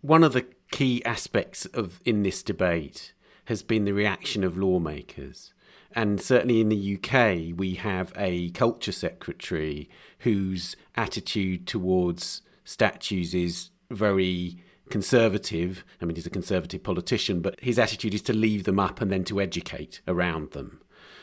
One 0.00 0.22
of 0.22 0.32
the 0.32 0.46
key 0.70 1.04
aspects 1.04 1.66
of 1.66 2.00
in 2.04 2.22
this 2.22 2.42
debate 2.42 3.12
has 3.46 3.62
been 3.62 3.84
the 3.84 3.92
reaction 3.92 4.44
of 4.44 4.56
lawmakers. 4.56 5.52
And 5.94 6.20
certainly 6.20 6.60
in 6.60 6.68
the 6.68 6.96
UK, 6.96 7.58
we 7.58 7.74
have 7.74 8.12
a 8.16 8.50
culture 8.50 8.92
secretary 8.92 9.90
whose 10.20 10.76
attitude 10.96 11.66
towards 11.66 12.42
statues 12.64 13.34
is 13.34 13.70
very 13.90 14.62
conservative. 14.88 15.84
I 16.00 16.04
mean, 16.04 16.14
he's 16.14 16.26
a 16.26 16.30
conservative 16.30 16.82
politician, 16.82 17.40
but 17.40 17.60
his 17.60 17.78
attitude 17.78 18.14
is 18.14 18.22
to 18.22 18.32
leave 18.32 18.64
them 18.64 18.78
up 18.78 19.00
and 19.00 19.10
then 19.10 19.24
to 19.24 19.40
educate 19.40 20.00
around 20.06 20.52
them. 20.52 20.80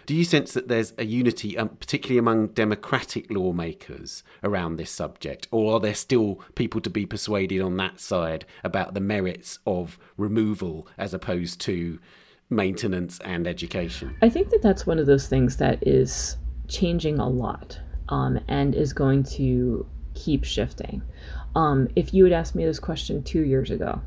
Do 0.09 0.15
you 0.15 0.23
sense 0.23 0.53
that 0.53 0.67
there's 0.67 0.91
a 0.97 1.05
unity, 1.05 1.55
um, 1.55 1.69
particularly 1.69 2.17
among 2.17 2.47
democratic 2.47 3.29
lawmakers, 3.29 4.23
around 4.43 4.77
this 4.77 4.89
subject? 4.89 5.47
Or 5.51 5.75
are 5.75 5.79
there 5.79 5.93
still 5.93 6.41
people 6.55 6.81
to 6.81 6.89
be 6.89 7.05
persuaded 7.05 7.61
on 7.61 7.77
that 7.77 7.99
side 7.99 8.43
about 8.63 8.95
the 8.95 9.01
merits 9.01 9.59
of 9.67 9.99
removal 10.17 10.87
as 10.97 11.13
opposed 11.13 11.61
to 11.61 11.99
maintenance 12.49 13.19
and 13.19 13.45
education? 13.45 14.17
I 14.19 14.29
think 14.29 14.49
that 14.49 14.63
that's 14.63 14.87
one 14.87 14.97
of 14.97 15.05
those 15.05 15.27
things 15.27 15.57
that 15.57 15.85
is 15.87 16.37
changing 16.67 17.19
a 17.19 17.29
lot 17.29 17.79
um, 18.09 18.39
and 18.47 18.73
is 18.73 18.93
going 18.93 19.21
to 19.35 19.85
keep 20.15 20.43
shifting. 20.43 21.03
Um, 21.53 21.87
if 21.95 22.15
you 22.15 22.23
had 22.23 22.33
asked 22.33 22.55
me 22.55 22.65
this 22.65 22.79
question 22.79 23.21
two 23.21 23.45
years 23.45 23.69
ago, 23.69 24.01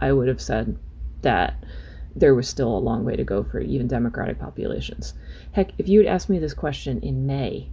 I 0.00 0.12
would 0.12 0.28
have 0.28 0.40
said 0.40 0.78
that 1.22 1.64
there 2.14 2.34
was 2.34 2.48
still 2.48 2.76
a 2.76 2.78
long 2.78 3.04
way 3.04 3.16
to 3.16 3.24
go 3.24 3.42
for 3.42 3.60
even 3.60 3.86
democratic 3.86 4.38
populations. 4.38 5.14
Heck, 5.52 5.72
if 5.78 5.88
you 5.88 5.98
had 6.00 6.08
asked 6.08 6.28
me 6.28 6.38
this 6.38 6.54
question 6.54 7.00
in 7.00 7.26
May, 7.26 7.68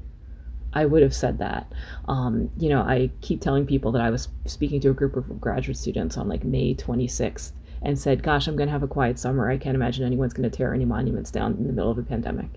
I 0.73 0.85
would 0.85 1.01
have 1.01 1.15
said 1.15 1.39
that. 1.39 1.71
Um, 2.07 2.51
you 2.57 2.69
know, 2.69 2.81
I 2.81 3.11
keep 3.21 3.41
telling 3.41 3.65
people 3.65 3.91
that 3.93 4.01
I 4.01 4.09
was 4.09 4.27
speaking 4.45 4.81
to 4.81 4.89
a 4.89 4.93
group 4.93 5.15
of 5.15 5.39
graduate 5.39 5.77
students 5.77 6.17
on 6.17 6.27
like 6.27 6.43
May 6.43 6.75
26th 6.75 7.53
and 7.81 7.97
said, 7.97 8.23
Gosh, 8.23 8.47
I'm 8.47 8.57
going 8.57 8.67
to 8.67 8.73
have 8.73 8.83
a 8.83 8.87
quiet 8.87 9.17
summer. 9.17 9.49
I 9.49 9.57
can't 9.57 9.75
imagine 9.75 10.05
anyone's 10.05 10.33
going 10.33 10.49
to 10.49 10.55
tear 10.55 10.73
any 10.73 10.85
monuments 10.85 11.31
down 11.31 11.53
in 11.53 11.67
the 11.67 11.73
middle 11.73 11.91
of 11.91 11.97
a 11.97 12.03
pandemic. 12.03 12.49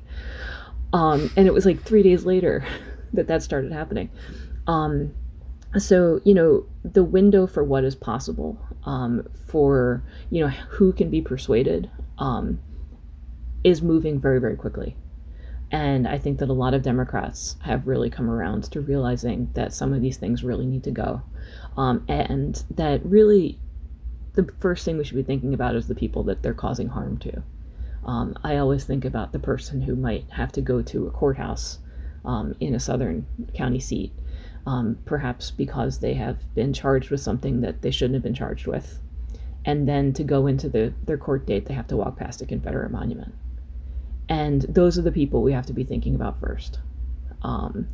Um, 0.92 1.30
and 1.36 1.46
it 1.46 1.54
was 1.54 1.64
like 1.64 1.82
three 1.82 2.02
days 2.02 2.24
later 2.24 2.66
that 3.12 3.28
that 3.28 3.42
started 3.42 3.72
happening. 3.72 4.10
Um, 4.66 5.14
so 5.76 6.20
you 6.24 6.32
know 6.32 6.64
the 6.82 7.04
window 7.04 7.46
for 7.46 7.62
what 7.62 7.84
is 7.84 7.94
possible 7.94 8.58
um, 8.84 9.26
for 9.46 10.02
you 10.30 10.42
know 10.42 10.48
who 10.48 10.92
can 10.92 11.10
be 11.10 11.20
persuaded 11.20 11.90
um, 12.18 12.60
is 13.64 13.82
moving 13.82 14.20
very 14.20 14.40
very 14.40 14.56
quickly. 14.56 14.96
And 15.70 16.08
i 16.08 16.16
think 16.16 16.38
that 16.38 16.48
a 16.48 16.54
lot 16.54 16.72
of 16.72 16.82
democrats 16.82 17.56
have 17.62 17.86
really 17.86 18.08
come 18.08 18.30
around 18.30 18.64
to 18.72 18.80
realizing 18.80 19.50
that 19.52 19.74
some 19.74 19.92
of 19.92 20.00
these 20.00 20.16
things 20.16 20.42
really 20.42 20.66
need 20.66 20.82
to 20.84 20.90
go. 20.90 21.22
Um, 21.76 22.04
and 22.08 22.62
that 22.70 23.04
really 23.04 23.58
the 24.34 24.50
first 24.60 24.84
thing 24.84 24.96
we 24.96 25.04
should 25.04 25.16
be 25.16 25.22
thinking 25.22 25.52
about 25.52 25.74
is 25.74 25.88
the 25.88 25.94
people 25.94 26.22
that 26.24 26.42
they're 26.42 26.54
causing 26.54 26.88
harm 26.88 27.18
to. 27.18 27.42
Um, 28.04 28.34
i 28.42 28.56
always 28.56 28.84
think 28.84 29.04
about 29.04 29.32
the 29.32 29.38
person 29.38 29.82
who 29.82 29.94
might 29.94 30.24
have 30.30 30.52
to 30.52 30.62
go 30.62 30.80
to 30.82 31.06
a 31.06 31.10
courthouse 31.10 31.80
um, 32.24 32.54
in 32.60 32.74
a 32.74 32.80
southern 32.80 33.26
county 33.54 33.80
seat 33.80 34.12
um, 34.66 34.98
perhaps 35.04 35.50
because 35.50 36.00
they 36.00 36.14
have 36.14 36.54
been 36.54 36.72
charged 36.72 37.10
with 37.10 37.20
something 37.20 37.60
that 37.60 37.82
they 37.82 37.90
shouldn't 37.90 38.14
have 38.14 38.22
been 38.22 38.34
charged 38.34 38.66
with. 38.66 39.00
And 39.64 39.88
then 39.88 40.12
to 40.14 40.24
go 40.24 40.46
into 40.46 40.68
the, 40.68 40.94
their 41.04 41.18
court 41.18 41.46
date, 41.46 41.66
they 41.66 41.74
have 41.74 41.88
to 41.88 41.96
walk 41.96 42.16
past 42.16 42.40
a 42.40 42.46
Confederate 42.46 42.90
monument. 42.90 43.34
And 44.28 44.62
those 44.62 44.98
are 44.98 45.02
the 45.02 45.12
people 45.12 45.42
we 45.42 45.52
have 45.52 45.66
to 45.66 45.72
be 45.72 45.84
thinking 45.84 46.14
about 46.14 46.38
first. 46.38 46.80
Um, 47.42 47.88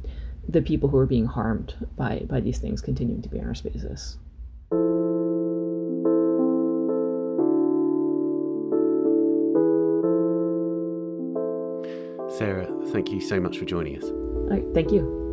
the 0.49 0.63
people 0.63 0.89
who 0.91 0.99
are 0.99 1.07
being 1.07 1.27
harmed 1.27 1.75
by, 1.97 2.21
by 2.29 2.41
these 2.41 2.59
things 2.59 2.81
continuing 2.81 3.23
to 3.23 3.29
be 3.29 3.39
in 3.39 3.47
our 3.47 3.55
spaces. 3.55 4.19
Sarah, 12.37 12.67
thank 12.89 13.11
you 13.11 13.21
so 13.21 13.41
much 13.41 13.59
for 13.59 13.65
joining 13.65 13.97
us. 13.97 14.05
All 14.05 14.49
right, 14.51 14.65
thank 14.75 14.91
you. 14.91 15.24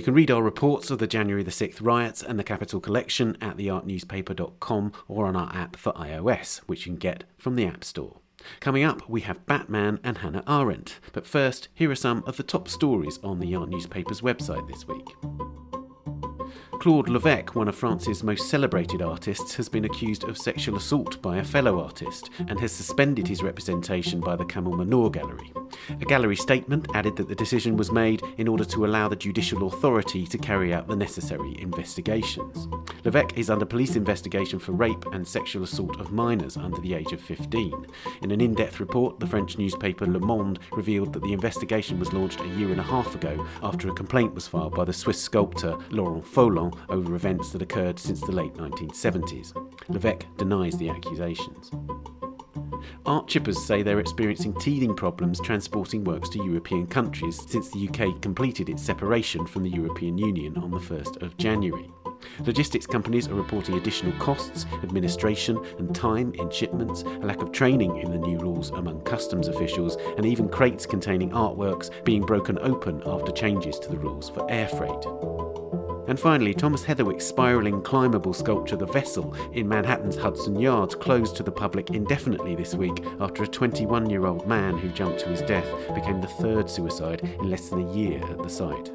You 0.00 0.04
can 0.04 0.14
read 0.14 0.30
our 0.30 0.42
reports 0.42 0.90
of 0.90 0.98
the 0.98 1.06
January 1.06 1.42
the 1.42 1.50
6th 1.50 1.76
riots 1.82 2.22
and 2.22 2.38
the 2.38 2.42
Capitol 2.42 2.80
collection 2.80 3.36
at 3.38 3.58
theartnewspaper.com 3.58 4.92
or 5.08 5.26
on 5.26 5.36
our 5.36 5.54
app 5.54 5.76
for 5.76 5.92
iOS, 5.92 6.60
which 6.60 6.86
you 6.86 6.92
can 6.92 6.98
get 6.98 7.24
from 7.36 7.54
the 7.54 7.66
App 7.66 7.84
Store. 7.84 8.16
Coming 8.60 8.82
up, 8.82 9.06
we 9.10 9.20
have 9.20 9.44
Batman 9.44 10.00
and 10.02 10.16
Hannah 10.16 10.42
Arendt. 10.48 11.00
But 11.12 11.26
first, 11.26 11.68
here 11.74 11.90
are 11.90 11.94
some 11.94 12.24
of 12.26 12.38
the 12.38 12.42
top 12.42 12.66
stories 12.66 13.18
on 13.22 13.40
the 13.40 13.54
Art 13.54 13.68
Newspaper's 13.68 14.22
website 14.22 14.66
this 14.68 14.88
week. 14.88 15.69
Claude 16.80 17.08
Lévêque, 17.08 17.54
one 17.54 17.68
of 17.68 17.74
France's 17.74 18.24
most 18.24 18.48
celebrated 18.48 19.02
artists, 19.02 19.54
has 19.54 19.68
been 19.68 19.84
accused 19.84 20.24
of 20.24 20.38
sexual 20.38 20.78
assault 20.78 21.20
by 21.20 21.36
a 21.36 21.44
fellow 21.44 21.78
artist 21.78 22.30
and 22.48 22.58
has 22.58 22.72
suspended 22.72 23.28
his 23.28 23.42
representation 23.42 24.18
by 24.18 24.34
the 24.34 24.46
Kamel 24.46 24.72
Mennour 24.72 25.10
Gallery. 25.10 25.52
A 26.00 26.04
gallery 26.06 26.36
statement 26.36 26.88
added 26.94 27.16
that 27.16 27.28
the 27.28 27.34
decision 27.34 27.76
was 27.76 27.92
made 27.92 28.22
in 28.38 28.48
order 28.48 28.64
to 28.64 28.86
allow 28.86 29.08
the 29.08 29.16
judicial 29.16 29.66
authority 29.66 30.26
to 30.26 30.38
carry 30.38 30.72
out 30.72 30.88
the 30.88 30.96
necessary 30.96 31.54
investigations. 31.60 32.66
Lévêque 33.04 33.36
is 33.36 33.50
under 33.50 33.66
police 33.66 33.94
investigation 33.94 34.58
for 34.58 34.72
rape 34.72 35.04
and 35.12 35.28
sexual 35.28 35.64
assault 35.64 36.00
of 36.00 36.12
minors 36.12 36.56
under 36.56 36.80
the 36.80 36.94
age 36.94 37.12
of 37.12 37.20
15. 37.20 37.86
In 38.22 38.30
an 38.30 38.40
in 38.40 38.54
depth 38.54 38.80
report, 38.80 39.20
the 39.20 39.26
French 39.26 39.58
newspaper 39.58 40.06
Le 40.06 40.18
Monde 40.18 40.58
revealed 40.72 41.12
that 41.12 41.22
the 41.22 41.34
investigation 41.34 41.98
was 41.98 42.14
launched 42.14 42.40
a 42.40 42.48
year 42.48 42.70
and 42.70 42.80
a 42.80 42.84
half 42.84 43.14
ago 43.14 43.46
after 43.62 43.90
a 43.90 43.94
complaint 43.94 44.34
was 44.34 44.48
filed 44.48 44.74
by 44.74 44.84
the 44.84 44.92
Swiss 44.94 45.20
sculptor 45.20 45.76
Laurent 45.90 46.24
Faulon 46.70 46.86
over 46.88 47.14
events 47.14 47.50
that 47.50 47.62
occurred 47.62 47.98
since 47.98 48.20
the 48.20 48.32
late 48.32 48.54
1970s. 48.54 49.52
Lévêque 49.88 50.24
denies 50.36 50.76
the 50.78 50.88
accusations. 50.88 51.70
Art 53.06 53.26
chippers 53.26 53.56
say 53.56 53.82
they're 53.82 54.00
experiencing 54.00 54.54
teething 54.54 54.94
problems 54.94 55.40
transporting 55.40 56.04
works 56.04 56.28
to 56.30 56.44
European 56.44 56.86
countries 56.86 57.40
since 57.48 57.70
the 57.70 57.88
UK 57.88 58.20
completed 58.22 58.68
its 58.68 58.82
separation 58.82 59.46
from 59.46 59.62
the 59.62 59.70
European 59.70 60.16
Union 60.18 60.56
on 60.56 60.70
the 60.70 60.78
1st 60.78 61.22
of 61.22 61.36
January. 61.36 61.90
Logistics 62.44 62.86
companies 62.86 63.28
are 63.28 63.34
reporting 63.34 63.76
additional 63.76 64.12
costs, 64.18 64.66
administration, 64.82 65.58
and 65.78 65.94
time 65.94 66.34
in 66.34 66.50
shipments, 66.50 67.02
a 67.02 67.26
lack 67.26 67.40
of 67.40 67.50
training 67.50 67.96
in 67.96 68.10
the 68.10 68.18
new 68.18 68.38
rules 68.38 68.70
among 68.70 69.00
customs 69.02 69.48
officials, 69.48 69.96
and 70.16 70.26
even 70.26 70.48
crates 70.48 70.84
containing 70.84 71.30
artworks 71.30 71.90
being 72.04 72.22
broken 72.22 72.58
open 72.58 73.02
after 73.06 73.32
changes 73.32 73.78
to 73.78 73.88
the 73.88 73.98
rules 73.98 74.28
for 74.28 74.50
air 74.50 74.68
freight. 74.68 75.49
And 76.10 76.18
finally, 76.18 76.52
Thomas 76.52 76.84
Heatherwick's 76.84 77.24
spiralling 77.24 77.82
climbable 77.82 78.32
sculpture 78.32 78.74
The 78.74 78.84
Vessel 78.84 79.32
in 79.52 79.68
Manhattan's 79.68 80.16
Hudson 80.16 80.58
Yards 80.58 80.96
closed 80.96 81.36
to 81.36 81.44
the 81.44 81.52
public 81.52 81.90
indefinitely 81.90 82.56
this 82.56 82.74
week 82.74 83.04
after 83.20 83.44
a 83.44 83.46
21 83.46 84.10
year 84.10 84.26
old 84.26 84.44
man 84.44 84.76
who 84.76 84.88
jumped 84.88 85.20
to 85.20 85.28
his 85.28 85.40
death 85.42 85.68
became 85.94 86.20
the 86.20 86.26
third 86.26 86.68
suicide 86.68 87.20
in 87.22 87.48
less 87.48 87.68
than 87.68 87.86
a 87.86 87.94
year 87.94 88.20
at 88.28 88.42
the 88.42 88.50
site. 88.50 88.90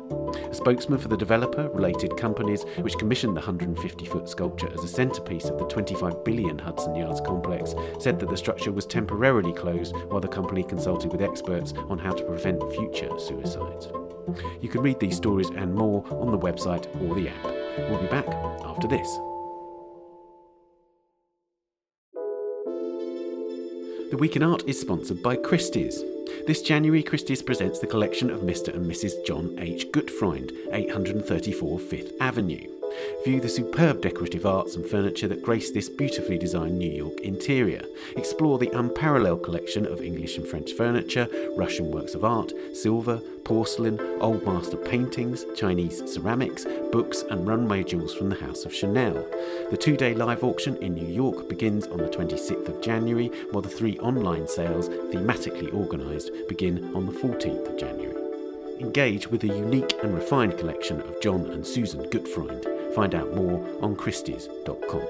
A 0.50 0.54
spokesman 0.54 1.00
for 1.00 1.08
the 1.08 1.16
developer, 1.16 1.70
related 1.70 2.18
companies, 2.18 2.64
which 2.82 2.98
commissioned 2.98 3.38
the 3.38 3.40
150 3.40 4.06
foot 4.08 4.28
sculpture 4.28 4.70
as 4.74 4.84
a 4.84 4.88
centrepiece 4.90 5.46
of 5.46 5.58
the 5.58 5.68
25 5.68 6.26
billion 6.26 6.60
Hudson 6.60 6.96
Yards 6.96 7.22
complex, 7.22 7.76
said 7.98 8.20
that 8.20 8.28
the 8.28 8.36
structure 8.36 8.74
was 8.74 8.86
temporarily 8.86 9.54
closed 9.54 9.96
while 10.10 10.20
the 10.20 10.28
company 10.28 10.64
consulted 10.64 11.14
with 11.14 11.22
experts 11.22 11.72
on 11.88 11.98
how 11.98 12.12
to 12.12 12.26
prevent 12.26 12.62
future 12.74 13.18
suicides. 13.18 13.88
You 14.62 14.70
can 14.70 14.82
read 14.82 15.00
these 15.00 15.18
stories 15.18 15.50
and 15.50 15.74
more 15.74 16.06
on 16.12 16.32
the 16.32 16.38
website 16.38 16.86
or 17.02 17.16
the 17.16 17.30
app. 17.30 17.44
We'll 17.90 18.02
be 18.02 18.08
back 18.08 18.28
after 18.64 18.88
this. 18.88 19.08
The 24.12 24.18
Week 24.18 24.36
in 24.36 24.44
Art 24.44 24.64
is 24.68 24.80
sponsored 24.80 25.22
by 25.22 25.36
Christie's. 25.36 26.04
This 26.48 26.62
January, 26.62 27.04
Christie's 27.04 27.42
presents 27.42 27.80
the 27.80 27.88
collection 27.88 28.30
of 28.30 28.42
Mr. 28.42 28.74
and 28.74 28.90
Mrs. 28.90 29.26
John 29.26 29.58
H. 29.60 29.88
Gutfreund, 29.92 30.52
834 30.72 31.80
Fifth 31.80 32.14
Avenue. 32.22 32.75
View 33.24 33.40
the 33.40 33.50
superb 33.50 34.02
decorative 34.02 34.46
arts 34.46 34.76
and 34.76 34.86
furniture 34.86 35.28
that 35.28 35.42
grace 35.42 35.72
this 35.72 35.90
beautifully 35.90 36.38
designed 36.38 36.78
New 36.78 36.92
York 36.92 37.20
interior. 37.22 37.82
Explore 38.16 38.60
the 38.60 38.70
unparalleled 38.78 39.44
collection 39.44 39.86
of 39.86 40.02
English 40.02 40.38
and 40.38 40.48
French 40.48 40.74
furniture, 40.74 41.28
Russian 41.56 41.92
works 41.92 42.16
of 42.16 42.24
art, 42.24 42.54
silver, 42.74 43.22
porcelain, 43.44 44.00
old 44.20 44.46
master 44.46 44.78
paintings, 44.78 45.46
Chinese 45.56 46.04
ceramics, 46.12 46.66
books, 46.92 47.24
and 47.30 47.48
runway 47.48 47.84
jewels 47.84 48.14
from 48.14 48.30
the 48.30 48.36
House 48.36 48.66
of 48.66 48.74
Chanel. 48.74 49.26
The 49.72 49.78
two 49.78 49.96
day 49.96 50.14
live 50.14 50.44
auction 50.44 50.76
in 50.78 50.94
New 50.94 51.08
York 51.08 51.48
begins 51.48 51.88
on 51.88 51.98
the 51.98 52.10
26th 52.10 52.68
of 52.68 52.82
January, 52.82 53.28
while 53.52 53.62
the 53.62 53.70
three 53.70 53.98
online 54.00 54.48
sales, 54.48 54.90
thematically 54.90 55.74
organised, 55.74 56.32
begin 56.48 56.94
on 56.96 57.06
the 57.06 57.14
14th 57.14 57.68
of 57.68 57.78
January. 57.78 58.25
Engage 58.80 59.30
with 59.30 59.44
a 59.44 59.48
unique 59.48 59.96
and 60.04 60.14
refined 60.14 60.58
collection 60.58 61.00
of 61.02 61.22
John 61.22 61.46
and 61.52 61.66
Susan 61.66 62.04
Gutfreund. 62.10 62.94
Find 62.94 63.16
out 63.16 63.34
more 63.34 63.66
on 63.82 63.96
Christie's.com. 63.96 65.08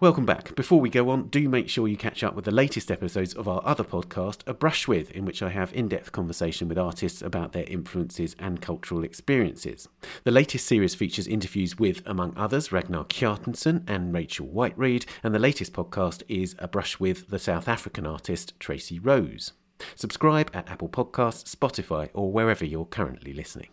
Welcome 0.00 0.26
back. 0.26 0.54
Before 0.54 0.80
we 0.80 0.90
go 0.90 1.08
on, 1.10 1.28
do 1.28 1.48
make 1.48 1.68
sure 1.68 1.88
you 1.88 1.96
catch 1.96 2.22
up 2.22 2.36
with 2.36 2.44
the 2.44 2.52
latest 2.52 2.90
episodes 2.90 3.34
of 3.34 3.48
our 3.48 3.60
other 3.64 3.82
podcast, 3.82 4.46
A 4.46 4.54
Brush 4.54 4.86
With, 4.86 5.10
in 5.10 5.24
which 5.24 5.42
I 5.42 5.48
have 5.48 5.72
in 5.72 5.88
depth 5.88 6.12
conversation 6.12 6.68
with 6.68 6.78
artists 6.78 7.20
about 7.20 7.52
their 7.52 7.64
influences 7.64 8.36
and 8.38 8.62
cultural 8.62 9.02
experiences. 9.02 9.88
The 10.24 10.30
latest 10.30 10.66
series 10.66 10.94
features 10.94 11.26
interviews 11.26 11.78
with, 11.78 12.02
among 12.06 12.34
others, 12.36 12.70
Ragnar 12.70 13.06
Kjartansson 13.06 13.82
and 13.88 14.14
Rachel 14.14 14.46
Whiteread, 14.46 15.04
and 15.22 15.34
the 15.34 15.40
latest 15.40 15.72
podcast 15.72 16.22
is 16.28 16.54
A 16.58 16.68
Brush 16.68 17.00
With 17.00 17.30
the 17.30 17.38
South 17.38 17.66
African 17.66 18.06
artist 18.06 18.52
Tracey 18.60 19.00
Rose. 19.00 19.52
Subscribe 19.94 20.50
at 20.54 20.68
Apple 20.68 20.88
Podcasts, 20.88 21.54
Spotify, 21.54 22.10
or 22.14 22.32
wherever 22.32 22.64
you're 22.64 22.84
currently 22.84 23.32
listening. 23.32 23.68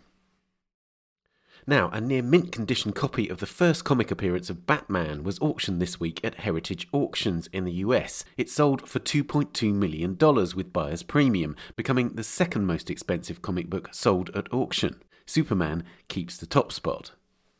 Now, 1.68 1.90
a 1.90 2.00
near 2.00 2.22
mint 2.22 2.52
condition 2.52 2.92
copy 2.92 3.28
of 3.28 3.40
the 3.40 3.48
first 3.48 3.84
comic 3.84 4.12
appearance 4.12 4.52
of 4.52 4.68
Batman 4.68 5.24
was 5.24 5.40
auctioned 5.40 5.82
this 5.82 6.00
week 6.00 6.20
at 6.24 6.42
Heritage 6.42 6.88
Auctions 6.92 7.48
in 7.48 7.66
the 7.66 7.72
US. 7.74 8.24
It 8.38 8.52
sold 8.52 8.88
for 8.88 9.00
$2.2 9.00 9.74
million 9.74 10.16
with 10.56 10.72
buyer's 10.72 11.02
premium, 11.02 11.56
becoming 11.76 12.10
the 12.10 12.24
second 12.24 12.68
most 12.68 12.92
expensive 12.92 13.42
comic 13.42 13.68
book 13.68 13.90
sold 13.92 14.30
at 14.36 14.52
auction. 14.54 15.02
Superman 15.26 15.84
keeps 16.08 16.38
the 16.38 16.46
top 16.46 16.72
spot. 16.72 17.14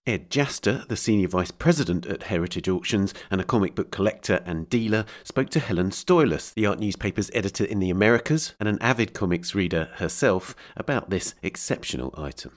Ed 0.08 0.30
Jaster, 0.30 0.88
the 0.88 0.96
senior 0.96 1.28
vice 1.28 1.50
president 1.50 2.06
at 2.06 2.24
Heritage 2.24 2.70
Auctions 2.70 3.12
and 3.32 3.42
a 3.42 3.44
comic 3.44 3.74
book 3.74 3.90
collector 3.90 4.44
and 4.46 4.70
dealer, 4.70 5.04
spoke 5.24 5.50
to 5.50 5.60
Helen 5.60 5.90
Stoilas, 5.90 6.54
the 6.54 6.68
art 6.68 6.80
newspaper's 6.80 7.32
editor 7.34 7.66
in 7.66 7.80
the 7.80 7.90
Americas 7.90 8.54
and 8.60 8.70
an 8.70 8.78
avid 8.82 9.16
comics 9.16 9.56
reader 9.56 9.90
herself, 9.96 10.56
about 10.78 11.10
this 11.10 11.34
exceptional 11.42 12.14
item. 12.16 12.52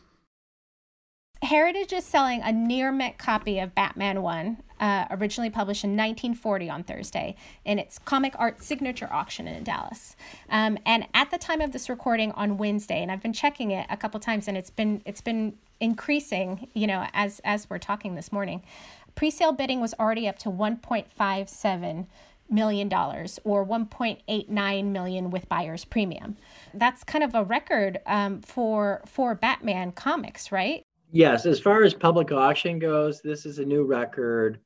Heritage 1.40 1.94
is 1.94 2.04
selling 2.04 2.42
a 2.42 2.52
near 2.52 2.92
mint 2.92 3.16
copy 3.16 3.60
of 3.60 3.74
Batman 3.74 4.20
1, 4.20 4.62
uh, 4.80 5.06
originally 5.10 5.48
published 5.48 5.84
in 5.84 5.92
1940 5.92 6.68
on 6.68 6.82
Thursday, 6.82 7.34
in 7.64 7.78
its 7.78 7.98
comic 7.98 8.34
art 8.36 8.62
signature 8.62 9.08
auction 9.10 9.48
in 9.48 9.64
Dallas. 9.64 10.16
Um, 10.50 10.76
and 10.84 11.06
at 11.14 11.30
the 11.30 11.38
time 11.38 11.62
of 11.62 11.72
this 11.72 11.88
recording 11.88 12.32
on 12.32 12.58
Wednesday, 12.58 13.00
and 13.00 13.10
I've 13.10 13.22
been 13.22 13.32
checking 13.32 13.70
it 13.70 13.86
a 13.88 13.96
couple 13.96 14.20
times, 14.20 14.48
and 14.48 14.56
it's 14.58 14.68
been 14.68 15.00
it's 15.06 15.22
been 15.22 15.56
increasing, 15.80 16.68
you 16.74 16.86
know, 16.86 17.06
as 17.12 17.40
as 17.44 17.68
we're 17.70 17.78
talking 17.78 18.14
this 18.14 18.32
morning. 18.32 18.62
Pre-sale 19.14 19.52
bidding 19.52 19.80
was 19.80 19.94
already 19.98 20.28
up 20.28 20.38
to 20.40 20.48
1.57 20.48 22.06
million 22.50 22.88
dollars 22.88 23.38
or 23.44 23.66
1.89 23.66 24.84
million 24.86 25.30
with 25.30 25.48
buyer's 25.48 25.84
premium. 25.84 26.36
That's 26.72 27.04
kind 27.04 27.22
of 27.24 27.34
a 27.34 27.44
record 27.44 28.00
um, 28.06 28.40
for 28.42 29.02
for 29.06 29.34
Batman 29.34 29.92
comics, 29.92 30.50
right? 30.52 30.82
Yes, 31.10 31.46
as 31.46 31.58
far 31.58 31.84
as 31.84 31.94
public 31.94 32.32
auction 32.32 32.78
goes, 32.78 33.20
this 33.22 33.46
is 33.46 33.58
a 33.58 33.64
new 33.64 33.84
record 33.84 34.60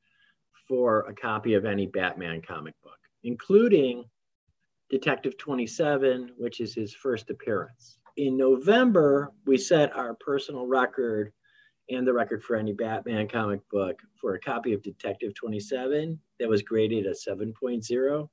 for 0.68 1.00
a 1.08 1.14
copy 1.14 1.54
of 1.54 1.64
any 1.64 1.86
Batman 1.86 2.42
comic 2.42 2.74
book, 2.82 2.98
including 3.24 4.04
Detective 4.90 5.38
27, 5.38 6.32
which 6.38 6.60
is 6.60 6.74
his 6.74 6.94
first 6.94 7.30
appearance. 7.30 7.98
In 8.16 8.36
November, 8.36 9.32
we 9.46 9.56
set 9.56 9.94
our 9.96 10.14
personal 10.14 10.66
record 10.66 11.32
and 11.88 12.06
the 12.06 12.12
record 12.12 12.42
for 12.42 12.56
any 12.56 12.72
Batman 12.72 13.26
comic 13.26 13.60
book 13.70 13.98
for 14.20 14.34
a 14.34 14.40
copy 14.40 14.72
of 14.72 14.82
Detective 14.82 15.34
27 15.34 16.18
that 16.38 16.48
was 16.48 16.62
graded 16.62 17.06
a 17.06 17.12
7.0 17.12 18.28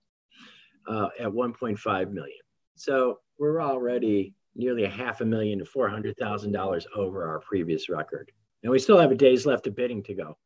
uh, 0.88 1.08
at 1.20 1.28
1.5 1.28 2.12
million. 2.12 2.40
So 2.76 3.20
we're 3.38 3.62
already 3.62 4.34
nearly 4.56 4.84
a 4.84 4.90
half 4.90 5.22
a 5.22 5.26
million 5.26 5.60
to 5.60 5.66
four 5.66 5.88
hundred 5.90 6.18
thousand 6.18 6.52
dollars 6.52 6.86
over 6.96 7.28
our 7.28 7.40
previous 7.40 7.88
record, 7.88 8.32
and 8.64 8.72
we 8.72 8.80
still 8.80 8.98
have 8.98 9.12
a 9.12 9.16
days 9.16 9.46
left 9.46 9.68
of 9.68 9.76
bidding 9.76 10.04
to 10.04 10.14
go. 10.14 10.38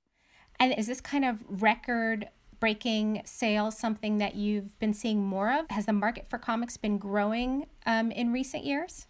And 0.60 0.78
is 0.78 0.88
this 0.88 1.02
kind 1.02 1.26
of 1.26 1.44
record 1.50 2.28
breaking 2.60 3.22
sales 3.26 3.78
something 3.78 4.20
that 4.20 4.36
you've 4.36 4.78
been 4.80 4.94
seeing 4.94 5.24
more 5.24 5.52
of? 5.52 5.66
Has 5.70 5.86
the 5.86 5.94
market 5.94 6.30
for 6.30 6.38
comics 6.38 6.78
been 6.78 6.98
growing 6.98 7.66
um, 7.86 8.12
in 8.12 8.32
recent 8.32 8.64
years? 8.64 9.08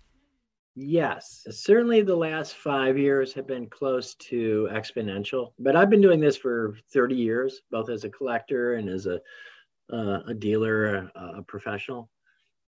Yes, 0.75 1.45
certainly 1.51 2.01
the 2.01 2.15
last 2.15 2.55
five 2.55 2.97
years 2.97 3.31
have 3.33 3.45
been 3.45 3.69
close 3.69 4.15
to 4.15 4.67
exponential. 4.71 5.53
But 5.59 5.75
I've 5.75 5.89
been 5.89 6.01
doing 6.01 6.19
this 6.19 6.35
for 6.35 6.75
30 6.91 7.15
years, 7.15 7.61
both 7.69 7.89
as 7.89 8.03
a 8.03 8.09
collector 8.09 8.73
and 8.75 8.89
as 8.89 9.05
a, 9.05 9.19
uh, 9.91 10.21
a 10.27 10.33
dealer, 10.33 10.95
a, 10.95 11.11
a 11.37 11.43
professional. 11.43 12.09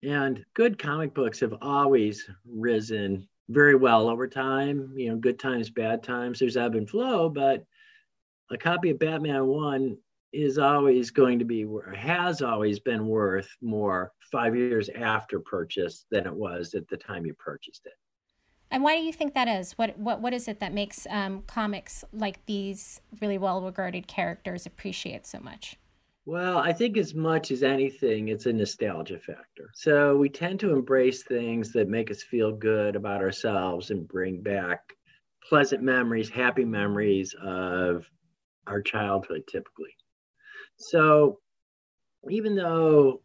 And 0.03 0.43
good 0.53 0.77
comic 0.77 1.13
books 1.13 1.39
have 1.39 1.55
always 1.61 2.29
risen 2.45 3.29
very 3.47 3.75
well 3.75 4.09
over 4.09 4.27
time. 4.27 4.93
You 4.97 5.11
know, 5.11 5.15
good 5.15 5.39
times, 5.39 5.69
bad 5.69 6.03
times. 6.03 6.39
There's 6.39 6.57
ebb 6.57 6.75
and 6.75 6.89
flow, 6.89 7.29
but 7.29 7.63
a 8.51 8.57
copy 8.57 8.89
of 8.89 8.99
Batman 8.99 9.45
1 9.45 9.97
is 10.33 10.57
always 10.57 11.11
going 11.11 11.39
to 11.39 11.45
be, 11.45 11.65
has 11.95 12.41
always 12.41 12.79
been 12.79 13.07
worth 13.07 13.49
more 13.61 14.11
five 14.31 14.55
years 14.55 14.89
after 14.89 15.39
purchase 15.39 16.05
than 16.09 16.25
it 16.25 16.33
was 16.33 16.73
at 16.73 16.87
the 16.87 16.97
time 16.97 17.25
you 17.25 17.33
purchased 17.35 17.85
it. 17.85 17.93
And 18.71 18.81
why 18.81 18.97
do 18.97 19.03
you 19.03 19.13
think 19.13 19.35
that 19.35 19.47
is? 19.47 19.73
What 19.73 19.97
what 19.99 20.19
what 20.19 20.33
is 20.33 20.47
it 20.47 20.59
that 20.59 20.73
makes 20.73 21.05
um, 21.11 21.43
comics 21.45 22.03
like 22.11 22.43
these 22.47 23.01
really 23.21 23.37
well 23.37 23.61
regarded 23.61 24.07
characters 24.07 24.65
appreciate 24.65 25.27
so 25.27 25.39
much? 25.39 25.77
Well, 26.25 26.57
I 26.57 26.73
think 26.73 26.97
as 26.97 27.13
much 27.13 27.51
as 27.51 27.61
anything, 27.61 28.29
it's 28.29 28.47
a 28.47 28.53
nostalgia 28.53 29.19
factor. 29.19 29.69
So 29.75 30.17
we 30.17 30.29
tend 30.29 30.59
to 30.61 30.71
embrace 30.71 31.21
things 31.21 31.71
that 31.73 31.87
make 31.87 32.09
us 32.09 32.23
feel 32.23 32.51
good 32.51 32.95
about 32.95 33.21
ourselves 33.21 33.91
and 33.91 34.07
bring 34.07 34.41
back 34.41 34.79
pleasant 35.47 35.83
memories, 35.83 36.29
happy 36.29 36.65
memories 36.65 37.35
of 37.43 38.09
our 38.65 38.81
childhood 38.81 39.43
typically. 39.47 39.93
So 40.77 41.39
even 42.29 42.55
though 42.55 43.21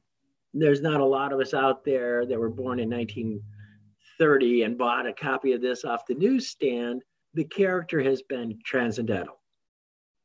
there's 0.55 0.81
not 0.81 1.01
a 1.01 1.05
lot 1.05 1.33
of 1.33 1.41
us 1.41 1.55
out 1.55 1.85
there 1.85 2.27
that 2.27 2.39
were 2.39 2.51
born 2.51 2.81
in 2.81 2.91
1930 2.91 4.63
and 4.63 4.79
bought 4.79 5.07
a 5.07 5.13
copy 5.13 5.53
of 5.53 5.61
this 5.61 5.85
off 5.85 6.07
the 6.07 6.15
newsstand, 6.15 7.03
the 7.35 7.45
character 7.45 8.01
has 8.03 8.23
been 8.23 8.59
transcendental. 8.65 9.41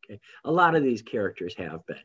Okay. 0.05 0.19
A 0.45 0.51
lot 0.51 0.75
of 0.75 0.83
these 0.83 1.01
characters 1.01 1.53
have 1.55 1.86
been. 1.86 1.97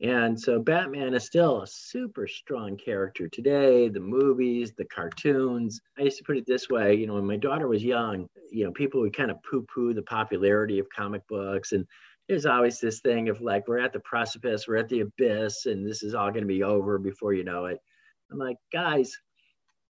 And 0.00 0.40
so 0.40 0.60
Batman 0.60 1.12
is 1.14 1.24
still 1.24 1.62
a 1.62 1.66
super 1.66 2.28
strong 2.28 2.76
character 2.76 3.28
today. 3.28 3.88
The 3.88 3.98
movies, 3.98 4.72
the 4.76 4.84
cartoons. 4.84 5.80
I 5.98 6.02
used 6.02 6.18
to 6.18 6.24
put 6.24 6.36
it 6.36 6.46
this 6.46 6.68
way, 6.68 6.94
you 6.94 7.08
know, 7.08 7.14
when 7.14 7.26
my 7.26 7.36
daughter 7.36 7.66
was 7.66 7.82
young, 7.82 8.28
you 8.52 8.64
know, 8.64 8.70
people 8.70 9.00
would 9.00 9.16
kind 9.16 9.30
of 9.30 9.42
poo-poo 9.42 9.94
the 9.94 10.02
popularity 10.02 10.78
of 10.78 10.88
comic 10.90 11.26
books. 11.26 11.72
And 11.72 11.84
there's 12.28 12.46
always 12.46 12.78
this 12.78 13.00
thing 13.00 13.28
of 13.28 13.40
like, 13.40 13.66
we're 13.66 13.78
at 13.78 13.92
the 13.92 14.00
precipice, 14.00 14.68
we're 14.68 14.76
at 14.76 14.88
the 14.88 15.00
abyss, 15.00 15.66
and 15.66 15.86
this 15.86 16.02
is 16.02 16.14
all 16.14 16.30
going 16.30 16.42
to 16.42 16.46
be 16.46 16.62
over 16.62 16.98
before 16.98 17.32
you 17.32 17.44
know 17.44 17.66
it. 17.66 17.78
I'm 18.30 18.38
like, 18.38 18.58
guys, 18.72 19.16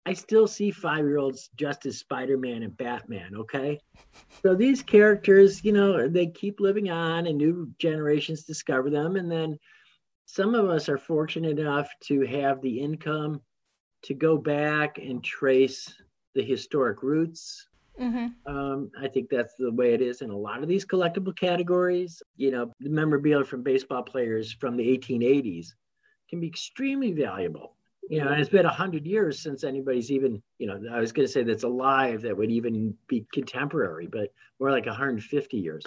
I 0.06 0.12
still 0.12 0.46
see 0.46 0.70
five 0.70 1.04
year 1.04 1.18
olds 1.18 1.48
just 1.56 1.86
as 1.86 1.98
Spider 1.98 2.36
Man 2.36 2.62
and 2.62 2.76
Batman, 2.76 3.36
okay? 3.36 3.80
So 4.42 4.54
these 4.54 4.82
characters, 4.82 5.64
you 5.64 5.72
know, 5.72 6.08
they 6.08 6.26
keep 6.26 6.60
living 6.60 6.90
on 6.90 7.26
and 7.26 7.38
new 7.38 7.70
generations 7.78 8.42
discover 8.42 8.90
them. 8.90 9.16
And 9.16 9.30
then 9.30 9.58
some 10.26 10.54
of 10.54 10.68
us 10.68 10.88
are 10.88 10.98
fortunate 10.98 11.58
enough 11.58 11.88
to 12.04 12.26
have 12.26 12.60
the 12.60 12.80
income 12.80 13.40
to 14.02 14.14
go 14.14 14.36
back 14.36 14.98
and 14.98 15.24
trace 15.24 15.94
the 16.34 16.42
historic 16.42 17.02
roots. 17.02 17.68
Mm-hmm. 18.00 18.52
Um, 18.52 18.90
I 19.00 19.08
think 19.08 19.28
that's 19.30 19.54
the 19.58 19.70
way 19.70 19.94
it 19.94 20.02
is 20.02 20.20
in 20.20 20.30
a 20.30 20.36
lot 20.36 20.62
of 20.62 20.68
these 20.68 20.84
collectible 20.84 21.36
categories. 21.36 22.22
You 22.36 22.50
know, 22.50 22.72
the 22.80 22.90
memorabilia 22.90 23.44
from 23.44 23.62
baseball 23.62 24.02
players 24.02 24.52
from 24.52 24.76
the 24.76 24.98
1880s 24.98 25.68
can 26.28 26.40
be 26.40 26.48
extremely 26.48 27.12
valuable. 27.12 27.76
You 28.10 28.22
know, 28.22 28.28
and 28.28 28.40
it's 28.40 28.50
been 28.50 28.66
a 28.66 28.72
hundred 28.72 29.06
years 29.06 29.40
since 29.40 29.64
anybody's 29.64 30.10
even, 30.10 30.42
you 30.58 30.66
know, 30.66 30.78
I 30.92 31.00
was 31.00 31.12
going 31.12 31.26
to 31.26 31.32
say 31.32 31.42
that's 31.42 31.62
alive 31.62 32.20
that 32.22 32.36
would 32.36 32.50
even 32.50 32.94
be 33.08 33.26
contemporary, 33.32 34.06
but 34.06 34.30
more 34.60 34.70
like 34.70 34.84
150 34.84 35.56
years. 35.56 35.84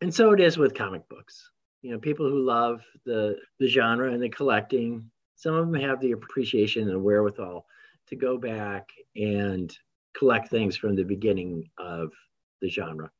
And 0.00 0.14
so 0.14 0.32
it 0.32 0.40
is 0.40 0.56
with 0.56 0.74
comic 0.74 1.08
books 1.08 1.50
you 1.82 1.92
know 1.92 1.98
people 1.98 2.28
who 2.28 2.40
love 2.40 2.82
the 3.04 3.36
the 3.58 3.68
genre 3.68 4.12
and 4.12 4.22
the 4.22 4.28
collecting 4.28 5.10
some 5.34 5.54
of 5.54 5.70
them 5.70 5.80
have 5.80 6.00
the 6.00 6.12
appreciation 6.12 6.88
and 6.88 7.02
wherewithal 7.02 7.64
to 8.06 8.16
go 8.16 8.38
back 8.38 8.88
and 9.14 9.76
collect 10.16 10.48
things 10.48 10.76
from 10.76 10.96
the 10.96 11.04
beginning 11.04 11.68
of 11.78 12.10
the 12.60 12.68
genre. 12.68 13.10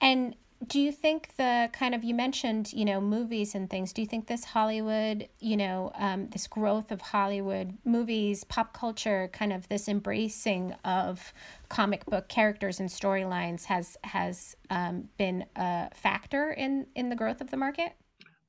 And 0.00 0.36
do 0.66 0.80
you 0.80 0.92
think 0.92 1.36
the 1.36 1.68
kind 1.72 1.94
of 1.94 2.04
you 2.04 2.14
mentioned 2.14 2.72
you 2.72 2.84
know 2.84 3.00
movies 3.00 3.54
and 3.54 3.68
things 3.68 3.92
do 3.92 4.00
you 4.00 4.06
think 4.06 4.26
this 4.28 4.44
hollywood 4.44 5.28
you 5.38 5.56
know 5.56 5.92
um, 5.96 6.28
this 6.30 6.46
growth 6.46 6.90
of 6.90 7.00
hollywood 7.00 7.76
movies 7.84 8.44
pop 8.44 8.72
culture 8.72 9.28
kind 9.32 9.52
of 9.52 9.68
this 9.68 9.88
embracing 9.88 10.72
of 10.84 11.34
comic 11.68 12.06
book 12.06 12.28
characters 12.28 12.80
and 12.80 12.88
storylines 12.88 13.64
has 13.64 13.96
has 14.04 14.56
um, 14.70 15.08
been 15.18 15.44
a 15.56 15.90
factor 15.94 16.52
in 16.52 16.86
in 16.94 17.08
the 17.08 17.16
growth 17.16 17.40
of 17.40 17.50
the 17.50 17.56
market? 17.56 17.92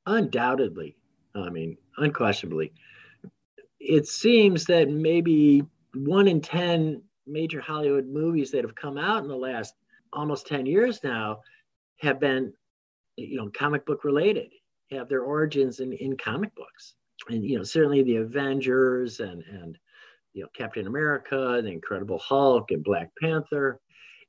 Undoubtedly. 0.05 0.95
I 1.33 1.49
mean 1.49 1.77
unquestionably. 1.97 2.71
It 3.79 4.07
seems 4.07 4.65
that 4.65 4.89
maybe 4.89 5.63
one 5.93 6.27
in 6.27 6.41
10 6.41 7.01
major 7.27 7.61
Hollywood 7.61 8.07
movies 8.07 8.51
that 8.51 8.63
have 8.63 8.75
come 8.75 8.97
out 8.97 9.23
in 9.23 9.29
the 9.29 9.35
last 9.35 9.73
almost 10.13 10.47
10 10.47 10.65
years 10.65 11.03
now 11.03 11.39
have 11.99 12.19
been, 12.19 12.53
you 13.17 13.37
know, 13.37 13.49
comic 13.53 13.85
book 13.85 14.03
related, 14.03 14.51
have 14.91 15.09
their 15.09 15.21
origins 15.21 15.79
in, 15.79 15.93
in 15.93 16.17
comic 16.17 16.53
books. 16.55 16.95
And, 17.29 17.43
you 17.43 17.57
know, 17.57 17.63
certainly 17.63 18.03
the 18.03 18.17
Avengers 18.17 19.19
and, 19.19 19.43
and, 19.43 19.77
you 20.33 20.43
know, 20.43 20.49
Captain 20.55 20.87
America, 20.87 21.61
the 21.63 21.71
Incredible 21.71 22.19
Hulk 22.19 22.71
and 22.71 22.83
Black 22.83 23.11
Panther, 23.21 23.79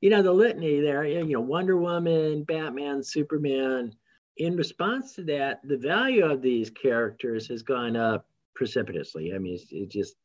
you 0.01 0.11
know, 0.11 0.23
the 0.23 0.33
litany 0.33 0.81
there, 0.81 1.05
you 1.05 1.25
know, 1.25 1.41
Wonder 1.41 1.77
Woman, 1.77 2.45
Batman, 2.45 3.03
Superman. 3.03 3.93
In 4.37 4.57
response 4.57 5.15
to 5.15 5.25
that, 5.25 5.61
the 5.65 5.79
value 5.79 6.25
of 6.25 6.43
these 6.43 6.71
characters 6.71 7.49
has 7.49 7.63
gone 7.63 7.97
up 7.97 8.27
precipitously. 8.55 9.33
I 9.35 9.39
mean, 9.39 9.55
it's, 9.55 9.67
it's 9.71 9.95
just 9.95 10.17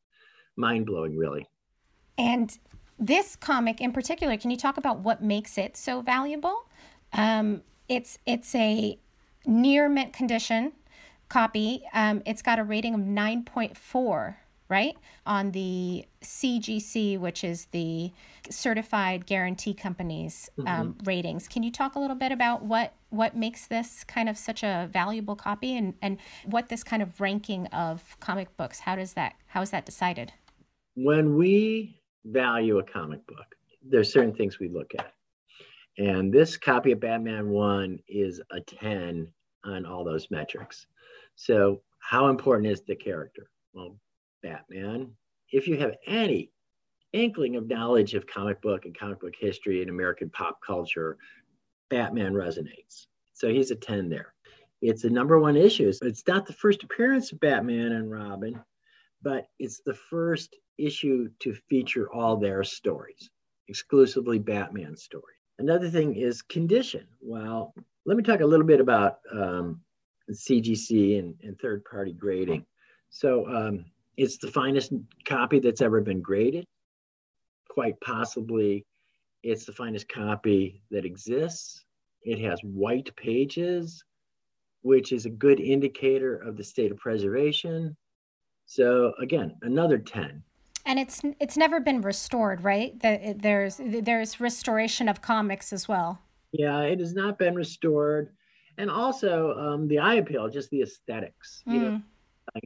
mind 0.58 0.86
blowing, 0.86 1.16
really. 1.16 1.48
And 2.22 2.56
this 3.00 3.36
comic 3.36 3.82
in 3.82 3.92
particular, 3.92 4.38
can 4.38 4.52
you 4.52 4.58
talk 4.58 4.78
about 4.78 5.00
what 5.00 5.24
makes 5.24 5.58
it 5.58 5.76
so 5.76 6.02
valuable? 6.02 6.68
Um, 7.14 7.64
it's 7.90 8.20
it's 8.28 8.54
a 8.54 9.00
near 9.46 9.90
mint 9.90 10.14
condition 10.14 10.74
copy. 11.30 11.84
Um, 11.94 12.22
it's 12.28 12.44
got 12.44 12.60
a 12.60 12.64
rating 12.64 12.94
of 12.94 13.00
nine 13.00 13.44
point 13.44 13.76
four, 13.76 14.38
right, 14.70 14.96
on 15.26 15.52
the 15.52 16.06
CGC, 16.22 17.20
which 17.20 17.44
is 17.44 17.66
the 17.72 18.12
Certified 18.52 19.26
Guaranty 19.26 19.74
Company's 19.74 20.48
um, 20.60 20.94
mm-hmm. 20.94 21.04
ratings. 21.04 21.48
Can 21.48 21.64
you 21.64 21.72
talk 21.72 21.96
a 21.96 22.00
little 22.00 22.16
bit 22.16 22.32
about 22.32 22.64
what 22.64 22.94
what 23.10 23.36
makes 23.36 23.66
this 23.66 24.04
kind 24.04 24.30
of 24.30 24.38
such 24.38 24.62
a 24.62 24.88
valuable 24.94 25.36
copy, 25.36 25.76
and 25.76 25.96
and 26.04 26.20
what 26.46 26.70
this 26.70 26.84
kind 26.84 27.02
of 27.02 27.20
ranking 27.20 27.66
of 27.68 28.16
comic 28.20 28.56
books? 28.58 28.82
How 28.82 28.96
does 28.96 29.14
that 29.14 29.34
how 29.48 29.64
is 29.64 29.72
that 29.72 29.88
decided? 29.88 30.34
When 30.94 31.36
we 31.36 32.01
value 32.26 32.80
a 32.80 32.84
comic 32.84 33.26
book, 33.28 33.56
there's 33.84 34.12
certain 34.12 34.34
things 34.34 34.60
we 34.60 34.70
look 34.70 34.92
at. 34.98 35.14
And 35.98 36.32
this 36.34 36.58
copy 36.58 36.92
of 36.92 37.00
Batman 37.00 37.50
1 37.50 38.00
is 38.08 38.42
a 38.52 38.62
10 38.62 39.28
on 39.66 39.86
all 39.86 40.04
those 40.04 40.32
metrics. 40.32 40.88
So, 41.36 41.82
how 42.00 42.30
important 42.30 42.72
is 42.72 42.82
the 42.82 42.96
character? 42.96 43.50
Well, 43.74 43.98
Batman, 44.42 45.12
if 45.52 45.68
you 45.68 45.78
have 45.78 45.96
any 46.08 46.52
inkling 47.14 47.56
of 47.58 47.68
knowledge 47.68 48.14
of 48.14 48.26
comic 48.26 48.62
book 48.62 48.86
and 48.86 48.98
comic 48.98 49.20
book 49.20 49.34
history 49.38 49.82
and 49.82 49.90
American 49.90 50.30
pop 50.30 50.60
culture, 50.66 51.18
Batman 51.90 52.34
resonates. 52.34 53.08
So, 53.34 53.50
he's 53.50 53.72
a 53.72 53.76
10 53.76 54.10
there. 54.10 54.34
It's 54.82 55.04
the 55.04 55.10
number 55.10 55.40
one 55.40 55.58
issue. 55.58 55.92
It's 56.02 56.28
not 56.28 56.46
the 56.48 56.54
first 56.54 56.84
appearance 56.84 57.32
of 57.32 57.40
Batman 57.40 57.92
and 57.92 58.10
Robin, 58.10 58.60
but 59.22 59.48
it's 59.60 59.82
the 59.86 59.94
first 59.94 60.56
issue 60.78 61.30
to 61.40 61.54
feature 61.70 62.12
all 62.12 62.38
their 62.38 62.64
stories, 62.64 63.30
exclusively 63.68 64.40
Batman 64.40 64.96
stories. 64.96 65.38
Another 65.60 65.90
thing 65.90 66.16
is 66.16 66.42
condition. 66.42 67.06
Well, 67.22 67.74
let 68.06 68.18
me 68.18 68.24
talk 68.24 68.42
a 68.42 68.46
little 68.46 68.66
bit 68.66 68.82
about 68.82 69.20
um, 69.32 69.82
CGC 70.32 71.20
and, 71.20 71.36
and 71.44 71.60
third 71.60 71.84
party 71.86 72.14
grading. 72.14 72.66
So 73.10 73.48
um, 73.48 73.86
it's 74.18 74.38
the 74.38 74.50
finest 74.52 74.94
copy 75.26 75.60
that's 75.60 75.82
ever 75.82 76.02
been 76.02 76.22
graded. 76.22 76.66
Quite 77.70 78.00
possibly, 78.02 78.86
it's 79.44 79.66
the 79.66 79.74
finest 79.74 80.10
copy 80.10 80.82
that 80.92 81.06
exists. 81.06 81.84
It 82.24 82.40
has 82.40 82.60
white 82.62 83.16
pages, 83.16 84.04
which 84.82 85.12
is 85.12 85.26
a 85.26 85.30
good 85.30 85.60
indicator 85.60 86.38
of 86.38 86.58
the 86.58 86.64
state 86.64 86.92
of 86.92 86.98
preservation. 86.98 87.96
So 88.72 89.12
again, 89.20 89.58
another 89.64 89.98
10 89.98 90.42
and 90.86 90.98
it's 90.98 91.22
it's 91.40 91.58
never 91.58 91.80
been 91.80 92.02
restored 92.02 92.64
right 92.64 93.00
there's 93.02 93.80
there's 93.80 94.40
restoration 94.40 95.08
of 95.08 95.22
comics 95.22 95.72
as 95.72 95.88
well 95.88 96.20
yeah 96.54 96.80
it 96.80 97.00
has 97.00 97.14
not 97.14 97.38
been 97.38 97.54
restored 97.54 98.32
and 98.80 98.90
also 98.90 99.54
um, 99.60 99.88
the 99.88 100.00
eye 100.00 100.16
appeal 100.16 100.50
just 100.50 100.72
the 100.72 100.82
aesthetics 100.82 101.64
mm. 101.68 101.74
you 101.74 101.80
know 101.80 101.92
mm. 101.92 102.04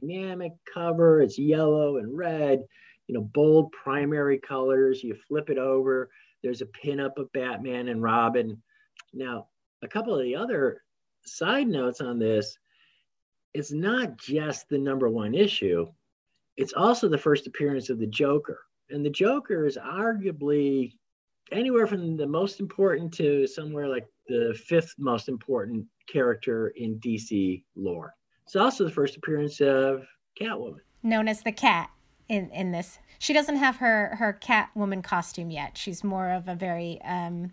dynamic 0.00 0.52
cover 0.72 1.20
it's 1.20 1.38
yellow 1.38 1.98
and 1.98 2.16
red 2.16 2.64
you 3.06 3.14
know 3.14 3.20
bold 3.20 3.70
primary 3.72 4.38
colors 4.38 5.04
you 5.04 5.14
flip 5.28 5.50
it 5.50 5.58
over 5.58 6.08
there's 6.42 6.62
a 6.62 6.66
pinup 6.66 7.18
of 7.18 7.30
batman 7.32 7.88
and 7.88 8.02
robin 8.02 8.56
now 9.12 9.46
a 9.82 9.88
couple 9.88 10.14
of 10.14 10.22
the 10.22 10.34
other 10.34 10.82
side 11.26 11.68
notes 11.68 12.00
on 12.00 12.18
this 12.18 12.56
it's 13.56 13.72
not 13.72 14.16
just 14.18 14.68
the 14.68 14.78
number 14.78 15.08
one 15.08 15.34
issue 15.34 15.86
it's 16.56 16.72
also 16.72 17.08
the 17.08 17.18
first 17.18 17.46
appearance 17.46 17.90
of 17.90 17.98
the 17.98 18.06
Joker. 18.06 18.60
And 18.90 19.04
the 19.04 19.10
Joker 19.10 19.66
is 19.66 19.76
arguably 19.76 20.92
anywhere 21.52 21.86
from 21.86 22.16
the 22.16 22.26
most 22.26 22.60
important 22.60 23.12
to 23.14 23.46
somewhere 23.46 23.88
like 23.88 24.06
the 24.28 24.58
fifth 24.66 24.94
most 24.98 25.28
important 25.28 25.86
character 26.08 26.68
in 26.76 26.98
DC 27.00 27.62
lore. 27.76 28.14
It's 28.44 28.56
also 28.56 28.84
the 28.84 28.90
first 28.90 29.16
appearance 29.16 29.60
of 29.60 30.06
Catwoman. 30.40 30.78
Known 31.02 31.28
as 31.28 31.42
the 31.42 31.52
cat 31.52 31.90
in, 32.28 32.50
in 32.50 32.72
this. 32.72 32.98
She 33.18 33.32
doesn't 33.32 33.56
have 33.56 33.76
her, 33.76 34.16
her 34.16 34.38
Catwoman 34.40 35.02
costume 35.02 35.50
yet. 35.50 35.76
She's 35.76 36.04
more 36.04 36.30
of 36.30 36.48
a 36.48 36.54
very, 36.54 37.00
um, 37.02 37.52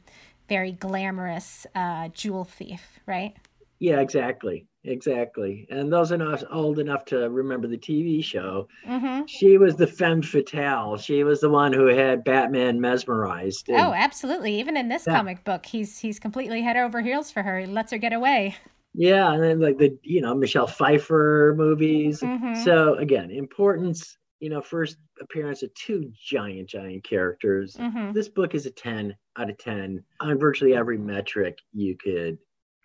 very 0.50 0.72
glamorous 0.72 1.66
uh, 1.76 2.10
jewel 2.10 2.46
thief, 2.46 3.00
right? 3.06 3.36
Yeah, 3.80 4.00
exactly. 4.00 4.66
Exactly. 4.86 5.65
And 5.69 5.91
those 5.91 6.12
are 6.12 6.17
not 6.17 6.43
old 6.52 6.78
enough 6.78 7.06
to 7.06 7.30
remember 7.30 7.67
the 7.67 7.78
TV 7.78 8.24
show. 8.24 8.67
Mm-hmm. 8.86 9.26
She 9.28 9.58
was 9.58 9.76
the 9.76 9.88
femme 9.88 10.22
fatale. 10.22 10.98
She 10.98 11.24
was 11.24 11.39
the 11.39 11.50
one 11.50 11.72
who 11.72 11.86
had 11.88 12.24
Batman 12.24 12.82
mesmerized. 12.82 13.69
And, 13.69 13.78
oh, 13.78 13.93
absolutely. 13.93 14.60
Even 14.60 14.76
in 14.76 14.89
this 14.89 15.06
comic 15.06 15.43
book, 15.46 15.65
he's 15.65 16.00
he's 16.00 16.19
completely 16.19 16.62
head 16.62 16.76
over 16.76 17.02
heels 17.02 17.32
for 17.32 17.43
her. 17.43 17.60
He 17.60 17.65
lets 17.65 17.91
her 17.91 17.98
get 17.98 18.13
away. 18.13 18.56
Yeah, 18.93 19.34
and 19.34 19.41
then 19.41 19.60
like 19.60 19.78
the 19.78 19.98
you 20.04 20.22
know 20.22 20.36
Michelle 20.36 20.67
Pfeiffer 20.67 21.56
movies. 21.58 22.22
Mm-hmm. 22.22 22.62
So 22.63 22.96
again, 22.96 23.32
importance. 23.32 24.17
You 24.39 24.50
know, 24.50 24.62
first 24.62 24.98
appearance 25.22 25.63
of 25.63 25.74
two 25.74 26.12
giant, 26.22 26.67
giant 26.67 27.06
characters. 27.06 27.78
Mm-hmm. 27.78 28.12
This 28.12 28.28
book 28.28 28.54
is 28.54 28.65
a 28.65 28.72
ten 28.72 29.15
out 29.38 29.50
of 29.50 29.58
ten 29.58 30.04
on 30.19 30.38
virtually 30.38 30.76
every 30.76 30.98
metric 30.98 31.60
you 31.72 31.96
could 31.96 32.38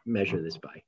measure 0.06 0.40
this 0.40 0.56
by 0.56 0.80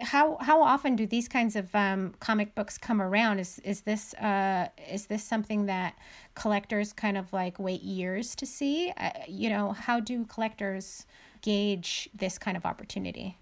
how 0.00 0.36
how 0.40 0.62
often 0.62 0.96
do 0.96 1.06
these 1.06 1.28
kinds 1.28 1.56
of 1.56 1.74
um, 1.74 2.14
comic 2.20 2.54
books 2.54 2.78
come 2.78 3.00
around? 3.00 3.38
Is 3.38 3.58
is 3.60 3.82
this 3.82 4.14
uh, 4.14 4.68
is 4.90 5.06
this 5.06 5.24
something 5.24 5.66
that 5.66 5.96
collectors 6.34 6.92
kind 6.92 7.16
of 7.16 7.32
like 7.32 7.58
wait 7.58 7.82
years 7.82 8.34
to 8.36 8.46
see? 8.46 8.92
Uh, 8.96 9.10
you 9.28 9.48
know, 9.48 9.72
how 9.72 10.00
do 10.00 10.24
collectors 10.24 11.06
gauge 11.42 12.08
this 12.14 12.38
kind 12.38 12.56
of 12.56 12.64
opportunity? 12.64 13.38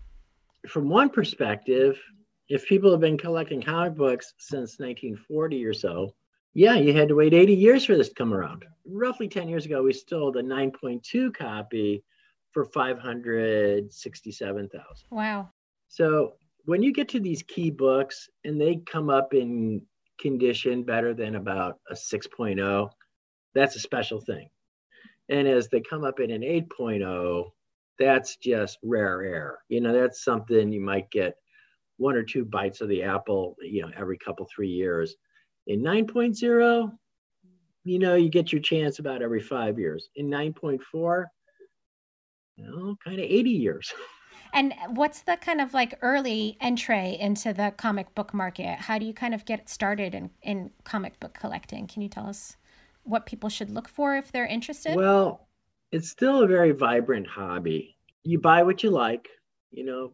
From 0.69 0.89
one 0.89 1.09
perspective, 1.09 1.99
if 2.49 2.67
people 2.67 2.91
have 2.91 3.01
been 3.01 3.19
collecting 3.19 3.63
comic 3.63 3.95
books 3.95 4.35
since 4.39 4.79
1940 4.79 5.65
or 5.65 5.73
so, 5.73 6.15
yeah, 6.55 6.75
you 6.75 6.93
had 6.93 7.09
to 7.09 7.15
wait 7.15 7.33
80 7.33 7.55
years 7.55 7.85
for 7.85 7.97
this 7.97 8.09
to 8.09 8.15
come 8.15 8.35
around. 8.35 8.65
Roughly 8.85 9.29
10 9.29 9.49
years 9.49 9.67
ago, 9.67 9.83
we 9.83 9.93
sold 9.93 10.37
a 10.37 10.43
9.2 10.43 11.33
copy 11.33 12.03
for 12.53 12.65
567,000. 12.65 14.81
Wow. 15.11 15.51
So 15.91 16.35
when 16.67 16.83
you 16.85 16.93
get 16.93 17.09
to 17.11 17.21
these 17.21 17.43
key 17.43 17.69
books 17.71 18.29
and 18.45 18.61
they 18.61 18.77
come 18.87 19.11
up 19.11 19.35
in 19.35 19.83
condition 20.21 20.85
better 20.85 21.15
than 21.15 21.35
about 21.35 21.81
a 21.91 21.95
6.0, 21.95 22.91
that's 23.57 23.75
a 23.75 23.81
special 23.81 24.21
thing. 24.21 24.49
And 25.29 25.49
as 25.49 25.69
they 25.69 25.81
come 25.81 26.05
up 26.05 26.21
in 26.21 26.31
an 26.31 26.43
8.0, 26.43 27.51
that's 27.99 28.37
just 28.37 28.79
rare 28.85 29.23
air. 29.23 29.59
You 29.69 29.81
know, 29.81 29.93
that's 29.93 30.25
something 30.25 30.73
you 30.73 30.81
might 30.81 31.11
get 31.11 31.35
one 31.97 32.15
or 32.15 32.23
two 32.23 32.45
bites 32.45 32.81
of 32.81 32.89
the 32.89 33.03
apple, 33.03 33.57
you 33.61 33.83
know, 33.83 33.91
every 33.97 34.17
couple, 34.17 34.47
three 34.55 34.71
years. 34.71 35.17
In 35.67 35.83
9.0, 35.83 36.93
you 37.83 37.99
know, 37.99 38.15
you 38.15 38.31
get 38.31 38.53
your 38.53 38.63
chance 38.63 39.01
about 39.01 39.23
every 39.23 39.41
five 39.41 39.77
years. 39.77 40.09
In 40.15 40.31
9.4, 40.31 41.25
you 42.57 42.65
know, 42.65 42.97
kind 43.05 43.19
of 43.19 43.25
80 43.25 43.51
years. 43.51 43.93
And 44.53 44.75
what's 44.89 45.23
the 45.23 45.37
kind 45.37 45.61
of 45.61 45.75
like 45.75 45.99
early 46.03 46.57
entry 46.61 47.17
into 47.19 47.53
the 47.53 47.73
comic 47.77 48.15
book 48.15 48.35
market? 48.35 48.81
How 48.81 48.99
do 48.99 49.07
you 49.07 49.15
kind 49.15 49.35
of 49.35 49.45
get 49.45 49.69
started 49.69 50.15
in, 50.15 50.31
in 50.43 50.71
comic 50.85 51.21
book 51.21 51.35
collecting? 51.35 51.87
Can 51.87 52.03
you 52.03 52.09
tell 52.09 52.27
us 52.27 52.57
what 53.03 53.27
people 53.27 53.49
should 53.49 53.71
look 53.71 53.89
for 53.89 54.17
if 54.17 54.33
they're 54.33 54.47
interested? 54.47 54.95
Well, 54.95 55.49
it's 55.93 56.09
still 56.09 56.43
a 56.43 56.47
very 56.47 56.73
vibrant 56.73 57.27
hobby. 57.27 57.97
You 58.23 58.39
buy 58.39 58.63
what 58.63 58.83
you 58.83 58.91
like, 58.91 59.29
you 59.71 59.85
know, 59.85 60.13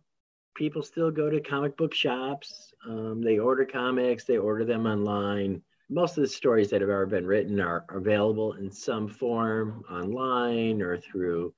people 0.55 0.83
still 0.83 1.11
go 1.11 1.29
to 1.29 1.41
comic 1.41 1.77
book 1.77 1.95
shops. 1.95 2.73
Um, 2.89 3.23
they 3.23 3.39
order 3.39 3.65
comics, 3.65 4.25
they 4.25 4.39
order 4.39 4.65
them 4.65 4.87
online. 4.87 5.63
Most 5.89 6.17
of 6.17 6.23
the 6.23 6.29
stories 6.29 6.71
that 6.71 6.81
have 6.81 6.91
ever 6.91 7.07
been 7.07 7.27
written 7.27 7.61
are 7.61 7.85
available 7.91 8.55
in 8.55 8.71
some 8.71 9.07
form 9.07 9.85
online 9.91 10.83
or 10.83 10.97
through 10.99 11.55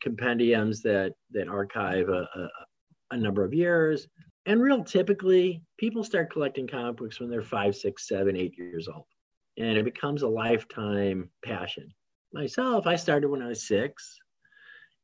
compendiums 0.00 0.82
that 0.82 1.14
that 1.32 1.48
archive 1.48 2.08
a, 2.08 2.28
a, 2.34 2.48
a, 3.12 3.16
number 3.16 3.44
of 3.44 3.54
years. 3.54 4.08
And 4.46 4.62
real 4.62 4.82
typically, 4.82 5.62
people 5.78 6.02
start 6.02 6.32
collecting 6.32 6.66
comic 6.66 6.96
books 6.96 7.20
when 7.20 7.30
they're 7.30 7.42
five, 7.42 7.76
six, 7.76 8.08
seven, 8.08 8.36
eight 8.36 8.56
years 8.56 8.88
old. 8.88 9.04
and 9.58 9.76
it 9.76 9.84
becomes 9.84 10.22
a 10.22 10.28
lifetime 10.28 11.28
passion. 11.44 11.92
Myself, 12.32 12.86
I 12.86 12.96
started 12.96 13.28
when 13.28 13.42
I 13.42 13.48
was 13.48 13.66
six. 13.66 14.18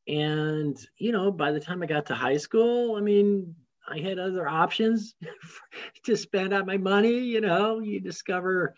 And, 0.09 0.77
you 0.99 1.13
know, 1.13 1.33
by 1.33 1.51
the 1.51 1.61
time 1.61 1.83
I 1.83 1.87
got 1.87 2.07
to 2.07 2.15
high 2.15 2.37
school, 2.37 2.97
I 2.97 3.01
mean, 3.01 3.55
I 3.89 3.99
had 3.99 4.19
other 4.19 4.49
options 4.49 5.15
to 6.05 6.17
spend 6.17 6.53
on 6.53 6.67
my 6.67 6.77
money. 6.77 7.19
You 7.19 7.41
know, 7.41 7.81
you 7.81 8.01
discover, 8.01 8.75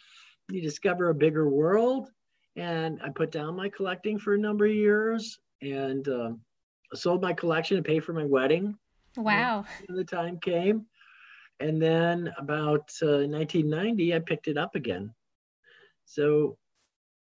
you 0.50 0.62
discover 0.62 1.10
a 1.10 1.14
bigger 1.14 1.48
world. 1.48 2.10
And 2.56 2.98
I 3.04 3.10
put 3.10 3.30
down 3.30 3.56
my 3.56 3.68
collecting 3.68 4.18
for 4.18 4.34
a 4.34 4.38
number 4.38 4.66
of 4.66 4.74
years 4.74 5.38
and 5.62 6.08
uh, 6.08 6.30
sold 6.94 7.22
my 7.22 7.32
collection 7.32 7.76
to 7.76 7.82
pay 7.82 8.00
for 8.00 8.12
my 8.12 8.24
wedding. 8.24 8.76
Wow. 9.16 9.64
The 9.88 10.04
time 10.04 10.38
came. 10.38 10.86
And 11.60 11.82
then 11.82 12.32
about 12.38 12.90
uh, 13.02 13.26
1990, 13.26 14.14
I 14.14 14.18
picked 14.20 14.48
it 14.48 14.56
up 14.56 14.76
again. 14.76 15.12
So, 16.04 16.56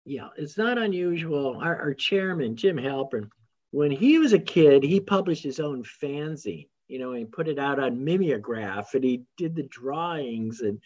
yeah, 0.07 0.29
it's 0.37 0.57
not 0.57 0.79
unusual. 0.79 1.59
Our, 1.63 1.77
our 1.77 1.95
chairman, 1.95 2.57
Jim 2.57 2.77
Halperin, 2.77 3.29
when 3.71 3.91
he 3.91 4.19
was 4.19 4.33
a 4.33 4.39
kid, 4.39 4.83
he 4.83 5.01
published 5.01 5.43
his 5.43 5.61
own 5.61 5.85
fanzine, 5.85 6.69
you 6.89 6.99
know, 6.99 7.13
and 7.13 7.31
put 7.31 7.49
it 7.49 7.59
out 7.59 7.79
on 7.79 8.05
mimeograph 8.05 8.95
and 8.95 9.05
he 9.05 9.25
did 9.37 9.55
the 9.55 9.65
drawings 9.65 10.61
and 10.61 10.81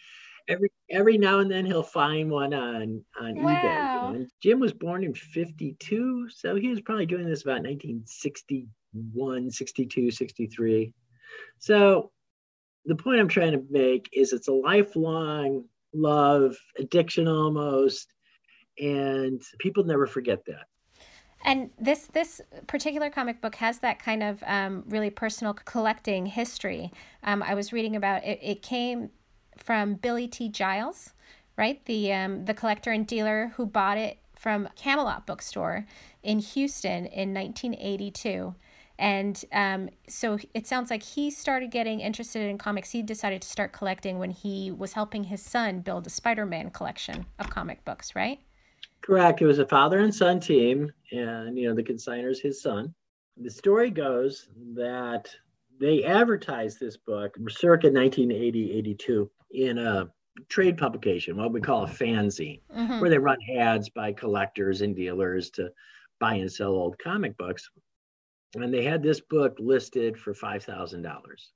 every 0.49 0.71
every 0.89 1.17
now 1.17 1.39
and 1.39 1.49
then 1.49 1.65
he'll 1.65 1.83
find 1.83 2.29
one 2.29 2.53
on 2.53 3.03
on 3.19 3.41
wow. 3.41 4.13
eBay. 4.13 4.27
Jim 4.41 4.59
was 4.59 4.73
born 4.73 5.03
in 5.03 5.13
52, 5.13 6.27
so 6.29 6.55
he 6.55 6.69
was 6.69 6.81
probably 6.81 7.05
doing 7.05 7.27
this 7.27 7.43
about 7.43 7.63
1961, 7.63 9.51
62, 9.51 10.11
63. 10.11 10.93
So 11.59 12.11
the 12.85 12.95
point 12.95 13.19
I'm 13.19 13.27
trying 13.27 13.51
to 13.51 13.63
make 13.69 14.09
is 14.11 14.33
it's 14.33 14.47
a 14.47 14.53
lifelong 14.53 15.65
love, 15.93 16.57
addiction 16.77 17.27
almost, 17.27 18.13
and 18.79 19.41
people 19.59 19.83
never 19.83 20.07
forget 20.07 20.43
that. 20.47 20.65
And 21.45 21.69
this 21.79 22.07
this 22.11 22.41
particular 22.67 23.09
comic 23.09 23.39
book 23.39 23.55
has 23.55 23.79
that 23.79 23.99
kind 23.99 24.23
of 24.23 24.43
um, 24.45 24.83
really 24.87 25.09
personal 25.09 25.53
collecting 25.53 26.25
history. 26.25 26.91
Um, 27.23 27.41
I 27.43 27.53
was 27.53 27.71
reading 27.71 27.95
about 27.95 28.25
it. 28.25 28.39
It 28.41 28.61
came 28.61 29.09
from 29.63 29.95
Billy 29.95 30.27
T. 30.27 30.49
Giles, 30.49 31.13
right? 31.57 31.83
The 31.85 32.13
um, 32.13 32.45
the 32.45 32.53
collector 32.53 32.91
and 32.91 33.05
dealer 33.05 33.53
who 33.55 33.65
bought 33.65 33.97
it 33.97 34.19
from 34.35 34.69
Camelot 34.75 35.27
Bookstore 35.27 35.85
in 36.23 36.39
Houston 36.39 37.05
in 37.05 37.33
1982. 37.33 38.55
And 38.97 39.43
um, 39.53 39.89
so 40.07 40.39
it 40.53 40.67
sounds 40.67 40.89
like 40.89 41.03
he 41.03 41.31
started 41.31 41.71
getting 41.71 42.01
interested 42.01 42.49
in 42.49 42.57
comics. 42.57 42.91
He 42.91 43.01
decided 43.01 43.41
to 43.41 43.47
start 43.47 43.71
collecting 43.71 44.19
when 44.19 44.31
he 44.31 44.71
was 44.71 44.93
helping 44.93 45.25
his 45.25 45.41
son 45.41 45.79
build 45.79 46.05
a 46.07 46.09
Spider 46.09 46.45
Man 46.45 46.69
collection 46.69 47.25
of 47.37 47.49
comic 47.49 47.85
books, 47.85 48.13
right? 48.15 48.39
Correct. 49.01 49.41
It 49.41 49.45
was 49.45 49.59
a 49.59 49.65
father 49.65 49.99
and 49.99 50.13
son 50.13 50.39
team, 50.39 50.91
and 51.11 51.57
you 51.57 51.67
know 51.67 51.75
the 51.75 51.83
consigner's 51.83 52.41
his 52.41 52.61
son. 52.61 52.93
The 53.37 53.49
story 53.49 53.89
goes 53.89 54.49
that 54.75 55.29
they 55.79 56.03
advertised 56.03 56.79
this 56.79 56.97
book 56.97 57.35
circa 57.49 57.87
1980 57.89 58.73
82 58.73 59.31
in 59.51 59.77
a 59.77 60.09
trade 60.47 60.77
publication, 60.77 61.37
what 61.37 61.51
we 61.51 61.61
call 61.61 61.83
a 61.83 61.89
fanzine, 61.89 62.61
mm-hmm. 62.75 62.99
where 62.99 63.09
they 63.09 63.17
run 63.17 63.37
ads 63.57 63.89
by 63.89 64.13
collectors 64.13 64.81
and 64.81 64.95
dealers 64.95 65.49
to 65.51 65.69
buy 66.19 66.35
and 66.35 66.51
sell 66.51 66.71
old 66.71 66.97
comic 66.99 67.37
books 67.37 67.69
and 68.55 68.73
they 68.73 68.83
had 68.83 69.03
this 69.03 69.21
book 69.21 69.55
listed 69.59 70.17
for 70.17 70.33
five 70.33 70.63
thousand 70.63 71.01
dollars, 71.01 71.51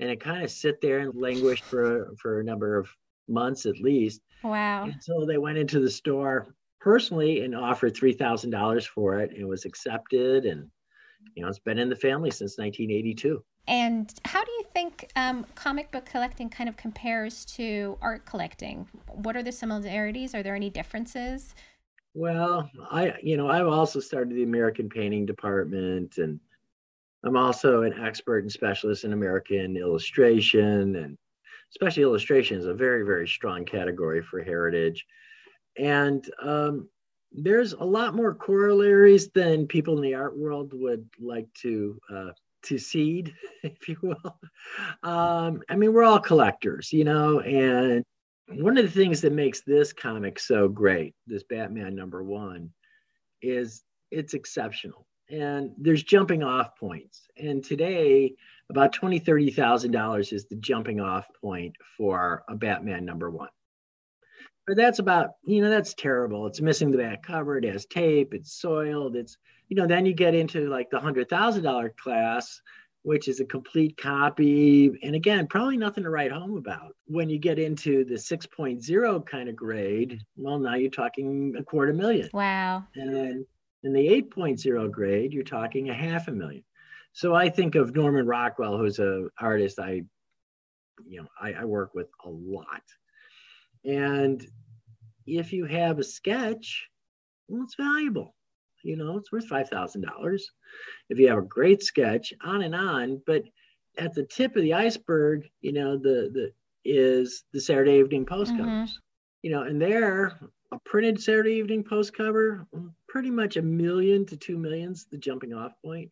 and 0.00 0.10
it 0.10 0.20
kind 0.20 0.42
of 0.42 0.50
sit 0.50 0.80
there 0.80 1.00
and 1.00 1.14
languished 1.14 1.64
for 1.64 2.14
for 2.20 2.40
a 2.40 2.44
number 2.44 2.76
of 2.76 2.88
months 3.28 3.66
at 3.66 3.80
least. 3.80 4.20
Wow! 4.42 4.84
Until 4.84 5.26
they 5.26 5.38
went 5.38 5.58
into 5.58 5.80
the 5.80 5.90
store 5.90 6.54
personally 6.80 7.40
and 7.40 7.54
offered 7.54 7.96
three 7.96 8.12
thousand 8.12 8.50
dollars 8.50 8.86
for 8.86 9.18
it. 9.18 9.32
It 9.36 9.44
was 9.44 9.64
accepted, 9.64 10.44
and 10.44 10.70
you 11.34 11.42
know 11.42 11.48
it's 11.48 11.58
been 11.58 11.78
in 11.78 11.88
the 11.88 11.96
family 11.96 12.30
since 12.30 12.58
1982. 12.58 13.42
And 13.66 14.12
how 14.26 14.44
do 14.44 14.50
you 14.52 14.64
think 14.72 15.10
um, 15.16 15.46
comic 15.54 15.90
book 15.90 16.04
collecting 16.04 16.50
kind 16.50 16.68
of 16.68 16.76
compares 16.76 17.44
to 17.56 17.96
art 18.02 18.26
collecting? 18.26 18.88
What 19.08 19.36
are 19.36 19.42
the 19.42 19.52
similarities? 19.52 20.34
Are 20.34 20.42
there 20.42 20.54
any 20.54 20.68
differences? 20.68 21.54
Well, 22.12 22.70
I, 22.90 23.14
you 23.22 23.36
know, 23.36 23.48
I've 23.48 23.66
also 23.66 24.00
started 24.00 24.36
the 24.36 24.44
American 24.44 24.88
Painting 24.88 25.26
Department, 25.26 26.18
and 26.18 26.38
I'm 27.24 27.36
also 27.36 27.82
an 27.82 27.94
expert 27.94 28.44
and 28.44 28.52
specialist 28.52 29.04
in 29.04 29.12
American 29.12 29.76
illustration, 29.76 30.94
and 30.96 31.18
especially 31.70 32.02
illustration 32.02 32.58
is 32.58 32.66
a 32.66 32.74
very, 32.74 33.04
very 33.04 33.26
strong 33.26 33.64
category 33.64 34.22
for 34.22 34.42
heritage. 34.42 35.04
And 35.76 36.24
um, 36.40 36.88
there's 37.34 37.72
a 37.72 37.84
lot 37.84 38.14
more 38.14 38.34
corollaries 38.34 39.28
than 39.30 39.66
people 39.66 39.96
in 39.96 40.02
the 40.02 40.14
art 40.14 40.36
world 40.38 40.72
would 40.74 41.08
like 41.20 41.52
to 41.62 41.98
uh, 42.12 42.30
to 42.62 42.78
cede, 42.78 43.34
if 43.62 43.88
you 43.88 43.96
will. 44.02 44.38
Um, 45.02 45.62
I 45.68 45.76
mean, 45.76 45.92
we're 45.92 46.04
all 46.04 46.20
collectors, 46.20 46.92
you 46.92 47.04
know, 47.04 47.40
and 47.40 48.04
one 48.48 48.78
of 48.78 48.84
the 48.84 48.90
things 48.90 49.20
that 49.22 49.32
makes 49.32 49.62
this 49.62 49.92
comic 49.92 50.38
so 50.38 50.68
great, 50.68 51.14
this 51.26 51.42
Batman 51.42 51.94
number 51.94 52.22
one, 52.22 52.70
is 53.42 53.82
it's 54.10 54.34
exceptional. 54.34 55.06
And 55.30 55.72
there's 55.78 56.02
jumping 56.02 56.42
off 56.42 56.76
points. 56.78 57.26
And 57.36 57.64
today, 57.64 58.34
about 58.70 58.92
twenty, 58.92 59.18
thirty 59.18 59.50
thousand 59.50 59.90
dollars 59.90 60.32
is 60.32 60.46
the 60.46 60.56
jumping 60.56 61.00
off 61.00 61.26
point 61.40 61.74
for 61.96 62.44
a 62.48 62.54
Batman 62.54 63.04
number 63.04 63.30
one. 63.30 63.48
But 64.66 64.76
that's 64.76 64.98
about, 64.98 65.32
you 65.44 65.60
know, 65.60 65.68
that's 65.68 65.94
terrible. 65.94 66.46
It's 66.46 66.60
missing 66.60 66.90
the 66.90 66.98
back 66.98 67.22
cover, 67.22 67.58
it 67.58 67.64
has 67.64 67.86
tape, 67.86 68.32
it's 68.32 68.52
soiled, 68.52 69.16
it's, 69.16 69.36
you 69.68 69.76
know, 69.76 69.86
then 69.86 70.06
you 70.06 70.14
get 70.14 70.34
into 70.34 70.68
like 70.68 70.90
the 70.90 71.00
hundred 71.00 71.28
thousand 71.28 71.64
dollar 71.64 71.94
class 72.02 72.60
which 73.04 73.28
is 73.28 73.38
a 73.38 73.44
complete 73.44 73.96
copy. 73.98 74.90
And 75.02 75.14
again, 75.14 75.46
probably 75.46 75.76
nothing 75.76 76.04
to 76.04 76.10
write 76.10 76.32
home 76.32 76.56
about. 76.56 76.96
When 77.06 77.28
you 77.28 77.38
get 77.38 77.58
into 77.58 78.02
the 78.06 78.14
6.0 78.14 79.26
kind 79.26 79.48
of 79.48 79.54
grade, 79.54 80.20
well, 80.36 80.58
now 80.58 80.74
you're 80.74 80.90
talking 80.90 81.54
a 81.58 81.62
quarter 81.62 81.92
million. 81.92 82.30
Wow. 82.32 82.84
And 82.96 83.14
then 83.14 83.46
in 83.82 83.92
the 83.92 84.08
8.0 84.22 84.90
grade, 84.90 85.34
you're 85.34 85.44
talking 85.44 85.90
a 85.90 85.94
half 85.94 86.28
a 86.28 86.32
million. 86.32 86.64
So 87.12 87.34
I 87.34 87.50
think 87.50 87.74
of 87.74 87.94
Norman 87.94 88.26
Rockwell, 88.26 88.78
who's 88.78 88.98
an 88.98 89.28
artist 89.38 89.78
I, 89.78 90.02
you 91.06 91.20
know, 91.20 91.28
I, 91.38 91.52
I 91.52 91.64
work 91.66 91.94
with 91.94 92.08
a 92.24 92.30
lot. 92.30 92.82
And 93.84 94.46
if 95.26 95.52
you 95.52 95.66
have 95.66 95.98
a 95.98 96.04
sketch, 96.04 96.86
well, 97.48 97.62
it's 97.62 97.76
valuable 97.76 98.34
you 98.84 98.96
know, 98.96 99.16
it's 99.16 99.32
worth 99.32 99.48
$5,000 99.48 100.40
if 101.08 101.18
you 101.18 101.28
have 101.28 101.38
a 101.38 101.42
great 101.42 101.82
sketch 101.82 102.32
on 102.44 102.62
and 102.62 102.74
on. 102.74 103.20
But 103.26 103.44
at 103.98 104.14
the 104.14 104.24
tip 104.24 104.54
of 104.56 104.62
the 104.62 104.74
iceberg, 104.74 105.48
you 105.60 105.72
know, 105.72 105.96
the, 105.96 106.30
the 106.32 106.52
is 106.84 107.44
the 107.54 107.60
Saturday 107.60 107.94
Evening 107.94 108.26
Post 108.26 108.52
mm-hmm. 108.52 108.62
covers, 108.62 109.00
you 109.42 109.50
know, 109.50 109.62
and 109.62 109.80
there, 109.80 110.38
a 110.70 110.78
printed 110.84 111.20
Saturday 111.20 111.54
Evening 111.54 111.82
Post 111.82 112.14
cover, 112.14 112.66
pretty 113.08 113.30
much 113.30 113.56
a 113.56 113.62
million 113.62 114.26
to 114.26 114.36
two 114.36 114.58
millions, 114.58 115.06
the 115.10 115.16
jumping 115.16 115.54
off 115.54 115.72
point. 115.82 116.10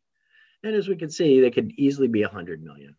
And 0.64 0.74
as 0.74 0.88
we 0.88 0.96
can 0.96 1.10
see, 1.10 1.40
they 1.40 1.50
could 1.50 1.72
easily 1.76 2.08
be 2.08 2.22
a 2.22 2.28
hundred 2.28 2.62
million. 2.62 2.96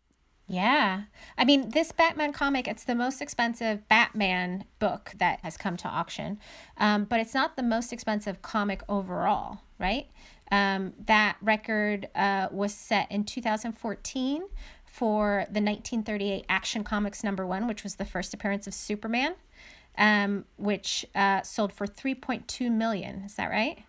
Yeah. 0.48 1.04
I 1.38 1.46
mean, 1.46 1.70
this 1.70 1.92
Batman 1.92 2.34
comic, 2.34 2.68
it's 2.68 2.84
the 2.84 2.96
most 2.96 3.22
expensive 3.22 3.88
Batman 3.88 4.66
book 4.80 5.14
that 5.18 5.40
has 5.42 5.56
come 5.58 5.78
to 5.78 5.88
auction, 5.88 6.40
um, 6.78 7.06
but 7.06 7.20
it's 7.20 7.34
not 7.34 7.56
the 7.56 7.64
most 7.64 7.94
expensive 7.94 8.42
comic 8.42 8.82
overall, 8.90 9.60
right? 9.80 10.08
Um, 10.52 10.94
that 11.06 11.38
record 11.42 12.10
uh, 12.14 12.50
was 12.52 12.74
set 12.74 13.10
in 13.12 13.24
2014 13.24 14.44
for 14.86 15.46
the 15.48 15.62
1938 15.62 16.46
Action 16.50 16.84
Comics 16.84 17.24
number 17.24 17.48
one, 17.48 17.68
which 17.68 17.84
was 17.84 17.96
the 17.96 18.06
first 18.06 18.34
appearance 18.34 18.68
of 18.68 18.74
Superman, 18.74 19.36
um, 19.98 20.46
which 20.58 21.06
uh, 21.16 21.42
sold 21.42 21.74
for 21.74 21.88
3.2 21.88 22.70
million. 22.70 23.24
Is 23.26 23.36
that 23.36 23.50
right? 23.50 23.84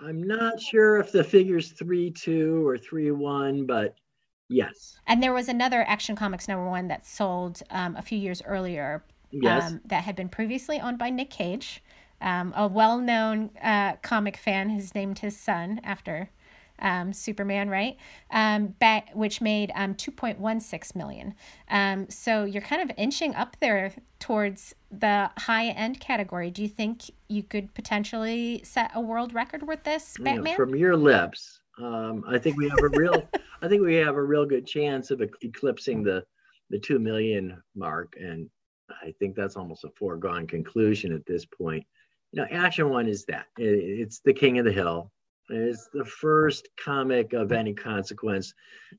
I'm 0.00 0.22
not 0.22 0.60
sure 0.60 0.96
if 0.96 1.12
the 1.12 1.22
figure's 1.22 1.72
3 1.72 2.10
2 2.10 2.66
or 2.66 2.78
3 2.78 3.10
1, 3.10 3.66
but 3.66 3.94
Yes. 4.50 4.98
And 5.06 5.22
there 5.22 5.32
was 5.32 5.48
another 5.48 5.84
Action 5.86 6.16
Comics 6.16 6.48
number 6.48 6.68
one 6.68 6.88
that 6.88 7.06
sold 7.06 7.62
um, 7.70 7.96
a 7.96 8.02
few 8.02 8.18
years 8.18 8.42
earlier. 8.44 9.02
Yes. 9.30 9.70
Um, 9.70 9.80
that 9.84 10.04
had 10.04 10.16
been 10.16 10.28
previously 10.28 10.80
owned 10.80 10.98
by 10.98 11.08
Nick 11.08 11.30
Cage, 11.30 11.82
um, 12.20 12.52
a 12.56 12.66
well-known 12.66 13.50
uh, 13.62 13.94
comic 14.02 14.36
fan 14.36 14.70
who's 14.70 14.92
named 14.92 15.20
his 15.20 15.38
son 15.38 15.80
after 15.84 16.30
um, 16.80 17.12
Superman, 17.12 17.68
right? 17.68 17.96
Um, 18.30 18.68
back, 18.78 19.10
which 19.14 19.40
made 19.40 19.70
um, 19.74 19.94
2.16 19.94 20.96
million. 20.96 21.34
Um, 21.68 22.08
so 22.08 22.44
you're 22.44 22.62
kind 22.62 22.82
of 22.82 22.96
inching 22.96 23.34
up 23.34 23.56
there 23.60 23.92
towards 24.18 24.74
the 24.90 25.30
high 25.38 25.66
end 25.68 26.00
category. 26.00 26.50
Do 26.50 26.62
you 26.62 26.68
think 26.68 27.10
you 27.28 27.42
could 27.42 27.72
potentially 27.74 28.62
set 28.64 28.90
a 28.94 29.00
world 29.00 29.32
record 29.32 29.66
with 29.66 29.84
this 29.84 30.16
Batman? 30.18 30.36
You 30.36 30.42
know, 30.42 30.56
from 30.56 30.74
your 30.74 30.96
lips, 30.96 31.59
um, 31.78 32.24
I 32.26 32.38
think 32.38 32.56
we 32.56 32.68
have 32.68 32.82
a 32.82 32.88
real, 32.88 33.28
I 33.62 33.68
think 33.68 33.82
we 33.82 33.96
have 33.96 34.16
a 34.16 34.22
real 34.22 34.44
good 34.44 34.66
chance 34.66 35.10
of 35.10 35.22
eclipsing 35.42 36.02
the 36.02 36.24
the 36.70 36.78
two 36.78 36.98
million 36.98 37.60
mark, 37.74 38.14
and 38.20 38.48
I 39.02 39.12
think 39.18 39.34
that's 39.34 39.56
almost 39.56 39.84
a 39.84 39.90
foregone 39.90 40.46
conclusion 40.46 41.12
at 41.12 41.26
this 41.26 41.44
point. 41.44 41.84
You 42.32 42.42
know, 42.42 42.48
Action 42.50 42.88
One 42.90 43.08
is 43.08 43.24
that 43.26 43.46
it's 43.56 44.20
the 44.20 44.32
King 44.32 44.58
of 44.58 44.64
the 44.64 44.72
Hill. 44.72 45.10
It's 45.48 45.88
the 45.92 46.04
first 46.04 46.68
comic 46.82 47.32
of 47.32 47.50
any 47.50 47.74
consequence 47.74 48.54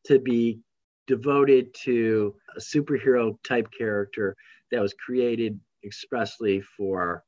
to 0.06 0.20
be 0.20 0.60
devoted 1.08 1.74
to 1.84 2.36
a 2.56 2.60
superhero 2.60 3.38
type 3.44 3.70
character 3.76 4.36
that 4.72 4.82
was 4.82 4.94
created 4.94 5.60
expressly 5.84 6.62
for 6.62 7.24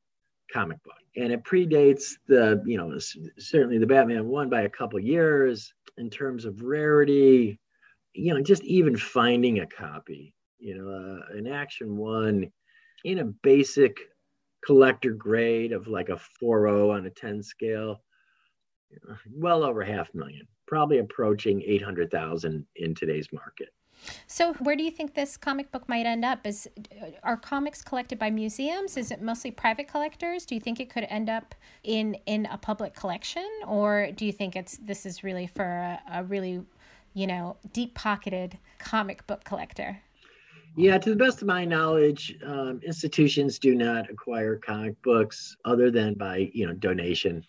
comic 0.52 0.82
book. 0.82 0.94
And 1.16 1.32
it 1.32 1.44
predates 1.44 2.14
the, 2.26 2.62
you 2.66 2.76
know, 2.76 2.98
certainly 3.38 3.78
the 3.78 3.86
Batman 3.86 4.26
one 4.26 4.48
by 4.48 4.62
a 4.62 4.68
couple 4.68 4.98
years 4.98 5.72
in 5.96 6.10
terms 6.10 6.44
of 6.44 6.62
rarity, 6.62 7.58
you 8.14 8.34
know, 8.34 8.40
just 8.40 8.64
even 8.64 8.96
finding 8.96 9.60
a 9.60 9.66
copy, 9.66 10.34
you 10.58 10.76
know, 10.76 10.88
uh, 10.88 11.36
an 11.36 11.46
action 11.46 11.96
one 11.96 12.50
in 13.04 13.18
a 13.20 13.24
basic 13.24 13.98
collector 14.64 15.12
grade 15.12 15.72
of 15.72 15.86
like 15.86 16.08
a 16.08 16.20
4.0 16.42 16.96
on 16.96 17.06
a 17.06 17.10
10 17.10 17.42
scale, 17.42 18.02
well 19.30 19.62
over 19.62 19.82
half 19.82 20.12
million, 20.14 20.46
probably 20.66 20.98
approaching 20.98 21.62
800,000 21.62 22.66
in 22.76 22.94
today's 22.94 23.28
market. 23.32 23.68
So, 24.26 24.54
where 24.54 24.76
do 24.76 24.82
you 24.82 24.90
think 24.90 25.14
this 25.14 25.36
comic 25.36 25.70
book 25.70 25.88
might 25.88 26.06
end 26.06 26.24
up? 26.24 26.46
Is 26.46 26.68
are 27.22 27.36
comics 27.36 27.82
collected 27.82 28.18
by 28.18 28.30
museums? 28.30 28.96
Is 28.96 29.10
it 29.10 29.22
mostly 29.22 29.50
private 29.50 29.88
collectors? 29.88 30.44
Do 30.44 30.54
you 30.54 30.60
think 30.60 30.80
it 30.80 30.90
could 30.90 31.06
end 31.08 31.28
up 31.28 31.54
in 31.82 32.16
in 32.26 32.46
a 32.46 32.58
public 32.58 32.94
collection, 32.94 33.48
or 33.66 34.10
do 34.12 34.26
you 34.26 34.32
think 34.32 34.56
it's 34.56 34.78
this 34.78 35.06
is 35.06 35.24
really 35.24 35.46
for 35.46 35.64
a, 35.64 36.00
a 36.12 36.24
really, 36.24 36.62
you 37.14 37.26
know, 37.26 37.56
deep 37.72 37.94
pocketed 37.94 38.58
comic 38.78 39.26
book 39.26 39.44
collector? 39.44 40.00
Yeah, 40.76 40.98
to 40.98 41.10
the 41.10 41.16
best 41.16 41.40
of 41.40 41.46
my 41.46 41.64
knowledge, 41.64 42.36
um, 42.44 42.80
institutions 42.84 43.60
do 43.60 43.76
not 43.76 44.10
acquire 44.10 44.56
comic 44.56 45.00
books 45.02 45.56
other 45.64 45.90
than 45.90 46.14
by 46.14 46.50
you 46.52 46.66
know 46.66 46.72
donation 46.72 47.44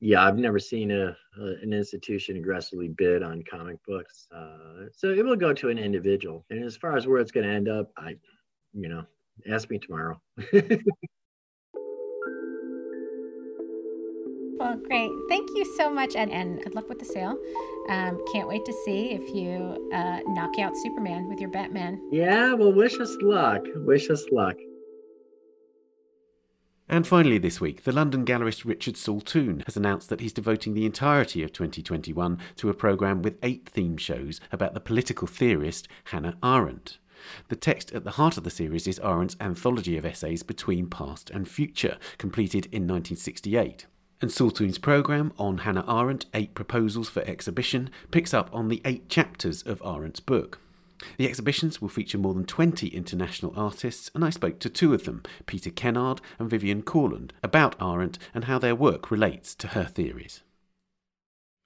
yeah, 0.00 0.24
I've 0.26 0.36
never 0.36 0.58
seen 0.58 0.90
a, 0.90 1.16
a, 1.38 1.44
an 1.62 1.72
institution 1.72 2.36
aggressively 2.36 2.88
bid 2.88 3.22
on 3.22 3.42
comic 3.50 3.78
books. 3.86 4.28
Uh, 4.34 4.86
so 4.94 5.08
it 5.10 5.24
will 5.24 5.36
go 5.36 5.52
to 5.54 5.68
an 5.70 5.78
individual. 5.78 6.44
And 6.50 6.62
as 6.64 6.76
far 6.76 6.96
as 6.96 7.06
where 7.06 7.18
it's 7.18 7.32
going 7.32 7.46
to 7.46 7.52
end 7.52 7.68
up, 7.68 7.90
I, 7.96 8.16
you 8.74 8.88
know, 8.88 9.04
ask 9.50 9.70
me 9.70 9.78
tomorrow. 9.78 10.20
well, 14.58 14.76
great. 14.86 15.10
Thank 15.30 15.48
you 15.54 15.64
so 15.78 15.88
much, 15.88 16.14
and, 16.14 16.30
and 16.30 16.62
good 16.62 16.74
luck 16.74 16.88
with 16.90 16.98
the 16.98 17.04
sale. 17.06 17.38
Um, 17.88 18.22
can't 18.32 18.48
wait 18.48 18.64
to 18.66 18.72
see 18.84 19.12
if 19.12 19.34
you 19.34 19.88
uh, 19.94 20.20
knock 20.26 20.58
out 20.58 20.76
Superman 20.76 21.28
with 21.28 21.40
your 21.40 21.50
Batman. 21.50 22.00
Yeah, 22.12 22.52
well, 22.52 22.72
wish 22.72 23.00
us 23.00 23.16
luck. 23.22 23.62
Wish 23.76 24.10
us 24.10 24.26
luck. 24.30 24.56
And 26.88 27.04
finally, 27.04 27.38
this 27.38 27.60
week, 27.60 27.82
the 27.82 27.90
London 27.90 28.24
gallerist 28.24 28.64
Richard 28.64 28.94
Saltoun 28.94 29.64
has 29.66 29.76
announced 29.76 30.08
that 30.08 30.20
he's 30.20 30.32
devoting 30.32 30.74
the 30.74 30.86
entirety 30.86 31.42
of 31.42 31.52
2021 31.52 32.38
to 32.56 32.68
a 32.70 32.74
programme 32.74 33.22
with 33.22 33.38
eight 33.42 33.68
theme 33.68 33.96
shows 33.96 34.40
about 34.52 34.72
the 34.72 34.80
political 34.80 35.26
theorist 35.26 35.88
Hannah 36.04 36.36
Arendt. 36.44 36.98
The 37.48 37.56
text 37.56 37.90
at 37.92 38.04
the 38.04 38.12
heart 38.12 38.36
of 38.36 38.44
the 38.44 38.50
series 38.50 38.86
is 38.86 39.00
Arendt's 39.00 39.36
anthology 39.40 39.96
of 39.96 40.04
essays 40.04 40.44
Between 40.44 40.86
Past 40.86 41.28
and 41.30 41.48
Future, 41.48 41.98
completed 42.18 42.66
in 42.66 42.82
1968. 42.82 43.86
And 44.20 44.30
Saltoun's 44.30 44.78
programme 44.78 45.32
on 45.38 45.58
Hannah 45.58 45.84
Arendt, 45.88 46.26
Eight 46.34 46.54
Proposals 46.54 47.08
for 47.08 47.22
Exhibition, 47.22 47.90
picks 48.12 48.32
up 48.32 48.48
on 48.52 48.68
the 48.68 48.80
eight 48.84 49.08
chapters 49.08 49.62
of 49.62 49.82
Arendt's 49.82 50.20
book. 50.20 50.60
The 51.18 51.26
exhibitions 51.26 51.80
will 51.80 51.88
feature 51.88 52.18
more 52.18 52.34
than 52.34 52.44
20 52.44 52.88
international 52.88 53.52
artists, 53.56 54.10
and 54.14 54.24
I 54.24 54.30
spoke 54.30 54.58
to 54.60 54.70
two 54.70 54.94
of 54.94 55.04
them, 55.04 55.22
Peter 55.46 55.70
Kennard 55.70 56.20
and 56.38 56.50
Vivienne 56.50 56.82
Koorland, 56.82 57.30
about 57.42 57.80
Arendt 57.80 58.18
and 58.34 58.44
how 58.44 58.58
their 58.58 58.74
work 58.74 59.10
relates 59.10 59.54
to 59.56 59.68
her 59.68 59.84
theories. 59.84 60.42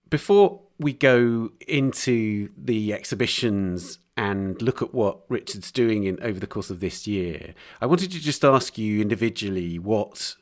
Before 0.09 0.63
we 0.79 0.93
go 0.93 1.51
into 1.69 2.51
the 2.57 2.93
exhibitions 2.93 4.01
and 4.17 4.61
look 4.61 4.83
at 4.83 4.93
what 4.93 5.21
Richard's 5.29 5.71
doing 5.71 6.05
in, 6.05 6.21
over 6.21 6.41
the 6.41 6.47
course 6.47 6.71
of 6.71 6.81
this 6.81 7.07
year, 7.07 7.55
I 7.81 7.87
wanted 7.87 8.11
to 8.13 8.21
just 8.21 8.45
ask 8.45 8.77
you 8.77 9.01
individually 9.01 9.79
what 9.79 10.35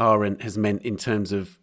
Arendt 0.00 0.42
has 0.42 0.56
meant 0.56 0.82
in 0.82 0.96
terms 0.96 1.32
of 1.32 1.58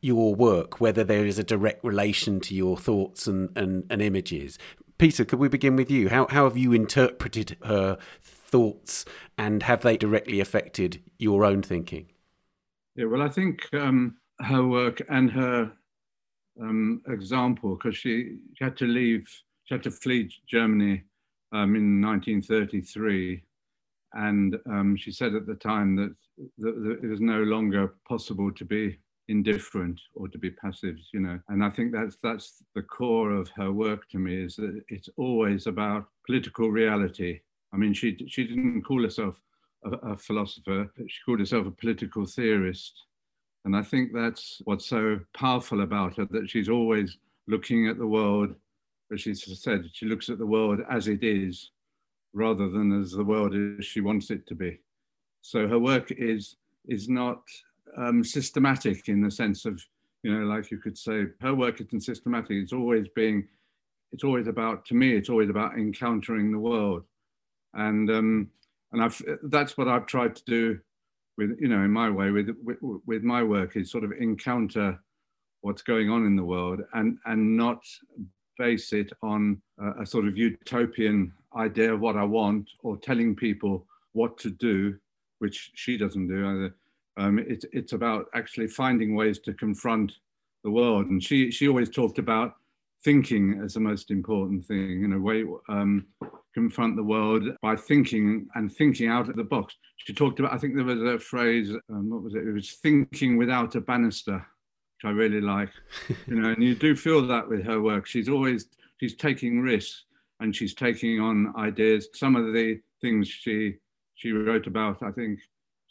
your 0.00 0.34
work, 0.34 0.80
whether 0.80 1.04
there 1.04 1.26
is 1.26 1.38
a 1.38 1.44
direct 1.44 1.84
relation 1.84 2.40
to 2.40 2.54
your 2.54 2.76
thoughts 2.76 3.26
and, 3.26 3.56
and, 3.56 3.84
and 3.90 4.00
images. 4.00 4.58
Peter, 4.98 5.24
could 5.24 5.38
we 5.38 5.48
begin 5.48 5.76
with 5.76 5.90
you? 5.90 6.08
How, 6.08 6.26
how 6.28 6.44
have 6.44 6.56
you 6.56 6.72
interpreted 6.72 7.56
her 7.64 7.98
thoughts 8.22 9.04
and 9.36 9.62
have 9.64 9.82
they 9.82 9.96
directly 9.96 10.40
affected 10.40 11.02
your 11.18 11.44
own 11.44 11.62
thinking? 11.62 12.08
Yeah, 12.94 13.06
well, 13.06 13.22
I 13.22 13.28
think 13.28 13.68
um, 13.74 14.16
her 14.40 14.66
work 14.66 15.02
and 15.10 15.30
her 15.30 15.72
um, 16.60 17.02
example, 17.08 17.76
because 17.76 17.96
she, 17.96 18.38
she, 18.54 18.64
had 18.64 18.76
to 18.78 18.86
leave, 18.86 19.28
she 19.64 19.74
had 19.74 19.82
to 19.82 19.90
flee 19.90 20.30
Germany 20.46 21.02
um, 21.52 21.76
in 21.76 22.00
1933. 22.00 23.42
And 24.14 24.56
um, 24.66 24.96
she 24.96 25.12
said 25.12 25.34
at 25.34 25.46
the 25.46 25.56
time 25.56 25.94
that, 25.96 26.14
that, 26.58 26.82
that 26.82 27.00
it 27.02 27.08
was 27.08 27.20
no 27.20 27.42
longer 27.42 27.96
possible 28.08 28.50
to 28.52 28.64
be 28.64 28.98
indifferent 29.28 30.00
or 30.14 30.28
to 30.28 30.38
be 30.38 30.50
passive 30.50 30.96
you 31.12 31.20
know. 31.20 31.38
And 31.48 31.64
i 31.64 31.70
think 31.70 31.92
that's 31.92 32.16
that's 32.22 32.62
the 32.74 32.82
core 32.82 33.32
of 33.32 33.48
her 33.50 33.72
work 33.72 34.08
to 34.10 34.18
me 34.18 34.44
is 34.44 34.56
that 34.56 34.82
it's 34.88 35.08
always 35.16 35.66
about 35.66 36.06
political 36.26 36.70
reality. 36.70 37.40
I 37.72 37.76
mean 37.76 37.92
she 37.94 38.16
she 38.28 38.46
didn't 38.46 38.82
call 38.82 39.02
herself 39.02 39.40
a, 39.84 39.90
a 40.12 40.16
philosopher 40.16 40.90
she 41.08 41.18
called 41.24 41.40
herself 41.40 41.66
a 41.66 41.70
political 41.70 42.26
theorist. 42.26 42.94
And 43.64 43.76
i 43.76 43.82
think 43.82 44.12
that's 44.12 44.60
what's 44.64 44.86
so 44.86 45.20
powerful 45.34 45.80
about 45.80 46.16
her 46.16 46.26
that 46.30 46.48
she's 46.48 46.68
always 46.68 47.18
looking 47.48 47.88
at 47.88 47.98
the 47.98 48.06
world 48.06 48.54
as 49.12 49.20
she 49.20 49.34
said 49.34 49.88
she 49.92 50.06
looks 50.06 50.28
at 50.28 50.38
the 50.38 50.46
world 50.46 50.80
as 50.90 51.08
it 51.08 51.22
is 51.22 51.70
rather 52.32 52.68
than 52.68 53.00
as 53.00 53.12
the 53.12 53.24
world 53.24 53.54
as 53.78 53.84
she 53.86 54.00
wants 54.00 54.30
it 54.30 54.46
to 54.46 54.54
be. 54.54 54.78
So 55.40 55.66
her 55.66 55.78
work 55.78 56.12
is 56.12 56.56
is 56.88 57.08
not 57.08 57.42
um, 57.96 58.24
systematic 58.24 59.08
in 59.08 59.20
the 59.20 59.30
sense 59.30 59.64
of, 59.64 59.82
you 60.22 60.32
know, 60.32 60.46
like 60.46 60.70
you 60.70 60.78
could 60.78 60.98
say, 60.98 61.26
her 61.40 61.54
work 61.54 61.80
isn't 61.80 62.02
systematic. 62.02 62.52
It's 62.52 62.72
always 62.72 63.06
being, 63.14 63.46
it's 64.12 64.24
always 64.24 64.46
about, 64.46 64.84
to 64.86 64.94
me, 64.94 65.14
it's 65.16 65.28
always 65.28 65.50
about 65.50 65.74
encountering 65.74 66.52
the 66.52 66.58
world. 66.58 67.04
And, 67.74 68.10
um, 68.10 68.50
and 68.92 69.02
I've, 69.02 69.20
that's 69.44 69.76
what 69.76 69.88
I've 69.88 70.06
tried 70.06 70.36
to 70.36 70.42
do 70.46 70.78
with, 71.36 71.56
you 71.60 71.68
know, 71.68 71.84
in 71.84 71.90
my 71.90 72.10
way, 72.10 72.30
with, 72.30 72.48
with, 72.62 72.78
with 73.06 73.22
my 73.22 73.42
work 73.42 73.76
is 73.76 73.90
sort 73.90 74.04
of 74.04 74.12
encounter 74.12 74.98
what's 75.60 75.82
going 75.82 76.10
on 76.10 76.24
in 76.24 76.36
the 76.36 76.44
world 76.44 76.80
and, 76.94 77.18
and 77.26 77.56
not 77.56 77.84
base 78.58 78.92
it 78.92 79.12
on 79.22 79.60
a, 79.78 80.02
a 80.02 80.06
sort 80.06 80.26
of 80.26 80.36
utopian 80.36 81.32
idea 81.56 81.92
of 81.92 82.00
what 82.00 82.16
I 82.16 82.24
want 82.24 82.70
or 82.82 82.96
telling 82.96 83.34
people 83.34 83.86
what 84.12 84.38
to 84.38 84.50
do, 84.50 84.96
which 85.40 85.72
she 85.74 85.96
doesn't 85.96 86.28
do 86.28 86.46
either 86.46 86.74
um, 87.16 87.38
it, 87.38 87.64
it's 87.72 87.92
about 87.92 88.26
actually 88.34 88.68
finding 88.68 89.14
ways 89.14 89.38
to 89.40 89.54
confront 89.54 90.12
the 90.64 90.70
world. 90.70 91.06
And 91.06 91.22
she, 91.22 91.50
she 91.50 91.68
always 91.68 91.88
talked 91.88 92.18
about 92.18 92.54
thinking 93.04 93.60
as 93.64 93.74
the 93.74 93.80
most 93.80 94.10
important 94.10 94.64
thing, 94.64 95.04
in 95.04 95.12
a 95.12 95.18
way, 95.18 95.44
um, 95.68 96.06
confront 96.54 96.96
the 96.96 97.02
world 97.02 97.44
by 97.62 97.76
thinking 97.76 98.48
and 98.54 98.72
thinking 98.72 99.08
out 99.08 99.28
of 99.28 99.36
the 99.36 99.44
box. 99.44 99.76
She 99.98 100.12
talked 100.12 100.40
about, 100.40 100.52
I 100.52 100.58
think 100.58 100.74
there 100.74 100.84
was 100.84 101.02
a 101.02 101.18
phrase, 101.18 101.70
um, 101.90 102.10
what 102.10 102.22
was 102.22 102.34
it? 102.34 102.46
It 102.46 102.52
was 102.52 102.72
thinking 102.72 103.36
without 103.36 103.74
a 103.76 103.80
banister, 103.80 104.34
which 104.34 105.04
I 105.04 105.10
really 105.10 105.40
like. 105.40 105.70
you 106.26 106.40
know, 106.40 106.50
and 106.50 106.62
you 106.62 106.74
do 106.74 106.96
feel 106.96 107.26
that 107.26 107.48
with 107.48 107.64
her 107.64 107.80
work. 107.80 108.06
She's 108.06 108.28
always, 108.28 108.66
she's 108.98 109.14
taking 109.14 109.60
risks 109.60 110.04
and 110.40 110.54
she's 110.54 110.74
taking 110.74 111.20
on 111.20 111.54
ideas. 111.56 112.08
Some 112.14 112.36
of 112.36 112.52
the 112.52 112.80
things 113.00 113.28
she, 113.28 113.76
she 114.14 114.32
wrote 114.32 114.66
about, 114.66 115.02
I 115.02 115.10
think, 115.12 115.38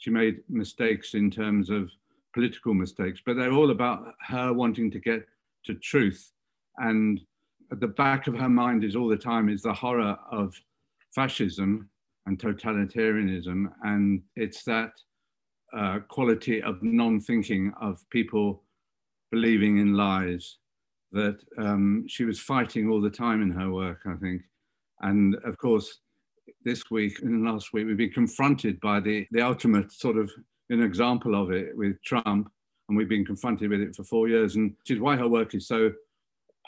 she 0.06 0.12
made 0.12 0.44
mistakes 0.48 1.16
in 1.16 1.32
terms 1.32 1.72
of 1.72 1.90
political 2.32 2.76
mistakes, 2.76 3.20
but 3.26 3.36
they're 3.36 3.52
all 3.52 3.72
about 3.72 4.14
her 4.28 4.54
wanting 4.54 4.92
to 4.92 5.00
get 5.00 5.26
to 5.66 5.74
truth. 5.74 6.32
And 6.78 7.20
at 7.72 7.80
the 7.80 7.88
back 7.88 8.28
of 8.28 8.36
her 8.36 8.48
mind 8.48 8.84
is 8.84 8.96
all 8.96 9.08
the 9.08 9.18
time 9.18 9.50
is 9.50 9.64
the 9.64 9.74
horror 9.74 10.16
of 10.32 10.54
fascism 11.16 11.90
and 12.28 12.38
totalitarianism. 12.38 13.66
And 13.82 14.22
it's 14.36 14.64
that 14.66 14.92
uh, 15.76 16.02
quality 16.08 16.62
of 16.62 16.84
non 16.84 17.20
thinking 17.20 17.74
of 17.82 18.08
people 18.12 18.62
believing 19.32 19.80
in 19.80 19.96
lies 19.96 20.58
that 21.14 21.40
um, 21.58 22.06
she 22.08 22.26
was 22.26 22.40
fighting 22.40 22.88
all 22.88 23.02
the 23.02 23.10
time 23.10 23.42
in 23.42 23.50
her 23.50 23.72
work, 23.72 24.02
I 24.06 24.14
think. 24.18 24.44
And 25.02 25.34
of 25.44 25.58
course, 25.58 26.02
this 26.64 26.84
week 26.92 27.22
and 27.22 27.44
last 27.44 27.74
week, 27.74 27.88
we've 27.88 27.98
been 27.98 28.12
confronted 28.12 28.80
by 28.80 29.00
the, 29.00 29.28
the 29.32 29.42
ultimate 29.42 29.92
sort 29.92 30.18
of 30.18 30.32
an 30.70 30.82
example 30.82 31.42
of 31.42 31.52
it 31.52 31.76
with 31.78 32.02
Trump, 32.04 32.52
and 32.88 32.98
we've 32.98 33.10
been 33.10 33.26
confronted 33.26 33.70
with 33.70 33.82
it 33.82 33.96
for 33.96 34.04
four 34.04 34.28
years, 34.28 34.56
and 34.56 34.76
is 34.88 35.00
why 35.00 35.16
her 35.16 35.28
work 35.28 35.56
is 35.56 35.68
so 35.68 35.92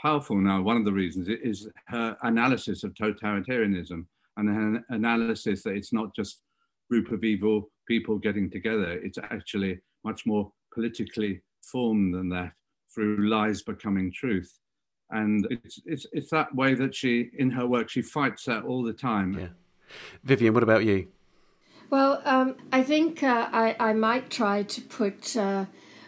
powerful 0.01 0.37
now. 0.37 0.61
One 0.61 0.77
of 0.77 0.85
the 0.85 0.93
reasons 0.93 1.27
is 1.29 1.67
her 1.87 2.15
analysis 2.21 2.83
of 2.83 2.93
totalitarianism 2.93 4.05
and 4.37 4.49
her 4.49 4.83
analysis 4.89 5.63
that 5.63 5.75
it's 5.75 5.93
not 5.93 6.15
just 6.15 6.43
group 6.89 7.11
of 7.11 7.23
evil 7.23 7.69
people 7.87 8.17
getting 8.17 8.49
together. 8.49 8.91
It's 8.91 9.17
actually 9.17 9.79
much 10.03 10.25
more 10.25 10.51
politically 10.73 11.41
formed 11.63 12.13
than 12.13 12.29
that 12.29 12.53
through 12.93 13.27
lies 13.27 13.63
becoming 13.63 14.11
truth. 14.11 14.51
And 15.09 15.47
it's, 15.49 15.79
it's, 15.85 16.05
it's 16.11 16.29
that 16.31 16.53
way 16.53 16.75
that 16.75 16.93
she, 16.93 17.29
in 17.37 17.49
her 17.51 17.65
work, 17.65 17.89
she 17.89 18.01
fights 18.01 18.45
that 18.45 18.63
all 18.63 18.83
the 18.83 18.93
time. 18.93 19.37
Yeah. 19.39 19.47
Vivienne, 20.23 20.53
what 20.53 20.63
about 20.63 20.83
you? 20.83 21.07
Well, 21.89 22.21
um, 22.25 22.55
I 22.71 22.83
think 22.83 23.23
uh, 23.23 23.47
I, 23.51 23.75
I 23.79 23.93
might 23.93 24.29
try 24.29 24.63
to 24.63 24.81
put 24.81 25.37
uh, 25.37 25.65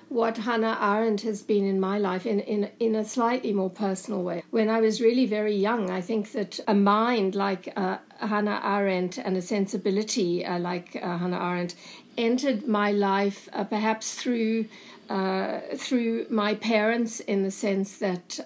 what 0.09 0.37
Hannah 0.37 0.77
Arendt 0.81 1.21
has 1.21 1.41
been 1.41 1.65
in 1.65 1.79
my 1.79 1.97
life 1.97 2.25
in, 2.25 2.41
in, 2.41 2.69
in 2.79 2.95
a 2.95 3.05
slightly 3.05 3.53
more 3.53 3.69
personal 3.69 4.21
way. 4.21 4.43
When 4.49 4.69
I 4.69 4.81
was 4.81 4.99
really 4.99 5.25
very 5.25 5.55
young, 5.55 5.89
I 5.89 6.01
think 6.01 6.33
that 6.33 6.59
a 6.67 6.73
mind 6.73 7.33
like 7.35 7.71
uh, 7.77 7.99
Hannah 8.19 8.59
Arendt 8.61 9.17
and 9.19 9.37
a 9.37 9.41
sensibility 9.41 10.45
uh, 10.45 10.59
like 10.59 10.97
uh, 11.01 11.17
Hannah 11.17 11.39
Arendt 11.39 11.75
entered 12.17 12.67
my 12.67 12.91
life 12.91 13.47
uh, 13.53 13.63
perhaps 13.63 14.15
through 14.15 14.67
through 15.75 16.27
my 16.29 16.53
parents 16.53 17.19
in 17.21 17.41
the 17.41 17.49
sense 17.49 17.97
that 17.97 18.39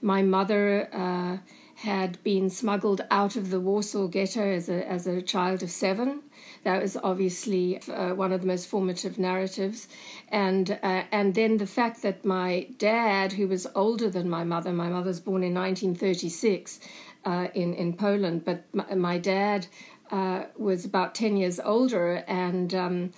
my 0.00 0.22
mother 0.22 1.40
had 1.82 2.22
been 2.22 2.50
smuggled 2.50 3.00
out 3.10 3.36
of 3.36 3.48
the 3.48 3.58
Warsaw 3.58 4.06
Ghetto 4.06 4.42
as 4.42 4.68
a 4.68 4.86
as 4.86 5.06
a 5.06 5.22
child 5.22 5.62
of 5.62 5.70
seven. 5.70 6.22
That 6.62 6.82
was 6.82 6.94
obviously 7.02 7.80
uh, 7.88 8.14
one 8.14 8.32
of 8.32 8.42
the 8.42 8.46
most 8.46 8.68
formative 8.68 9.18
narratives, 9.18 9.88
and 10.28 10.78
uh, 10.82 11.04
and 11.10 11.34
then 11.34 11.56
the 11.56 11.66
fact 11.66 12.02
that 12.02 12.22
my 12.22 12.66
dad, 12.76 13.32
who 13.32 13.48
was 13.48 13.66
older 13.74 14.10
than 14.10 14.28
my 14.28 14.44
mother, 14.44 14.74
my 14.74 14.90
mother 14.90 15.08
was 15.08 15.20
born 15.20 15.42
in 15.42 15.54
1936 15.54 16.80
uh, 17.24 17.48
in 17.54 17.72
in 17.72 17.94
Poland, 17.94 18.44
but 18.44 18.64
my, 18.74 18.94
my 18.94 19.18
dad 19.18 19.66
was 20.58 20.84
about 20.84 21.14
10 21.14 21.36
years 21.36 21.60
older 21.60 22.24
and. 22.28 22.74
Um, 22.74 23.12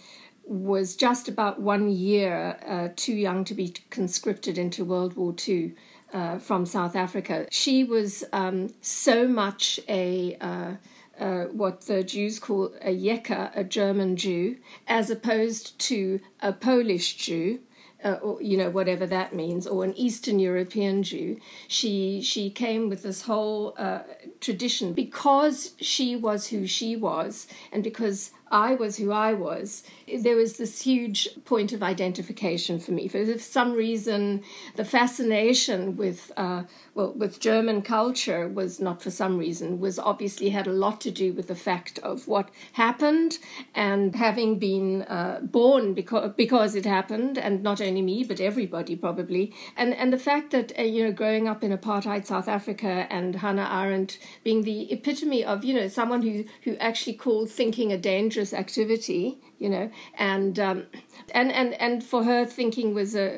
was 0.44 0.96
just 0.96 1.28
about 1.28 1.60
one 1.60 1.88
year 1.88 2.58
uh, 2.66 2.88
too 2.96 3.14
young 3.14 3.44
to 3.44 3.54
be 3.54 3.72
conscripted 3.90 4.58
into 4.58 4.84
World 4.84 5.14
War 5.14 5.32
II 5.48 5.72
uh, 6.12 6.38
from 6.38 6.66
South 6.66 6.96
Africa. 6.96 7.46
She 7.50 7.84
was 7.84 8.24
um, 8.32 8.72
so 8.80 9.26
much 9.26 9.80
a 9.88 10.36
uh, 10.40 10.72
uh 11.18 11.44
what 11.46 11.82
the 11.82 12.02
Jews 12.02 12.38
call 12.38 12.72
a 12.80 12.94
Yekke, 12.94 13.50
a 13.54 13.64
German 13.64 14.16
Jew, 14.16 14.56
as 14.86 15.10
opposed 15.10 15.78
to 15.80 16.20
a 16.40 16.52
Polish 16.52 17.16
Jew. 17.16 17.60
Uh, 18.04 18.18
or, 18.20 18.42
you 18.42 18.56
know 18.56 18.68
whatever 18.68 19.06
that 19.06 19.32
means, 19.32 19.64
or 19.64 19.84
an 19.84 19.94
Eastern 19.94 20.40
European 20.40 21.04
Jew. 21.04 21.38
She 21.68 22.20
she 22.20 22.50
came 22.50 22.88
with 22.88 23.04
this 23.04 23.22
whole 23.22 23.74
uh, 23.78 24.00
tradition 24.40 24.92
because 24.92 25.74
she 25.80 26.16
was 26.16 26.48
who 26.48 26.66
she 26.66 26.96
was, 26.96 27.46
and 27.70 27.84
because 27.84 28.32
I 28.52 28.74
was 28.74 28.98
who 28.98 29.10
I 29.10 29.32
was, 29.32 29.82
there 30.06 30.36
was 30.36 30.58
this 30.58 30.82
huge 30.82 31.26
point 31.46 31.72
of 31.72 31.82
identification 31.82 32.78
for 32.78 32.92
me. 32.92 33.08
For 33.08 33.38
some 33.38 33.72
reason, 33.72 34.44
the 34.76 34.84
fascination 34.84 35.96
with 35.96 36.30
uh, 36.36 36.64
well 36.94 37.12
with 37.14 37.40
German 37.40 37.82
culture 37.82 38.48
was 38.48 38.80
not 38.80 39.02
for 39.02 39.10
some 39.10 39.38
reason 39.38 39.80
was 39.80 39.98
obviously 39.98 40.50
had 40.50 40.66
a 40.66 40.72
lot 40.72 41.00
to 41.00 41.10
do 41.10 41.32
with 41.32 41.48
the 41.48 41.54
fact 41.54 41.98
of 42.00 42.28
what 42.28 42.50
happened 42.72 43.38
and 43.74 44.16
having 44.16 44.58
been 44.58 45.02
uh, 45.02 45.40
born 45.42 45.94
because 45.94 46.32
because 46.36 46.74
it 46.74 46.84
happened, 46.84 47.38
and 47.38 47.62
not 47.62 47.80
only 47.80 48.02
me 48.02 48.24
but 48.24 48.40
everybody 48.40 48.96
probably, 48.96 49.54
and 49.76 49.94
and 49.94 50.12
the 50.12 50.18
fact 50.18 50.50
that 50.50 50.72
uh, 50.78 50.82
you 50.82 51.04
know 51.04 51.12
growing 51.12 51.48
up 51.48 51.62
in 51.64 51.76
apartheid 51.76 52.26
South 52.26 52.48
Africa 52.48 53.06
and 53.10 53.36
Hannah 53.36 53.70
Arendt 53.72 54.18
being 54.44 54.62
the 54.62 54.90
epitome 54.92 55.44
of 55.44 55.64
you 55.64 55.74
know 55.74 55.88
someone 55.88 56.22
who 56.22 56.44
who 56.64 56.76
actually 56.76 57.14
called 57.14 57.50
thinking 57.50 57.92
a 57.92 57.98
dangerous 57.98 58.52
activity 58.52 59.38
you 59.62 59.68
know 59.68 59.90
and 60.18 60.58
um, 60.58 60.86
and 61.32 61.52
and 61.52 61.74
and 61.74 62.02
for 62.02 62.24
her 62.24 62.44
thinking 62.44 62.94
was 62.94 63.14
a 63.14 63.28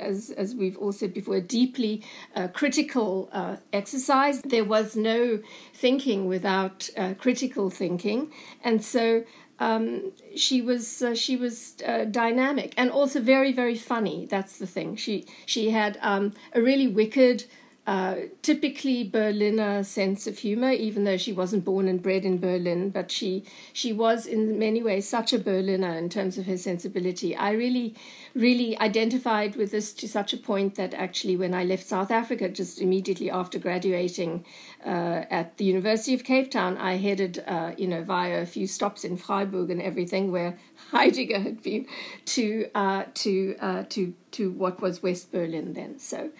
as 0.00 0.30
as 0.30 0.54
we've 0.54 0.76
all 0.78 0.92
said 0.92 1.14
before 1.14 1.36
a 1.36 1.40
deeply 1.40 2.02
uh, 2.34 2.48
critical 2.48 3.28
uh, 3.32 3.56
exercise. 3.72 4.40
There 4.42 4.64
was 4.64 4.96
no 4.96 5.40
thinking 5.74 6.26
without 6.26 6.90
uh, 6.96 7.14
critical 7.14 7.70
thinking. 7.70 8.32
And 8.62 8.84
so 8.84 9.24
um, 9.58 10.12
she 10.36 10.60
was 10.60 11.02
uh, 11.02 11.14
she 11.14 11.36
was 11.36 11.76
uh, 11.86 12.04
dynamic 12.04 12.74
and 12.76 12.90
also 12.90 13.20
very 13.20 13.52
very 13.52 13.76
funny. 13.76 14.26
That's 14.26 14.58
the 14.58 14.66
thing. 14.66 14.96
She 14.96 15.26
she 15.46 15.70
had 15.70 15.98
um, 16.00 16.32
a 16.52 16.60
really 16.60 16.88
wicked 16.88 17.44
uh, 17.84 18.14
typically 18.42 19.02
Berliner 19.02 19.82
sense 19.82 20.28
of 20.28 20.38
humor, 20.38 20.70
even 20.70 21.02
though 21.02 21.16
she 21.16 21.32
wasn't 21.32 21.64
born 21.64 21.88
and 21.88 22.00
bred 22.00 22.24
in 22.24 22.38
Berlin, 22.38 22.90
but 22.90 23.10
she 23.10 23.44
she 23.72 23.92
was 23.92 24.24
in 24.24 24.56
many 24.56 24.80
ways 24.80 25.08
such 25.08 25.32
a 25.32 25.38
Berliner 25.38 25.98
in 25.98 26.08
terms 26.08 26.38
of 26.38 26.46
her 26.46 26.56
sensibility. 26.56 27.34
I 27.34 27.50
really, 27.50 27.96
really 28.34 28.78
identified 28.78 29.56
with 29.56 29.72
this 29.72 29.92
to 29.94 30.08
such 30.08 30.32
a 30.32 30.36
point 30.36 30.76
that 30.76 30.94
actually, 30.94 31.36
when 31.36 31.54
I 31.54 31.64
left 31.64 31.84
South 31.84 32.12
Africa, 32.12 32.48
just 32.48 32.80
immediately 32.80 33.32
after 33.32 33.58
graduating 33.58 34.44
uh, 34.86 35.24
at 35.28 35.56
the 35.56 35.64
University 35.64 36.14
of 36.14 36.22
Cape 36.22 36.52
Town, 36.52 36.76
I 36.78 36.98
headed, 36.98 37.42
uh, 37.48 37.72
you 37.76 37.88
know, 37.88 38.04
via 38.04 38.42
a 38.42 38.46
few 38.46 38.68
stops 38.68 39.02
in 39.02 39.16
Freiburg 39.16 39.70
and 39.70 39.82
everything, 39.82 40.30
where 40.30 40.56
Heidegger 40.92 41.40
had 41.40 41.60
been, 41.64 41.86
to 42.26 42.68
uh, 42.76 43.04
to 43.14 43.56
uh, 43.58 43.82
to 43.88 44.14
to 44.32 44.52
what 44.52 44.80
was 44.80 45.02
West 45.02 45.32
Berlin 45.32 45.72
then. 45.72 45.98
So 45.98 46.30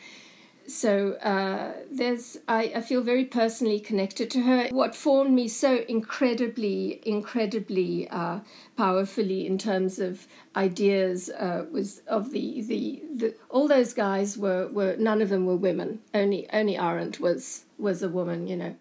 so 0.73 1.13
uh, 1.15 1.73
there's 1.91 2.39
I, 2.49 2.73
I, 2.77 2.81
feel 2.81 3.03
very 3.03 3.25
personally 3.25 3.79
connected 3.79 4.31
to 4.31 4.41
her. 4.43 4.69
What 4.71 4.95
formed 4.95 5.33
me 5.33 5.47
so 5.49 5.85
incredibly 5.89 7.01
incredibly 7.05 8.09
uh, 8.09 8.41
powerfully 8.77 9.47
in 9.47 9.59
terms 9.59 9.99
of 9.99 10.27
ideas 10.57 11.31
uh, 11.31 11.67
was 11.71 12.01
of 12.07 12.31
the, 12.33 12.63
the 12.63 13.03
the 13.15 13.35
all 13.51 13.69
those 13.69 13.93
guys 13.93 14.39
were 14.39 14.69
were 14.69 14.97
none 14.99 15.21
of 15.21 15.29
them 15.29 15.47
were 15.47 15.57
women. 15.57 16.01
Only 16.15 16.49
only 16.53 16.77
Arendt 16.77 17.21
was 17.21 17.65
was 17.79 18.03
a 18.03 18.09
woman 18.09 18.47
you 18.47 18.57
know 18.57 18.77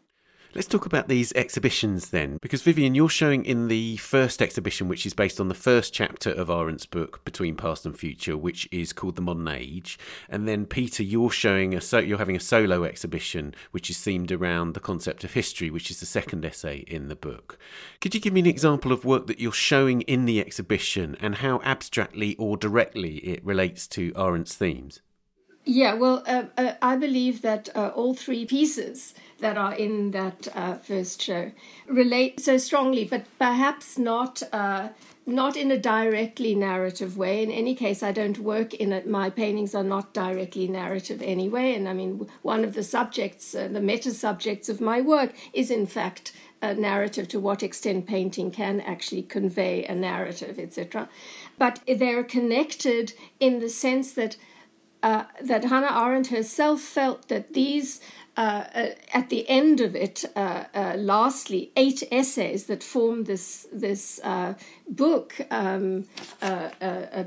Let's 0.54 0.68
talk 0.68 0.86
about 0.86 1.08
these 1.08 1.32
exhibitions 1.32 2.10
then, 2.10 2.38
because 2.42 2.62
Vivienne, 2.62 2.94
you're 2.94 3.08
showing 3.08 3.46
in 3.46 3.70
the 3.70 3.96
first 3.96 4.42
exhibition, 4.42 4.90
which 4.90 5.06
is 5.06 5.14
based 5.14 5.40
on 5.40 5.48
the 5.48 5.56
first 5.56 5.94
chapter 5.94 6.30
of 6.30 6.50
Arendt's 6.50 6.86
book, 6.86 7.24
Between 7.24 7.56
Past 7.56 7.86
and 7.86 7.98
Future, 7.98 8.36
which 8.36 8.68
is 8.70 8.92
called 8.92 9.16
The 9.16 9.22
Modern 9.22 9.48
Age. 9.48 9.98
And 10.28 10.50
then, 10.50 10.66
Peter, 10.66 11.04
you're 11.04 11.32
showing 11.32 11.74
a 11.74 11.80
so 11.80 12.00
you're 12.00 12.18
having 12.18 12.36
a 12.36 12.42
solo 12.42 12.84
exhibition, 12.84 13.56
which 13.72 13.90
is 13.90 13.96
themed 14.00 14.30
around 14.30 14.74
the 14.74 14.82
concept 14.82 15.24
of 15.24 15.32
history, 15.32 15.70
which 15.70 15.90
is 15.90 16.02
the 16.02 16.06
second 16.06 16.44
essay 16.44 16.80
in 16.86 17.08
the 17.08 17.16
book. 17.16 17.58
Could 18.02 18.14
you 18.14 18.20
give 18.20 18.34
me 18.34 18.42
an 18.42 18.46
example 18.46 18.92
of 18.92 19.06
work 19.06 19.28
that 19.28 19.40
you're 19.40 19.54
showing 19.54 20.02
in 20.02 20.26
the 20.26 20.42
exhibition 20.42 21.16
and 21.22 21.36
how 21.36 21.62
abstractly 21.64 22.36
or 22.36 22.58
directly 22.58 23.20
it 23.20 23.46
relates 23.46 23.88
to 23.88 24.12
Arendt's 24.18 24.56
themes? 24.56 25.00
Yeah, 25.64 25.94
well, 25.94 26.24
uh, 26.26 26.46
uh, 26.58 26.74
I 26.82 26.96
believe 26.96 27.44
that 27.44 27.70
uh, 27.76 27.90
all 27.90 28.16
three 28.16 28.46
pieces 28.46 29.14
that 29.40 29.58
are 29.58 29.76
in 29.76 30.10
that 30.12 30.48
uh, 30.56 30.76
first 30.76 31.22
show 31.22 31.52
relate 31.88 32.40
so 32.40 32.58
strongly, 32.58 33.06
but 33.06 33.26
perhaps 33.38 33.98
not 33.98 34.42
uh, 34.52 34.90
not 35.28 35.56
in 35.56 35.70
a 35.70 35.78
directly 35.78 36.56
narrative 36.56 37.16
way. 37.16 37.44
In 37.44 37.52
any 37.52 37.76
case, 37.76 38.02
I 38.02 38.12
don't 38.12 38.40
work 38.40 38.74
in 38.74 38.92
it. 38.92 39.08
My 39.08 39.30
paintings 39.30 39.76
are 39.76 39.84
not 39.84 40.14
directly 40.14 40.68
narrative 40.68 41.22
anyway. 41.22 41.76
And 41.76 41.88
I 41.88 41.94
mean, 41.94 42.28
one 42.42 42.64
of 42.64 42.74
the 42.74 42.84
subjects, 42.84 43.54
uh, 43.54 43.68
the 43.68 43.82
meta 43.82 44.12
subjects 44.12 44.68
of 44.68 44.82
my 44.82 45.00
work, 45.00 45.34
is 45.54 45.70
in 45.70 45.86
fact 45.86 46.34
a 46.64 46.74
narrative. 46.74 47.28
To 47.30 47.40
what 47.40 47.62
extent 47.62 48.08
painting 48.08 48.50
can 48.50 48.82
actually 48.82 49.22
convey 49.22 49.86
a 49.86 49.94
narrative, 49.94 50.58
etc. 50.58 51.08
But 51.60 51.82
they're 51.88 52.24
connected 52.24 53.14
in 53.40 53.60
the 53.60 53.70
sense 53.70 54.12
that 54.14 54.38
uh, 55.04 55.24
that 55.42 55.66
Hannah 55.66 55.92
Arendt 55.92 56.28
herself 56.28 56.82
felt 56.82 57.28
that 57.28 57.54
these, 57.54 58.00
uh, 58.38 58.66
uh, 58.74 58.90
at 59.14 59.30
the 59.30 59.50
end 59.50 59.82
of 59.82 59.96
it, 59.96 60.26
uh, 60.36 60.66
uh, 60.74 60.94
lastly, 60.98 61.72
eight 61.76 62.04
essays 62.12 62.66
that 62.66 62.84
form 62.84 63.24
this 63.24 63.68
this 63.72 64.20
book 64.88 65.36
um, 65.50 66.06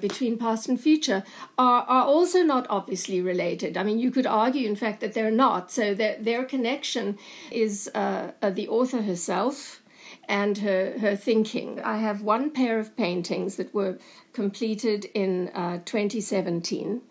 between 0.01 0.39
past 0.39 0.69
and 0.69 0.81
future 0.81 1.25
are 1.59 1.83
are 1.83 2.05
also 2.05 2.43
not 2.43 2.67
obviously 2.71 3.21
related. 3.21 3.77
I 3.77 3.83
mean, 3.83 3.99
you 3.99 4.11
could 4.11 4.27
argue, 4.27 4.69
in 4.69 4.77
fact, 4.77 5.01
that 5.01 5.15
they're 5.15 5.31
not. 5.31 5.71
So 5.71 5.95
their 5.95 6.17
their 6.19 6.45
connection 6.45 7.19
is 7.51 7.91
the 7.93 8.67
author 8.69 9.03
herself 9.03 9.81
and 10.29 10.59
her, 10.59 10.99
her 11.01 11.17
thinking. 11.17 11.81
I 11.81 11.99
have 11.99 12.23
one 12.23 12.51
pair 12.51 12.79
of 12.79 12.97
paintings 12.97 13.57
that 13.57 13.75
were 13.75 13.99
completed 14.33 15.07
in 15.15 15.49
uh, 15.49 15.81
2017 15.85 17.03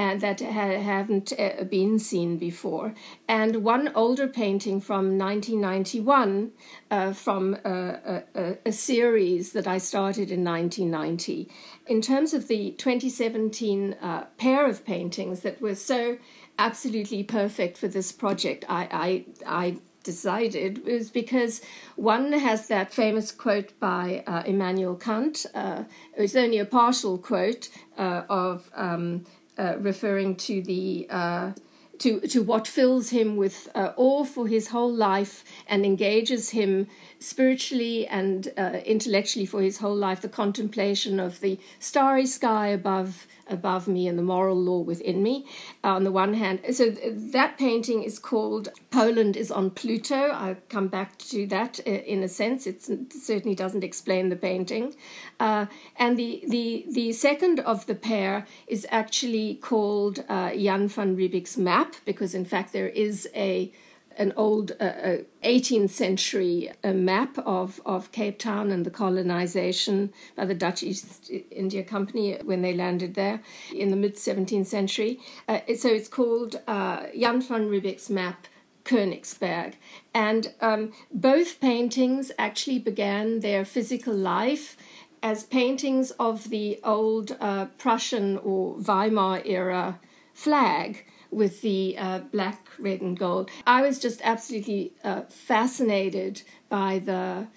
and 0.00 0.22
that 0.22 0.40
ha- 0.40 0.80
haven't 0.80 1.30
uh, 1.38 1.62
been 1.64 1.98
seen 1.98 2.38
before. 2.38 2.94
And 3.28 3.56
one 3.56 3.92
older 3.94 4.26
painting 4.26 4.80
from 4.80 5.18
1991 5.18 6.52
uh, 6.90 7.12
from 7.12 7.58
a, 7.66 8.22
a, 8.34 8.56
a, 8.64 8.72
series 8.72 9.52
that 9.52 9.66
I 9.66 9.76
started 9.76 10.30
in 10.30 10.42
1990. 10.42 11.50
In 11.86 12.00
terms 12.00 12.32
of 12.32 12.48
the 12.48 12.70
2017 12.78 13.92
uh, 14.00 14.24
pair 14.38 14.66
of 14.66 14.86
paintings 14.86 15.40
that 15.40 15.60
were 15.60 15.74
so 15.74 16.16
absolutely 16.58 17.22
perfect 17.22 17.76
for 17.76 17.88
this 17.88 18.10
project, 18.10 18.64
I, 18.70 18.88
I, 18.90 19.24
I 19.64 19.76
decided 20.02 20.86
was 20.86 21.10
because 21.10 21.60
one 21.96 22.32
has 22.32 22.68
that 22.68 22.90
famous 22.90 23.30
quote 23.32 23.78
by 23.78 24.24
uh, 24.26 24.42
Immanuel 24.46 24.96
Kant. 24.96 25.44
Uh, 25.54 25.84
it's 26.16 26.34
only 26.34 26.58
a 26.58 26.64
partial 26.64 27.18
quote 27.18 27.68
uh, 27.98 28.22
of 28.30 28.70
um, 28.74 29.24
uh, 29.60 29.76
referring 29.78 30.36
to 30.36 30.62
the 30.62 31.06
uh, 31.10 31.52
to, 31.98 32.20
to 32.28 32.42
what 32.42 32.66
fills 32.66 33.10
him 33.10 33.36
with 33.36 33.68
uh, 33.74 33.92
awe 33.96 34.24
for 34.24 34.48
his 34.48 34.68
whole 34.68 34.90
life 34.92 35.44
and 35.68 35.84
engages 35.84 36.48
him 36.48 36.86
spiritually 37.18 38.06
and 38.06 38.52
uh, 38.56 38.80
intellectually 38.86 39.44
for 39.44 39.60
his 39.60 39.76
whole 39.76 39.94
life 39.94 40.22
the 40.22 40.28
contemplation 40.30 41.20
of 41.20 41.40
the 41.40 41.58
starry 41.78 42.24
sky 42.24 42.68
above 42.68 43.26
above 43.50 43.88
me 43.88 44.08
and 44.08 44.18
the 44.18 44.22
moral 44.22 44.56
law 44.56 44.80
within 44.80 45.22
me 45.22 45.46
uh, 45.84 45.88
on 45.88 46.04
the 46.04 46.12
one 46.12 46.34
hand. 46.34 46.60
So 46.72 46.90
that 46.90 47.58
painting 47.58 48.02
is 48.02 48.18
called 48.18 48.68
poland 48.90 49.36
is 49.36 49.50
on 49.50 49.70
pluto. 49.70 50.30
I'll 50.30 50.56
come 50.68 50.88
back 50.88 51.18
to 51.18 51.46
that 51.46 51.80
uh, 51.86 51.90
in 51.90 52.22
a 52.22 52.28
sense. 52.28 52.66
It 52.66 52.82
certainly 53.12 53.54
doesn't 53.54 53.84
explain 53.84 54.28
the 54.28 54.36
painting. 54.36 54.94
Uh, 55.38 55.66
and 55.96 56.18
the, 56.18 56.42
the 56.48 56.86
the 56.90 57.12
second 57.12 57.60
of 57.60 57.86
the 57.86 57.94
pair 57.94 58.46
is 58.66 58.86
actually 58.90 59.56
called 59.56 60.24
uh, 60.28 60.50
jan 60.50 60.88
van 60.88 61.16
riebeeck's 61.16 61.56
map 61.56 61.96
because 62.04 62.34
in 62.34 62.44
fact 62.44 62.72
there 62.72 62.88
is 62.88 63.28
a 63.34 63.72
an 64.16 64.32
old 64.36 64.72
uh, 64.80 65.18
18th 65.44 65.84
uh, 65.84 65.88
century 65.88 66.70
uh, 66.84 66.92
map 66.92 67.38
of, 67.38 67.80
of 67.86 68.12
Cape 68.12 68.38
Town 68.38 68.70
and 68.70 68.84
the 68.84 68.90
colonization 68.90 70.12
by 70.36 70.44
the 70.44 70.54
Dutch 70.54 70.82
East 70.82 71.30
India 71.50 71.82
Company 71.82 72.38
when 72.42 72.62
they 72.62 72.74
landed 72.74 73.14
there 73.14 73.40
in 73.74 73.90
the 73.90 73.96
mid 73.96 74.16
17th 74.16 74.66
century. 74.66 75.20
Uh, 75.48 75.60
so 75.76 75.88
it's 75.88 76.08
called 76.08 76.60
uh, 76.66 77.06
Jan 77.18 77.40
van 77.40 77.68
Riebeeck's 77.68 78.10
map. 78.10 78.46
Königsberg. 78.82 79.74
And 80.14 80.54
um, 80.62 80.92
both 81.12 81.60
paintings 81.60 82.32
actually 82.38 82.78
began 82.78 83.40
their 83.40 83.64
physical 83.64 84.14
life 84.14 84.76
as 85.22 85.44
paintings 85.44 86.12
of 86.12 86.48
the 86.48 86.80
old 86.82 87.36
uh, 87.40 87.66
Prussian 87.78 88.38
or 88.38 88.76
Weimar 88.78 89.42
era 89.44 90.00
flag 90.32 91.04
with 91.30 91.62
the 91.62 91.96
uh, 91.98 92.18
black, 92.18 92.68
red, 92.78 93.00
and 93.00 93.18
gold. 93.18 93.50
I 93.66 93.82
was 93.82 93.98
just 93.98 94.20
absolutely 94.22 94.92
uh, 95.04 95.22
fascinated 95.28 96.42
by 96.68 96.98
the 96.98 97.48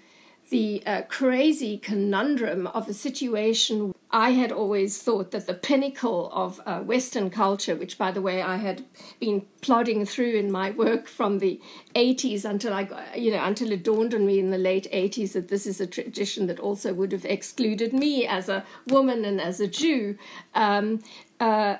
the 0.49 0.83
uh, 0.85 1.01
crazy 1.07 1.79
conundrum 1.79 2.67
of 2.67 2.87
a 2.87 2.93
situation. 2.93 3.91
I 4.11 4.31
had 4.31 4.51
always 4.51 5.01
thought 5.01 5.31
that 5.31 5.47
the 5.47 5.55
pinnacle 5.55 6.29
of 6.31 6.61
uh, 6.67 6.81
Western 6.81 7.31
culture, 7.31 7.75
which, 7.75 7.97
by 7.97 8.11
the 8.11 8.21
way, 8.21 8.43
I 8.43 8.57
had 8.57 8.85
been 9.19 9.47
plodding 9.61 10.05
through 10.05 10.33
in 10.35 10.51
my 10.51 10.69
work 10.69 11.07
from 11.07 11.39
the 11.39 11.59
80s 11.95 12.45
until 12.45 12.71
I, 12.71 12.83
got, 12.83 13.17
you 13.19 13.31
know, 13.31 13.43
until 13.43 13.71
it 13.71 13.83
dawned 13.83 14.13
on 14.13 14.27
me 14.27 14.37
in 14.37 14.51
the 14.51 14.59
late 14.59 14.87
80s 14.93 15.31
that 15.33 15.47
this 15.47 15.65
is 15.65 15.81
a 15.81 15.87
tradition 15.87 16.45
that 16.45 16.59
also 16.59 16.93
would 16.93 17.13
have 17.13 17.25
excluded 17.25 17.91
me 17.91 18.27
as 18.27 18.47
a 18.47 18.63
woman 18.87 19.25
and 19.25 19.41
as 19.41 19.59
a 19.59 19.67
Jew. 19.67 20.17
Um, 20.53 21.01
uh, 21.39 21.77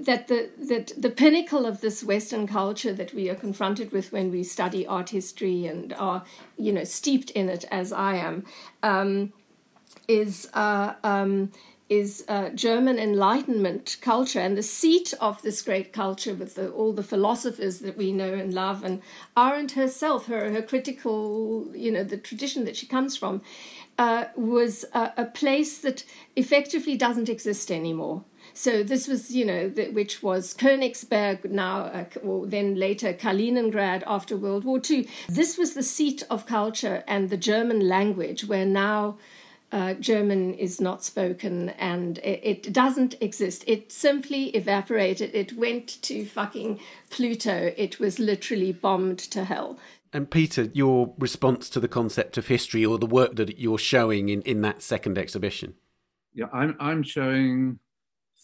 that 0.00 0.28
the 0.28 0.50
that 0.58 0.92
the 0.96 1.10
pinnacle 1.10 1.64
of 1.64 1.80
this 1.80 2.04
Western 2.04 2.46
culture 2.46 2.92
that 2.92 3.14
we 3.14 3.30
are 3.30 3.34
confronted 3.34 3.92
with 3.92 4.12
when 4.12 4.30
we 4.30 4.42
study 4.42 4.86
art 4.86 5.10
history 5.10 5.66
and 5.66 5.92
are 5.94 6.24
you 6.58 6.72
know 6.72 6.84
steeped 6.84 7.30
in 7.30 7.48
it 7.48 7.64
as 7.70 7.92
I 7.92 8.16
am 8.16 8.44
um, 8.82 9.32
is 10.08 10.48
uh, 10.52 10.94
um, 11.02 11.52
is 11.88 12.24
uh, 12.28 12.50
German 12.50 12.98
Enlightenment 12.98 13.96
culture 14.00 14.40
and 14.40 14.56
the 14.56 14.62
seat 14.62 15.12
of 15.20 15.42
this 15.42 15.60
great 15.62 15.92
culture 15.92 16.34
with 16.34 16.54
the, 16.54 16.70
all 16.70 16.92
the 16.92 17.02
philosophers 17.02 17.80
that 17.80 17.96
we 17.96 18.12
know 18.12 18.32
and 18.32 18.52
love 18.54 18.84
and 18.84 19.00
Arendt 19.36 19.72
herself 19.72 20.26
her 20.26 20.50
her 20.52 20.62
critical 20.62 21.66
you 21.74 21.90
know 21.90 22.04
the 22.04 22.18
tradition 22.18 22.64
that 22.66 22.76
she 22.76 22.86
comes 22.86 23.16
from 23.16 23.40
uh, 23.98 24.24
was 24.36 24.84
a, 24.94 25.12
a 25.16 25.24
place 25.24 25.78
that 25.78 26.04
effectively 26.36 26.96
doesn't 26.96 27.28
exist 27.28 27.70
anymore 27.70 28.24
so 28.54 28.82
this 28.82 29.08
was, 29.08 29.30
you 29.30 29.44
know, 29.44 29.68
the, 29.68 29.90
which 29.90 30.22
was 30.22 30.54
Königsberg, 30.54 31.50
now, 31.50 31.80
uh, 31.80 32.04
or 32.22 32.46
then 32.46 32.76
later 32.76 33.12
Kaliningrad 33.12 34.02
after 34.06 34.36
World 34.36 34.64
War 34.64 34.80
II. 34.88 35.08
This 35.28 35.56
was 35.58 35.74
the 35.74 35.82
seat 35.82 36.22
of 36.30 36.46
culture 36.46 37.04
and 37.06 37.30
the 37.30 37.36
German 37.36 37.88
language, 37.88 38.44
where 38.44 38.66
now 38.66 39.18
uh, 39.72 39.94
German 39.94 40.54
is 40.54 40.80
not 40.80 41.02
spoken 41.02 41.70
and 41.70 42.18
it, 42.18 42.40
it, 42.42 42.72
doesn't 42.72 43.14
exist. 43.20 43.64
It 43.66 43.90
simply 43.90 44.48
evaporated. 44.50 45.34
It 45.34 45.56
went 45.56 46.02
to 46.02 46.26
fucking 46.26 46.78
Pluto. 47.08 47.72
It 47.76 47.98
was 47.98 48.18
literally 48.18 48.72
bombed 48.72 49.18
to 49.18 49.44
hell. 49.44 49.78
And 50.12 50.30
Peter, 50.30 50.64
your 50.74 51.14
response 51.18 51.70
to 51.70 51.80
the 51.80 51.88
concept 51.88 52.36
of 52.36 52.48
history 52.48 52.84
or 52.84 52.98
the 52.98 53.06
work 53.06 53.36
that 53.36 53.58
you're 53.58 53.78
showing 53.78 54.28
in, 54.28 54.42
in 54.42 54.60
that 54.60 54.82
second 54.82 55.16
exhibition? 55.16 55.74
Yeah, 56.34 56.46
I'm 56.52 56.76
I'm 56.78 57.02
showing 57.02 57.78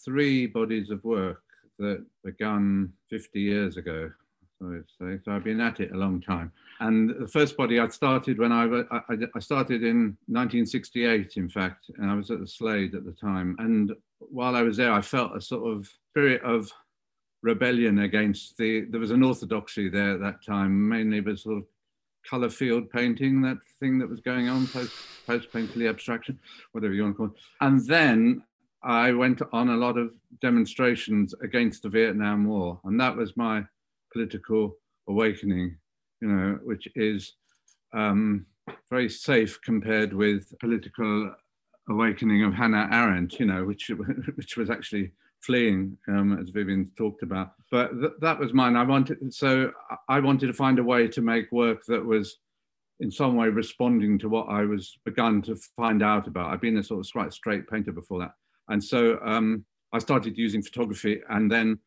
three 0.09 0.47
bodies 0.47 0.89
of 0.89 1.03
work 1.03 1.43
that 1.77 2.03
began 2.25 2.91
50 3.11 3.39
years 3.39 3.77
ago. 3.77 4.11
So, 4.59 4.81
so 4.97 5.31
I've 5.31 5.43
been 5.43 5.61
at 5.61 5.79
it 5.79 5.91
a 5.93 5.97
long 5.97 6.19
time. 6.19 6.51
And 6.79 7.11
the 7.11 7.27
first 7.27 7.55
body 7.55 7.79
I 7.79 7.87
started 7.89 8.39
when 8.39 8.51
I, 8.51 8.65
I, 8.91 9.15
I 9.35 9.39
started 9.39 9.83
in 9.83 10.17
1968, 10.27 11.33
in 11.35 11.47
fact, 11.47 11.85
and 11.97 12.09
I 12.09 12.15
was 12.15 12.31
at 12.31 12.39
the 12.39 12.47
Slade 12.47 12.95
at 12.95 13.05
the 13.05 13.13
time. 13.13 13.55
And 13.59 13.93
while 14.17 14.55
I 14.55 14.63
was 14.63 14.77
there, 14.77 14.91
I 14.91 15.01
felt 15.01 15.37
a 15.37 15.41
sort 15.41 15.71
of 15.71 15.87
spirit 16.11 16.41
of 16.41 16.71
rebellion 17.43 17.99
against 17.99 18.57
the, 18.57 18.85
there 18.89 18.99
was 18.99 19.11
an 19.11 19.23
orthodoxy 19.23 19.89
there 19.89 20.15
at 20.15 20.21
that 20.21 20.43
time, 20.43 20.89
mainly 20.89 21.21
but 21.21 21.39
sort 21.39 21.59
of 21.59 21.65
color 22.27 22.49
field 22.49 22.89
painting, 22.89 23.41
that 23.43 23.59
thing 23.79 23.99
that 23.99 24.09
was 24.09 24.19
going 24.19 24.49
on, 24.49 24.67
post, 24.67 24.91
post 25.27 25.51
painterly 25.53 25.87
abstraction, 25.87 26.39
whatever 26.71 26.93
you 26.93 27.03
want 27.03 27.13
to 27.13 27.17
call 27.17 27.27
it. 27.27 27.41
And 27.61 27.85
then 27.85 28.43
I 28.83 29.11
went 29.11 29.41
on 29.51 29.69
a 29.69 29.77
lot 29.77 29.97
of 29.97 30.11
demonstrations 30.41 31.33
against 31.43 31.83
the 31.83 31.89
Vietnam 31.89 32.45
War, 32.45 32.79
and 32.85 32.99
that 32.99 33.15
was 33.15 33.35
my 33.35 33.63
political 34.13 34.77
awakening, 35.07 35.77
you 36.21 36.27
know, 36.27 36.59
which 36.63 36.87
is 36.95 37.33
um, 37.93 38.45
very 38.89 39.09
safe 39.09 39.59
compared 39.61 40.13
with 40.13 40.57
political 40.59 41.33
awakening 41.89 42.43
of 42.43 42.53
Hannah 42.53 42.87
Arendt, 42.91 43.39
you 43.39 43.45
know, 43.45 43.65
which 43.65 43.91
which 44.35 44.55
was 44.55 44.69
actually 44.69 45.11
fleeing, 45.41 45.97
um, 46.07 46.37
as 46.39 46.49
Vivienne 46.49 46.91
talked 46.97 47.23
about. 47.23 47.53
But 47.71 47.91
th- 47.99 48.13
that 48.21 48.39
was 48.39 48.53
mine. 48.53 48.75
I 48.75 48.83
wanted 48.83 49.33
so 49.33 49.71
I 50.07 50.19
wanted 50.19 50.47
to 50.47 50.53
find 50.53 50.79
a 50.79 50.83
way 50.83 51.07
to 51.07 51.21
make 51.21 51.51
work 51.51 51.83
that 51.87 52.05
was 52.05 52.37
in 52.99 53.11
some 53.11 53.35
way 53.35 53.47
responding 53.47 54.19
to 54.19 54.29
what 54.29 54.47
I 54.49 54.63
was 54.65 54.97
begun 55.05 55.41
to 55.43 55.55
find 55.75 56.03
out 56.03 56.27
about. 56.27 56.51
I've 56.51 56.61
been 56.61 56.77
a 56.77 56.83
sort 56.83 57.05
of 57.05 57.11
quite 57.11 57.33
straight 57.33 57.67
painter 57.69 57.93
before 57.93 58.19
that. 58.19 58.33
And 58.69 58.83
so 58.83 59.19
um, 59.23 59.65
I 59.93 59.99
started 59.99 60.37
using 60.37 60.61
photography 60.61 61.21
and 61.29 61.51
then 61.51 61.79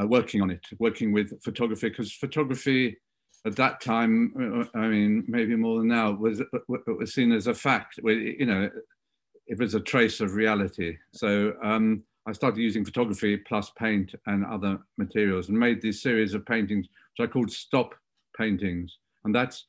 uh, 0.00 0.06
working 0.06 0.40
on 0.40 0.50
it, 0.50 0.64
working 0.78 1.12
with 1.12 1.42
photography, 1.42 1.88
because 1.88 2.12
photography 2.12 2.96
at 3.44 3.56
that 3.56 3.80
time, 3.80 4.32
uh, 4.40 4.78
I 4.78 4.88
mean, 4.88 5.24
maybe 5.28 5.54
more 5.54 5.78
than 5.78 5.88
now, 5.88 6.12
was, 6.12 6.42
was 6.68 7.14
seen 7.14 7.32
as 7.32 7.46
a 7.46 7.54
fact. 7.54 8.00
You 8.02 8.46
know, 8.46 8.70
it 9.46 9.58
was 9.58 9.74
a 9.74 9.80
trace 9.80 10.20
of 10.20 10.34
reality. 10.34 10.96
So 11.12 11.52
um, 11.62 12.02
I 12.26 12.32
started 12.32 12.60
using 12.60 12.84
photography 12.84 13.36
plus 13.36 13.70
paint 13.78 14.14
and 14.26 14.44
other 14.44 14.78
materials 14.98 15.48
and 15.48 15.58
made 15.58 15.80
this 15.80 16.02
series 16.02 16.34
of 16.34 16.44
paintings, 16.44 16.88
which 17.16 17.28
I 17.28 17.30
called 17.30 17.52
stop 17.52 17.94
paintings. 18.36 18.98
And 19.24 19.34
that's, 19.34 19.66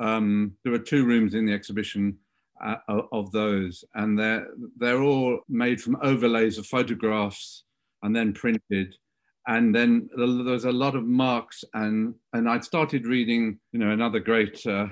um, 0.00 0.56
there 0.64 0.74
are 0.74 0.78
two 0.78 1.04
rooms 1.04 1.34
in 1.34 1.46
the 1.46 1.52
exhibition 1.52 2.18
uh, 2.62 3.02
of 3.12 3.32
those, 3.32 3.84
and 3.94 4.18
they're 4.18 4.46
they're 4.78 5.02
all 5.02 5.40
made 5.48 5.80
from 5.80 5.96
overlays 6.02 6.58
of 6.58 6.66
photographs 6.66 7.64
and 8.02 8.14
then 8.14 8.32
printed. 8.32 8.96
And 9.48 9.74
then 9.74 10.08
there's 10.16 10.66
a 10.66 10.72
lot 10.72 10.94
of 10.94 11.04
marks, 11.04 11.64
and 11.74 12.14
and 12.32 12.48
I'd 12.48 12.64
started 12.64 13.06
reading, 13.06 13.58
you 13.72 13.80
know, 13.80 13.90
another 13.90 14.20
great 14.20 14.64
uh, 14.66 14.86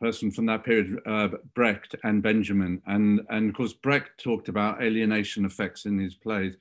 person 0.00 0.30
from 0.30 0.46
that 0.46 0.64
period, 0.64 1.00
uh, 1.06 1.28
Brecht 1.54 1.94
and 2.04 2.22
Benjamin, 2.22 2.80
and 2.86 3.20
and 3.30 3.48
of 3.50 3.56
course 3.56 3.72
Brecht 3.72 4.22
talked 4.22 4.48
about 4.48 4.82
alienation 4.82 5.44
effects 5.44 5.86
in 5.86 5.98
his 5.98 6.14
plays, 6.14 6.54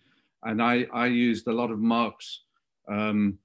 and 0.44 0.62
I 0.62 0.88
I 0.94 1.08
used 1.08 1.48
a 1.48 1.54
lot 1.54 1.72
of 1.72 1.80
marks. 1.80 2.42
Um, 2.88 3.40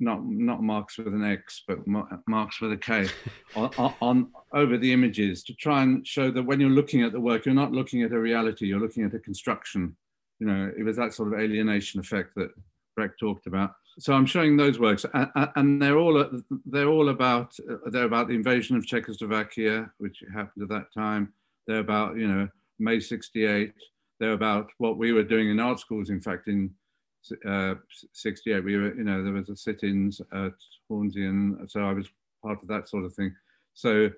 not 0.00 0.24
not 0.24 0.62
marks 0.62 0.98
with 0.98 1.08
an 1.08 1.24
X, 1.24 1.62
but 1.66 1.78
marks 2.26 2.60
with 2.60 2.72
a 2.72 2.76
K, 2.76 3.08
on, 3.56 3.94
on, 4.00 4.30
over 4.52 4.76
the 4.76 4.92
images 4.92 5.42
to 5.44 5.54
try 5.54 5.82
and 5.82 6.06
show 6.06 6.30
that 6.30 6.42
when 6.42 6.60
you're 6.60 6.70
looking 6.70 7.02
at 7.02 7.12
the 7.12 7.20
work, 7.20 7.46
you're 7.46 7.54
not 7.54 7.72
looking 7.72 8.02
at 8.02 8.12
a 8.12 8.18
reality, 8.18 8.66
you're 8.66 8.80
looking 8.80 9.04
at 9.04 9.14
a 9.14 9.18
construction. 9.18 9.96
You 10.40 10.46
know, 10.46 10.72
it 10.76 10.82
was 10.82 10.96
that 10.96 11.14
sort 11.14 11.32
of 11.32 11.38
alienation 11.38 12.00
effect 12.00 12.34
that 12.36 12.50
Brecht 12.96 13.18
talked 13.20 13.46
about. 13.46 13.74
So 13.98 14.14
I'm 14.14 14.26
showing 14.26 14.56
those 14.56 14.78
works, 14.78 15.04
and, 15.14 15.30
and 15.56 15.80
they're 15.80 15.98
all 15.98 16.24
they're 16.66 16.88
all 16.88 17.10
about 17.10 17.56
they're 17.86 18.04
about 18.04 18.28
the 18.28 18.34
invasion 18.34 18.76
of 18.76 18.86
Czechoslovakia, 18.86 19.90
which 19.98 20.22
happened 20.32 20.64
at 20.64 20.68
that 20.70 20.92
time. 20.92 21.32
They're 21.66 21.78
about 21.78 22.16
you 22.16 22.26
know 22.26 22.48
May 22.78 23.00
'68. 23.00 23.72
They're 24.18 24.32
about 24.32 24.70
what 24.78 24.98
we 24.98 25.12
were 25.12 25.24
doing 25.24 25.50
in 25.50 25.60
art 25.60 25.80
schools. 25.80 26.10
In 26.10 26.20
fact, 26.20 26.48
in 26.48 26.70
uh, 27.46 27.74
68, 28.12 28.64
we 28.64 28.76
were, 28.76 28.94
you 28.94 29.04
know, 29.04 29.22
there 29.22 29.32
was 29.32 29.48
a 29.48 29.56
sit-ins 29.56 30.20
at 30.32 30.52
Hornsey, 30.88 31.26
and 31.26 31.70
so 31.70 31.80
I 31.80 31.92
was 31.92 32.08
part 32.42 32.62
of 32.62 32.68
that 32.68 32.88
sort 32.88 33.04
of 33.04 33.14
thing. 33.14 33.34
So 33.74 34.10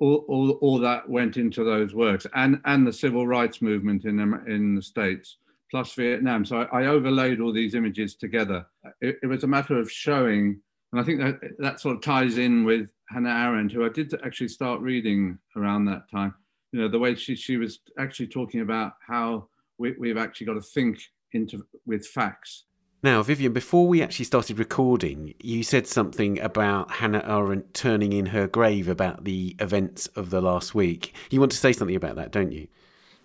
all, 0.00 0.24
all, 0.28 0.50
all 0.52 0.78
that 0.78 1.08
went 1.08 1.36
into 1.36 1.64
those 1.64 1.94
works 1.94 2.26
and, 2.34 2.60
and 2.64 2.86
the 2.86 2.92
civil 2.92 3.26
rights 3.26 3.60
movement 3.60 4.04
in, 4.04 4.18
in 4.46 4.74
the 4.74 4.82
States, 4.82 5.38
plus 5.70 5.92
Vietnam. 5.94 6.44
So 6.44 6.62
I, 6.62 6.82
I 6.82 6.86
overlaid 6.86 7.40
all 7.40 7.52
these 7.52 7.74
images 7.74 8.14
together. 8.14 8.66
It, 9.00 9.18
it, 9.22 9.26
was 9.26 9.44
a 9.44 9.48
matter 9.48 9.78
of 9.78 9.90
showing, 9.90 10.60
and 10.92 11.00
I 11.00 11.04
think 11.04 11.20
that, 11.20 11.40
that 11.58 11.80
sort 11.80 11.96
of 11.96 12.02
ties 12.02 12.38
in 12.38 12.64
with 12.64 12.88
Hannah 13.10 13.30
Arendt, 13.30 13.72
who 13.72 13.84
I 13.84 13.90
did 13.90 14.14
actually 14.24 14.48
start 14.48 14.80
reading 14.80 15.38
around 15.56 15.84
that 15.86 16.10
time. 16.10 16.34
You 16.72 16.80
know, 16.80 16.88
the 16.88 16.98
way 16.98 17.14
she, 17.14 17.34
she 17.34 17.56
was 17.56 17.80
actually 17.98 18.28
talking 18.28 18.60
about 18.60 18.92
how 19.06 19.48
we, 19.78 19.94
we've 19.98 20.18
actually 20.18 20.46
got 20.46 20.54
to 20.54 20.60
think 20.60 20.98
into 21.32 21.66
with 21.86 22.06
facts 22.06 22.64
now, 23.00 23.22
Vivienne, 23.22 23.52
before 23.52 23.86
we 23.86 24.02
actually 24.02 24.24
started 24.24 24.58
recording, 24.58 25.34
you 25.38 25.62
said 25.62 25.86
something 25.86 26.40
about 26.40 26.90
Hannah 26.90 27.22
Arendt 27.24 27.72
turning 27.72 28.12
in 28.12 28.26
her 28.26 28.48
grave 28.48 28.88
about 28.88 29.22
the 29.22 29.54
events 29.60 30.08
of 30.08 30.30
the 30.30 30.40
last 30.40 30.74
week. 30.74 31.14
You 31.30 31.38
want 31.38 31.52
to 31.52 31.58
say 31.58 31.72
something 31.72 31.94
about 31.94 32.16
that, 32.16 32.32
don't 32.32 32.50
you? 32.50 32.66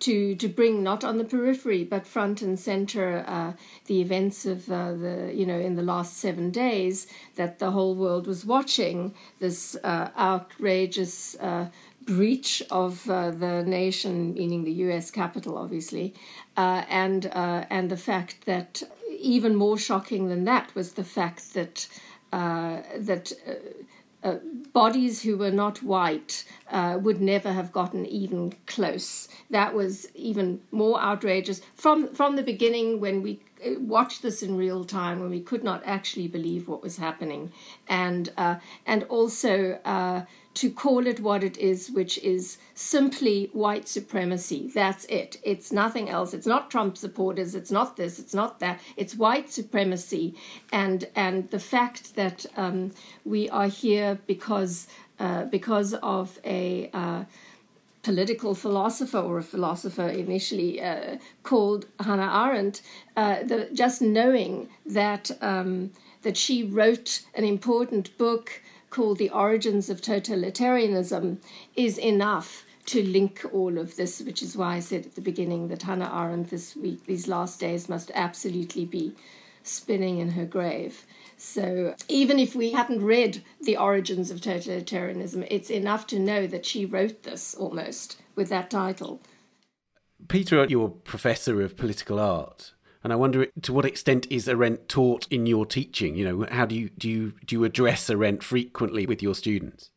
To, 0.00 0.36
to 0.36 0.48
bring 0.48 0.84
not 0.84 1.02
on 1.02 1.18
the 1.18 1.24
periphery 1.24 1.82
but 1.82 2.06
front 2.06 2.40
and 2.40 2.58
center 2.58 3.24
uh, 3.26 3.54
the 3.86 4.00
events 4.00 4.44
of 4.44 4.70
uh, 4.70 4.92
the 4.92 5.32
you 5.34 5.46
know 5.46 5.58
in 5.58 5.76
the 5.76 5.82
last 5.82 6.18
seven 6.18 6.50
days 6.50 7.06
that 7.36 7.58
the 7.58 7.70
whole 7.70 7.94
world 7.94 8.26
was 8.26 8.44
watching 8.44 9.14
this 9.38 9.76
uh, 9.82 10.10
outrageous 10.18 11.36
uh, 11.36 11.68
breach 12.06 12.62
of 12.70 13.08
uh, 13.08 13.30
the 13.30 13.62
nation, 13.62 14.34
meaning 14.34 14.64
the 14.64 14.72
U.S. 14.72 15.10
Capitol, 15.10 15.56
obviously, 15.58 16.14
uh, 16.56 16.84
and 16.88 17.26
uh, 17.26 17.64
and 17.70 17.90
the 17.90 17.96
fact 17.96 18.46
that 18.46 18.82
even 19.18 19.54
more 19.54 19.78
shocking 19.78 20.28
than 20.28 20.44
that 20.44 20.74
was 20.74 20.92
the 20.92 21.04
fact 21.04 21.54
that 21.54 21.88
uh, 22.32 22.82
that 22.98 23.32
uh, 23.46 24.28
uh, 24.28 24.38
bodies 24.72 25.22
who 25.22 25.36
were 25.36 25.50
not 25.50 25.82
white 25.82 26.44
would 26.72 27.20
never 27.20 27.52
have 27.52 27.72
gotten 27.72 28.06
even 28.06 28.54
close. 28.66 29.28
That 29.50 29.74
was 29.74 30.08
even 30.14 30.60
more 30.70 31.00
outrageous 31.00 31.60
from 31.74 32.14
from 32.14 32.36
the 32.36 32.42
beginning 32.42 33.00
when 33.00 33.22
we 33.22 33.40
watched 33.78 34.22
this 34.22 34.42
in 34.42 34.56
real 34.56 34.84
time 34.84 35.20
when 35.20 35.30
we 35.30 35.40
could 35.40 35.64
not 35.64 35.82
actually 35.84 36.28
believe 36.28 36.68
what 36.68 36.82
was 36.82 36.96
happening, 36.96 37.52
and 37.88 38.30
and 38.86 39.04
also 39.04 39.78
to 40.54 40.70
call 40.70 41.06
it 41.06 41.20
what 41.20 41.42
it 41.42 41.56
is, 41.58 41.90
which 41.90 42.16
is 42.18 42.58
simply 42.74 43.50
white 43.52 43.88
supremacy. 43.88 44.70
That's 44.72 45.04
it. 45.06 45.38
It's 45.42 45.72
nothing 45.72 46.08
else. 46.08 46.32
It's 46.32 46.46
not 46.46 46.70
Trump 46.70 46.96
supporters. 46.96 47.54
It's 47.54 47.72
not 47.72 47.96
this. 47.96 48.18
It's 48.18 48.34
not 48.34 48.60
that. 48.60 48.80
It's 48.96 49.16
white 49.16 49.50
supremacy, 49.50 50.34
and 50.72 51.08
and 51.16 51.50
the 51.50 51.58
fact 51.58 52.14
that 52.14 52.46
um, 52.56 52.92
we 53.24 53.50
are 53.50 53.66
here 53.66 54.18
because 54.26 54.86
uh, 55.18 55.44
because 55.46 55.94
of 55.94 56.38
a 56.44 56.88
uh, 56.92 57.24
political 58.04 58.54
philosopher 58.54 59.18
or 59.18 59.38
a 59.38 59.42
philosopher 59.42 60.08
initially 60.08 60.80
uh, 60.80 61.16
called 61.42 61.86
Hannah 61.98 62.30
Arendt, 62.44 62.82
uh, 63.16 63.42
the, 63.42 63.68
just 63.72 64.02
knowing 64.02 64.68
that 64.86 65.30
um, 65.40 65.90
that 66.22 66.36
she 66.36 66.62
wrote 66.64 67.22
an 67.34 67.44
important 67.44 68.16
book 68.18 68.62
called 68.94 69.18
The 69.18 69.30
Origins 69.30 69.90
of 69.90 70.00
Totalitarianism 70.00 71.38
is 71.74 71.98
enough 71.98 72.64
to 72.86 73.02
link 73.02 73.44
all 73.52 73.76
of 73.76 73.96
this, 73.96 74.20
which 74.20 74.40
is 74.40 74.56
why 74.56 74.76
I 74.76 74.80
said 74.80 75.04
at 75.04 75.16
the 75.16 75.20
beginning 75.20 75.66
that 75.66 75.82
Hannah 75.82 76.12
Arendt 76.14 76.50
this 76.50 76.76
week, 76.76 77.04
these 77.04 77.26
last 77.26 77.58
days, 77.58 77.88
must 77.88 78.12
absolutely 78.14 78.84
be 78.84 79.16
spinning 79.64 80.20
in 80.20 80.30
her 80.30 80.44
grave. 80.44 81.04
So 81.36 81.96
even 82.08 82.38
if 82.38 82.54
we 82.54 82.70
haven't 82.70 83.04
read 83.04 83.42
The 83.60 83.76
Origins 83.76 84.30
of 84.30 84.40
Totalitarianism, 84.40 85.44
it's 85.50 85.70
enough 85.70 86.06
to 86.08 86.20
know 86.20 86.46
that 86.46 86.64
she 86.64 86.86
wrote 86.86 87.24
this 87.24 87.52
almost 87.52 88.22
with 88.36 88.48
that 88.50 88.70
title. 88.70 89.20
Peter, 90.28 90.64
you're 90.68 90.88
professor 90.88 91.60
of 91.62 91.76
political 91.76 92.20
art. 92.20 92.74
And 93.04 93.12
I 93.12 93.16
wonder 93.16 93.46
to 93.62 93.72
what 93.72 93.84
extent 93.84 94.26
is 94.30 94.48
Arendt 94.48 94.88
taught 94.88 95.28
in 95.30 95.44
your 95.44 95.66
teaching? 95.66 96.16
You 96.16 96.24
know, 96.24 96.46
how 96.50 96.64
do 96.64 96.74
you 96.74 96.88
do 96.88 97.08
you 97.08 97.34
do 97.44 97.54
you 97.54 97.64
address 97.64 98.08
Arendt 98.08 98.42
frequently 98.42 99.04
with 99.04 99.22
your 99.22 99.34
students? 99.34 99.90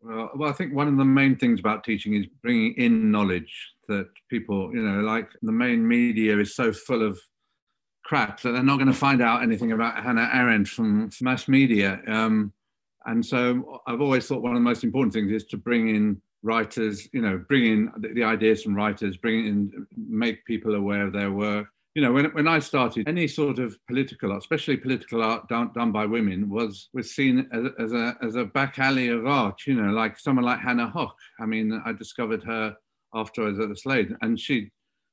Well, 0.00 0.30
well, 0.36 0.50
I 0.50 0.52
think 0.52 0.72
one 0.72 0.86
of 0.86 0.96
the 0.96 1.04
main 1.04 1.34
things 1.36 1.58
about 1.58 1.82
teaching 1.82 2.14
is 2.14 2.26
bringing 2.42 2.74
in 2.74 3.10
knowledge 3.10 3.52
that 3.88 4.06
people, 4.30 4.70
you 4.72 4.82
know, 4.82 5.00
like 5.00 5.28
the 5.42 5.52
main 5.52 5.86
media 5.86 6.38
is 6.38 6.54
so 6.54 6.72
full 6.72 7.04
of 7.04 7.18
crap 8.04 8.40
that 8.42 8.52
they're 8.52 8.62
not 8.62 8.76
going 8.76 8.86
to 8.86 8.92
find 8.92 9.20
out 9.20 9.42
anything 9.42 9.72
about 9.72 10.02
Hannah 10.02 10.30
Arendt 10.32 10.68
from 10.68 11.10
mass 11.20 11.48
media. 11.48 12.00
Um, 12.06 12.52
and 13.06 13.24
so 13.24 13.80
I've 13.86 14.00
always 14.00 14.26
thought 14.26 14.42
one 14.42 14.52
of 14.52 14.56
the 14.56 14.64
most 14.64 14.84
important 14.84 15.12
things 15.12 15.32
is 15.32 15.44
to 15.46 15.56
bring 15.56 15.88
in 15.88 16.20
writers, 16.42 17.08
you 17.12 17.22
know, 17.22 17.42
bring 17.48 17.64
in 17.64 17.92
the, 18.14 18.22
ideas 18.22 18.62
from 18.62 18.74
writers, 18.74 19.16
bring 19.16 19.46
in, 19.46 19.86
make 19.96 20.44
people 20.44 20.74
aware 20.74 21.06
of 21.06 21.12
their 21.12 21.32
work, 21.32 21.66
you 21.94 22.02
know, 22.02 22.12
when, 22.12 22.26
when 22.32 22.48
I 22.48 22.58
started, 22.58 23.08
any 23.08 23.28
sort 23.28 23.60
of 23.60 23.78
political 23.86 24.32
art, 24.32 24.42
especially 24.42 24.76
political 24.76 25.22
art 25.22 25.48
done, 25.48 25.70
done 25.74 25.92
by 25.92 26.06
women, 26.06 26.50
was 26.50 26.88
was 26.92 27.14
seen 27.14 27.48
as, 27.52 27.66
as 27.78 27.92
a 27.92 28.16
as 28.20 28.34
a 28.34 28.44
back 28.44 28.80
alley 28.80 29.08
of 29.08 29.26
art. 29.26 29.60
You 29.66 29.74
know, 29.74 29.92
like 29.92 30.18
someone 30.18 30.44
like 30.44 30.58
Hannah 30.58 30.92
Höch. 30.94 31.12
I 31.38 31.46
mean, 31.46 31.80
I 31.84 31.92
discovered 31.92 32.42
her 32.44 32.76
after 33.14 33.42
I 33.42 33.50
was 33.50 33.60
at 33.60 33.68
the 33.68 33.76
Slade, 33.76 34.14
and 34.22 34.38
she 34.38 34.72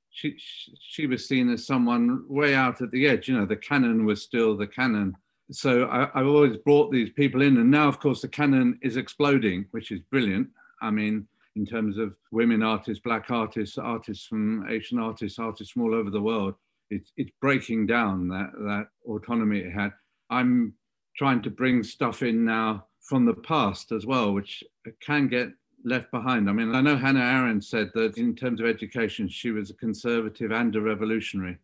she 0.09 0.35
she 0.79 1.05
was 1.05 1.27
seen 1.27 1.51
as 1.51 1.67
someone 1.67 2.23
way 2.27 2.55
out 2.55 2.81
at 2.81 2.89
the 2.89 3.07
edge. 3.07 3.27
You 3.27 3.37
know, 3.37 3.45
the 3.45 3.57
canon 3.57 4.05
was 4.05 4.23
still 4.23 4.57
the 4.57 4.67
canon. 4.67 5.15
So 5.51 5.83
I, 5.83 6.09
I've 6.19 6.27
always 6.27 6.57
brought 6.57 6.91
these 6.91 7.11
people 7.11 7.43
in, 7.43 7.57
and 7.57 7.69
now, 7.69 7.89
of 7.89 7.99
course, 7.99 8.21
the 8.21 8.27
canon 8.27 8.79
is 8.81 8.97
exploding, 8.97 9.67
which 9.69 9.91
is 9.91 9.99
brilliant. 10.09 10.47
I 10.81 10.89
mean, 10.89 11.27
in 11.55 11.67
terms 11.67 11.99
of 11.99 12.15
women 12.31 12.63
artists, 12.63 13.03
black 13.03 13.29
artists, 13.29 13.77
artists 13.77 14.25
from 14.25 14.67
Asian 14.67 14.97
artists, 14.97 15.37
artists 15.37 15.73
from 15.73 15.83
all 15.83 15.93
over 15.93 16.09
the 16.09 16.21
world 16.21 16.55
it's 16.91 17.11
it's 17.17 17.31
breaking 17.41 17.87
down 17.87 18.27
that 18.27 18.51
that 18.53 18.87
autonomy 19.05 19.59
it 19.59 19.71
had. 19.71 19.91
I'm 20.29 20.73
trying 21.17 21.41
to 21.43 21.49
bring 21.49 21.83
stuff 21.83 22.21
in 22.21 22.45
now 22.45 22.85
from 23.01 23.25
the 23.25 23.33
past 23.33 23.91
as 23.91 24.05
well, 24.05 24.33
which 24.33 24.63
can 25.01 25.27
get 25.27 25.49
left 25.83 26.11
behind. 26.11 26.49
I 26.49 26.53
mean, 26.53 26.75
I 26.75 26.81
know 26.81 26.95
Hannah 26.95 27.19
Arendt 27.19 27.63
said 27.63 27.89
that 27.95 28.17
in 28.17 28.35
terms 28.35 28.59
of 28.59 28.67
education, 28.67 29.27
she 29.27 29.51
was 29.51 29.69
a 29.71 29.75
conservative 29.75 30.51
and 30.51 30.75
a 30.75 30.81
revolutionary, 30.81 31.57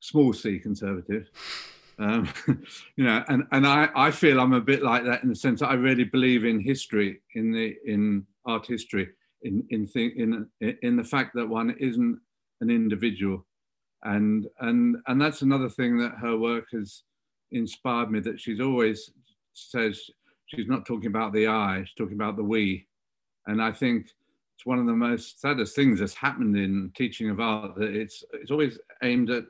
small 0.00 0.32
c 0.32 0.58
conservative. 0.58 1.28
Um, 1.98 2.28
you 2.96 3.04
know, 3.04 3.24
and, 3.28 3.44
and 3.52 3.66
I, 3.66 3.88
I 3.96 4.10
feel 4.10 4.38
I'm 4.40 4.52
a 4.52 4.60
bit 4.60 4.82
like 4.82 5.04
that 5.04 5.22
in 5.22 5.30
the 5.30 5.34
sense 5.34 5.60
that 5.60 5.70
I 5.70 5.74
really 5.74 6.04
believe 6.04 6.44
in 6.44 6.60
history, 6.60 7.22
in 7.34 7.52
the 7.52 7.74
in 7.86 8.26
art 8.44 8.66
history, 8.66 9.08
in 9.42 9.66
in 9.70 9.88
in 9.94 10.48
in 10.82 10.96
the 10.96 11.04
fact 11.04 11.34
that 11.34 11.48
one 11.48 11.70
isn't 11.78 12.20
an 12.60 12.70
individual 12.70 13.46
and 14.04 14.46
and 14.60 14.96
and 15.06 15.20
that's 15.20 15.42
another 15.42 15.68
thing 15.68 15.98
that 15.98 16.12
her 16.20 16.36
work 16.36 16.66
has 16.72 17.02
inspired 17.52 18.10
me 18.10 18.20
that 18.20 18.40
she's 18.40 18.60
always 18.60 19.10
says 19.52 20.10
she's 20.46 20.68
not 20.68 20.86
talking 20.86 21.08
about 21.08 21.32
the 21.32 21.46
I, 21.46 21.82
she's 21.84 21.94
talking 21.94 22.14
about 22.14 22.36
the 22.36 22.44
we. 22.44 22.86
And 23.46 23.62
I 23.62 23.72
think 23.72 24.06
it's 24.56 24.66
one 24.66 24.78
of 24.78 24.86
the 24.86 24.92
most 24.92 25.40
saddest 25.40 25.74
things 25.74 26.00
that's 26.00 26.14
happened 26.14 26.56
in 26.56 26.92
teaching 26.96 27.30
of 27.30 27.40
art 27.40 27.76
that 27.76 27.94
it's 27.94 28.24
it's 28.32 28.50
always 28.50 28.78
aimed 29.02 29.30
at 29.30 29.44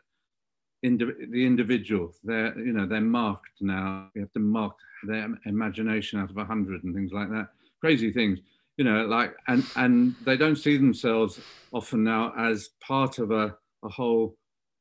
indi- 0.83 1.27
the 1.31 1.47
individual. 1.47 2.13
They're 2.25 2.59
you 2.59 2.73
know 2.73 2.87
they're 2.87 3.01
marked 3.01 3.61
now. 3.61 4.09
You 4.15 4.23
have 4.23 4.33
to 4.33 4.41
mark 4.41 4.77
their 5.07 5.29
imagination 5.47 6.21
out 6.21 6.31
of 6.31 6.37
a 6.37 6.45
hundred 6.45 6.85
and 6.85 6.95
things 6.95 7.13
like 7.13 7.31
that. 7.31 7.49
Crazy 7.81 8.13
things, 8.13 8.41
you 8.77 8.85
know, 8.85 9.07
like 9.07 9.35
and 9.49 9.65
and 9.77 10.15
they 10.25 10.37
don't 10.37 10.57
see 10.57 10.77
themselves 10.77 11.41
often 11.73 12.05
now 12.05 12.33
as 12.39 12.71
part 12.81 13.19
of 13.19 13.31
a, 13.31 13.57
a 13.87 13.89
whole 13.89 14.37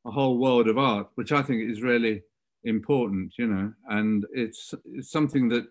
a 0.05 0.11
whole 0.11 0.37
world 0.37 0.67
of 0.67 0.77
art, 0.77 1.07
which 1.15 1.31
I 1.31 1.41
think 1.41 1.59
is 1.69 1.81
really 1.81 2.21
important, 2.63 3.33
you 3.39 3.47
know, 3.47 3.73
and 3.89 4.25
it's, 4.33 4.73
it's 4.93 5.11
something 5.11 5.49
that 5.49 5.65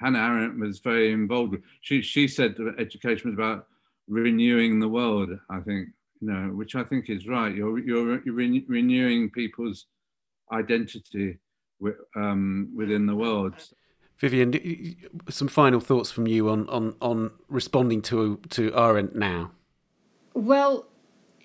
Hannah 0.00 0.18
Arendt 0.18 0.60
was 0.60 0.78
very 0.80 1.12
involved 1.12 1.52
with. 1.52 1.62
She, 1.80 2.02
she 2.02 2.28
said 2.28 2.54
that 2.56 2.74
education 2.78 3.30
was 3.30 3.34
about 3.34 3.66
renewing 4.06 4.78
the 4.78 4.88
world, 4.88 5.30
I 5.50 5.60
think, 5.60 5.88
you 6.20 6.30
know, 6.30 6.48
which 6.54 6.74
I 6.74 6.84
think 6.84 7.08
is 7.08 7.26
right. 7.26 7.54
You're, 7.54 7.78
you're, 7.78 8.22
you're 8.24 8.34
re- 8.34 8.64
renewing 8.68 9.30
people's 9.30 9.86
identity 10.52 11.38
um, 12.14 12.70
within 12.76 13.06
the 13.06 13.16
world. 13.16 13.54
Vivienne, 14.18 14.96
some 15.30 15.48
final 15.48 15.80
thoughts 15.80 16.10
from 16.10 16.26
you 16.26 16.50
on, 16.50 16.68
on, 16.68 16.94
on 17.00 17.30
responding 17.48 18.02
to, 18.02 18.40
to 18.50 18.72
Arendt 18.74 19.14
now? 19.14 19.52
Well, 20.34 20.88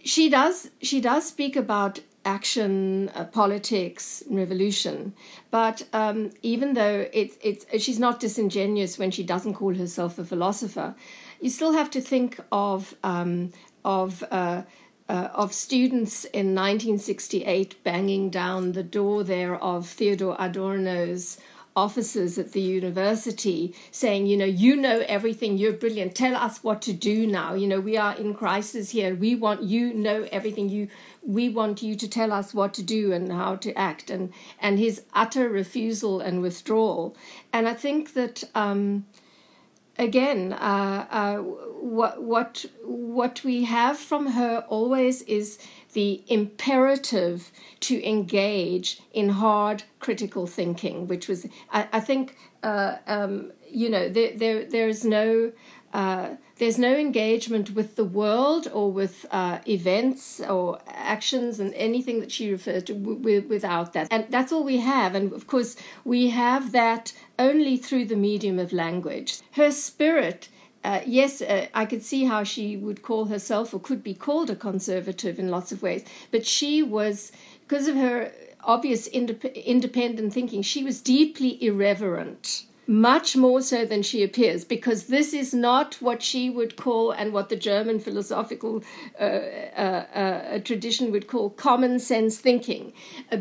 she 0.04 0.30
does 0.30 0.70
she 0.82 1.01
does 1.01 1.28
speak 1.28 1.56
about 1.56 1.99
action, 2.26 3.10
uh, 3.10 3.26
politics, 3.26 4.24
revolution. 4.30 5.14
But 5.51 5.84
um, 5.93 6.32
even 6.41 6.74
though 6.74 7.08
it, 7.12 7.38
it, 7.41 7.82
she's 7.82 7.99
not 7.99 8.20
disingenuous 8.20 8.97
when 8.97 9.12
she 9.12 9.24
doesn't 9.24 9.56
call 9.56 9.76
herself 9.76 10.18
a 10.18 10.26
philosopher, 10.26 10.95
you 11.41 11.49
still 11.49 11.74
have 11.74 11.89
to 11.91 12.01
think 12.01 12.39
of 12.51 12.95
um, 13.04 13.51
of 13.84 14.24
uh, 14.32 14.64
uh, 15.10 15.30
of 15.34 15.54
students 15.54 16.24
in 16.26 16.56
1968 16.56 17.84
banging 17.84 18.30
down 18.30 18.72
the 18.72 18.84
door 18.84 19.24
there 19.24 19.56
of 19.56 19.88
Theodor 19.88 20.36
Adorno's 20.39 21.38
officers 21.76 22.38
at 22.38 22.52
the 22.52 22.62
university 22.62 23.74
saying, 23.92 24.26
you 24.28 24.38
know, 24.38 24.46
you 24.46 24.76
know 24.76 25.04
everything, 25.08 25.58
you're 25.58 25.74
brilliant, 25.74 26.16
tell 26.16 26.36
us 26.36 26.64
what 26.64 26.82
to 26.84 26.94
do 26.94 27.26
now. 27.26 27.54
You 27.54 27.68
know, 27.68 27.80
we 27.80 27.98
are 27.98 28.16
in 28.16 28.34
crisis 28.34 28.92
here. 28.92 29.16
We 29.16 29.36
want 29.36 29.64
you 29.64 29.94
know 29.94 30.28
everything. 30.32 30.70
You 30.70 30.88
we 31.26 31.50
want 31.50 31.82
you 31.82 31.96
to 31.96 32.08
tell 32.08 32.32
us 32.32 32.54
what 32.54 32.74
to 32.76 32.84
do 32.84 33.12
and 33.14 33.32
how 33.32 33.56
to 33.58 33.74
act 33.74 34.10
and 34.10 34.32
and 34.60 34.78
his 34.78 35.04
utter 35.14 35.50
refusal 35.50 36.20
and 36.20 36.42
withdrawal. 36.42 37.16
And 37.52 37.68
I 37.68 37.74
think 37.74 38.14
that 38.14 38.44
um, 38.54 39.06
again, 39.98 40.54
uh, 40.54 41.06
uh, 41.10 41.38
what 41.38 42.22
what 42.22 42.66
what 42.84 43.44
we 43.44 43.64
have 43.66 43.98
from 43.98 44.28
her 44.28 44.66
always 44.68 45.22
is 45.24 45.60
the 45.94 46.24
imperative 46.28 47.52
to 47.82 48.08
engage 48.08 49.02
in 49.14 49.30
hard 49.30 49.84
critical 50.00 50.48
thinking, 50.48 51.08
which 51.08 51.28
was, 51.28 51.46
I, 51.72 51.88
I 51.94 52.00
think, 52.00 52.36
uh, 52.64 52.98
um, 53.08 53.52
you 53.70 53.89
know, 53.89 54.10
there, 54.10 54.36
there, 54.36 54.66
there's 54.66 55.04
no. 55.06 55.52
Uh, 55.94 56.38
there's 56.58 56.80
no 56.80 56.96
engagement 56.96 57.72
with 57.72 57.96
the 57.96 58.06
world 58.06 58.68
or 58.74 58.91
with 58.91 59.26
uh, 59.32 59.60
events 59.68 60.39
or 60.39 60.80
actions 60.88 61.60
and 61.60 61.74
anything 61.74 62.20
that 62.20 62.32
she 62.32 62.52
referred 62.52 62.88
to 62.88 62.94
w- 62.94 63.46
without 63.48 63.94
that. 63.94 64.08
And 64.10 64.26
that's 64.30 64.52
all 64.52 64.64
we 64.64 64.78
have. 64.78 65.14
And 65.14 65.34
of 65.34 65.46
course, 65.46 65.76
we 66.04 66.30
have 66.30 66.72
that 66.72 67.14
only 67.38 67.78
through 67.78 68.06
the 68.06 68.16
medium 68.16 68.60
of 68.60 68.72
language. 68.72 69.39
Her 69.52 69.72
spirit 69.72 70.50
uh, 70.84 71.02
yes, 71.06 71.42
uh, 71.42 71.68
I 71.74 71.86
could 71.86 72.04
see 72.04 72.26
how 72.26 72.44
she 72.44 72.76
would 72.76 73.02
call 73.02 73.26
herself 73.26 73.74
or 73.74 73.80
could 73.80 74.04
be 74.04 74.14
called 74.14 74.50
a 74.50 74.56
conservative 74.56 75.40
in 75.40 75.50
lots 75.50 75.72
of 75.72 75.82
ways, 75.82 76.04
but 76.32 76.46
she 76.46 76.84
was, 76.84 77.32
because 77.62 77.88
of 77.88 77.96
her 77.96 78.32
obvious 78.64 79.08
indep- 79.10 79.66
independent 79.66 80.34
thinking, 80.34 80.62
she 80.62 80.84
was 80.84 81.02
deeply 81.02 81.64
irreverent. 81.64 82.66
Much 82.86 83.38
more 83.38 83.62
so 83.62 83.86
than 83.86 84.04
she 84.04 84.24
appears, 84.24 84.66
because 84.66 85.06
this 85.06 85.34
is 85.34 85.54
not 85.54 85.96
what 86.02 86.22
she 86.22 86.50
would 86.50 86.76
call, 86.76 87.12
and 87.12 87.32
what 87.32 87.48
the 87.48 87.56
German 87.56 87.98
philosophical 87.98 88.84
uh, 89.18 89.24
uh, 89.24 90.06
uh 90.14 90.60
tradition 90.60 91.10
would 91.10 91.28
call 91.28 91.50
common 91.52 91.98
sense 91.98 92.38
thinking. 92.38 92.92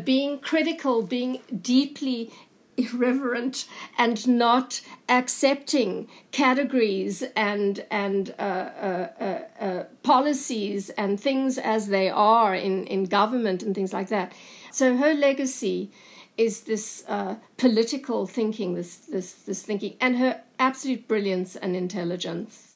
being 0.05 0.39
critical, 0.39 1.01
being 1.01 1.41
deeply 1.61 2.31
irreverent 2.77 3.65
and 3.97 4.27
not 4.27 4.81
accepting 5.09 6.07
categories 6.31 7.23
and 7.35 7.85
and 7.91 8.33
uh, 8.39 8.41
uh, 8.41 9.09
uh, 9.19 9.63
uh, 9.63 9.83
policies 10.03 10.89
and 10.91 11.19
things 11.19 11.57
as 11.57 11.87
they 11.87 12.09
are 12.09 12.55
in 12.55 12.85
in 12.87 13.05
government 13.05 13.63
and 13.63 13.75
things 13.75 13.93
like 13.93 14.09
that. 14.09 14.33
So 14.71 14.97
her 14.97 15.13
legacy 15.13 15.91
is 16.37 16.61
this 16.61 17.03
uh, 17.07 17.35
political 17.57 18.25
thinking, 18.25 18.75
this 18.75 18.97
this 18.97 19.33
this 19.33 19.61
thinking, 19.61 19.95
and 20.01 20.17
her 20.17 20.41
absolute 20.59 21.07
brilliance 21.07 21.55
and 21.55 21.75
intelligence. 21.75 22.69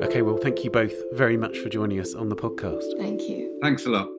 Okay, 0.00 0.22
well, 0.22 0.38
thank 0.38 0.64
you 0.64 0.70
both 0.70 0.94
very 1.12 1.36
much 1.36 1.58
for 1.58 1.68
joining 1.68 2.00
us 2.00 2.14
on 2.14 2.28
the 2.28 2.36
podcast. 2.36 2.96
Thank 2.96 3.22
you. 3.22 3.58
Thanks 3.60 3.84
a 3.84 3.90
lot. 3.90 4.17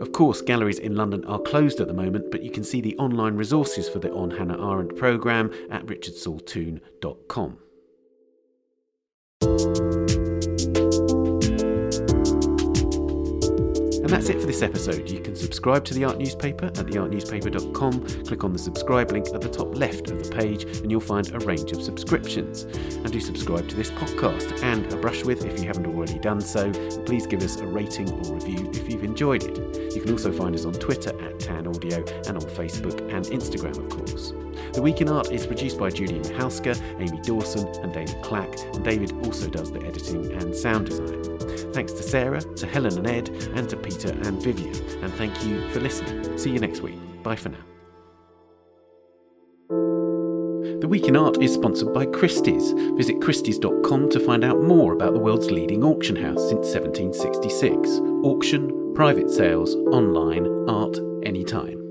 Of 0.00 0.12
course, 0.12 0.40
galleries 0.42 0.78
in 0.78 0.94
London 0.94 1.24
are 1.24 1.40
closed 1.40 1.80
at 1.80 1.88
the 1.88 1.92
moment, 1.92 2.30
but 2.30 2.42
you 2.42 2.50
can 2.50 2.62
see 2.62 2.80
the 2.80 2.96
online 2.98 3.36
resources 3.36 3.88
for 3.88 3.98
the 3.98 4.12
On 4.12 4.30
Hannah 4.30 4.58
Arendt 4.58 4.96
programme 4.96 5.52
at 5.70 5.86
richardsaltoun.com. 5.86 7.58
And 14.08 14.16
that's 14.16 14.30
it 14.30 14.40
for 14.40 14.46
this 14.46 14.62
episode. 14.62 15.10
You 15.10 15.20
can 15.20 15.36
subscribe 15.36 15.84
to 15.84 15.92
the 15.92 16.04
Art 16.04 16.16
Newspaper 16.16 16.64
at 16.64 16.74
theartnewspaper.com. 16.76 18.24
Click 18.24 18.42
on 18.42 18.54
the 18.54 18.58
subscribe 18.58 19.12
link 19.12 19.26
at 19.34 19.42
the 19.42 19.50
top 19.50 19.76
left 19.76 20.10
of 20.10 20.24
the 20.24 20.34
page, 20.34 20.64
and 20.80 20.90
you'll 20.90 21.02
find 21.02 21.30
a 21.34 21.38
range 21.40 21.72
of 21.72 21.82
subscriptions. 21.82 22.62
And 22.62 23.12
do 23.12 23.20
subscribe 23.20 23.68
to 23.68 23.76
this 23.76 23.90
podcast 23.90 24.62
and 24.62 24.90
a 24.94 24.96
brush 24.96 25.24
with 25.24 25.44
if 25.44 25.60
you 25.60 25.66
haven't 25.66 25.84
already 25.84 26.18
done 26.20 26.40
so. 26.40 26.72
Please 27.04 27.26
give 27.26 27.42
us 27.42 27.56
a 27.56 27.66
rating 27.66 28.10
or 28.10 28.36
review 28.36 28.70
if 28.72 28.90
you've 28.90 29.04
enjoyed 29.04 29.42
it. 29.42 29.87
You 29.98 30.04
can 30.04 30.12
also 30.12 30.30
find 30.30 30.54
us 30.54 30.64
on 30.64 30.74
Twitter 30.74 31.10
at 31.20 31.40
Tan 31.40 31.66
Audio 31.66 31.96
and 32.28 32.36
on 32.36 32.42
Facebook 32.42 33.00
and 33.12 33.24
Instagram, 33.26 33.76
of 33.78 33.88
course. 33.88 34.32
The 34.72 34.80
Week 34.80 35.00
in 35.00 35.08
Art 35.08 35.32
is 35.32 35.44
produced 35.44 35.76
by 35.76 35.90
Julia 35.90 36.22
Michalska, 36.22 36.80
Amy 37.00 37.20
Dawson, 37.22 37.66
and 37.82 37.92
David 37.92 38.22
Clack, 38.22 38.48
and 38.74 38.84
David 38.84 39.10
also 39.26 39.50
does 39.50 39.72
the 39.72 39.84
editing 39.84 40.30
and 40.34 40.54
sound 40.54 40.86
design. 40.86 41.24
Thanks 41.72 41.94
to 41.94 42.04
Sarah, 42.04 42.40
to 42.40 42.66
Helen 42.68 42.96
and 42.96 43.08
Ed, 43.08 43.28
and 43.56 43.68
to 43.70 43.76
Peter 43.76 44.12
and 44.12 44.40
Vivienne. 44.40 45.02
And 45.02 45.12
thank 45.14 45.44
you 45.44 45.68
for 45.70 45.80
listening. 45.80 46.38
See 46.38 46.52
you 46.52 46.60
next 46.60 46.80
week. 46.80 46.94
Bye 47.24 47.34
for 47.34 47.48
now. 47.48 47.58
The 50.80 50.86
Week 50.86 51.08
in 51.08 51.16
Art 51.16 51.42
is 51.42 51.52
sponsored 51.52 51.92
by 51.92 52.06
Christie's. 52.06 52.70
Visit 52.70 53.20
Christie's.com 53.20 54.10
to 54.10 54.20
find 54.20 54.44
out 54.44 54.62
more 54.62 54.92
about 54.92 55.12
the 55.12 55.18
world's 55.18 55.50
leading 55.50 55.82
auction 55.82 56.14
house 56.14 56.48
since 56.48 56.72
1766. 56.72 57.98
Auction, 58.22 58.77
private 58.98 59.30
sales, 59.30 59.76
online, 59.92 60.44
art, 60.68 60.98
anytime. 61.22 61.87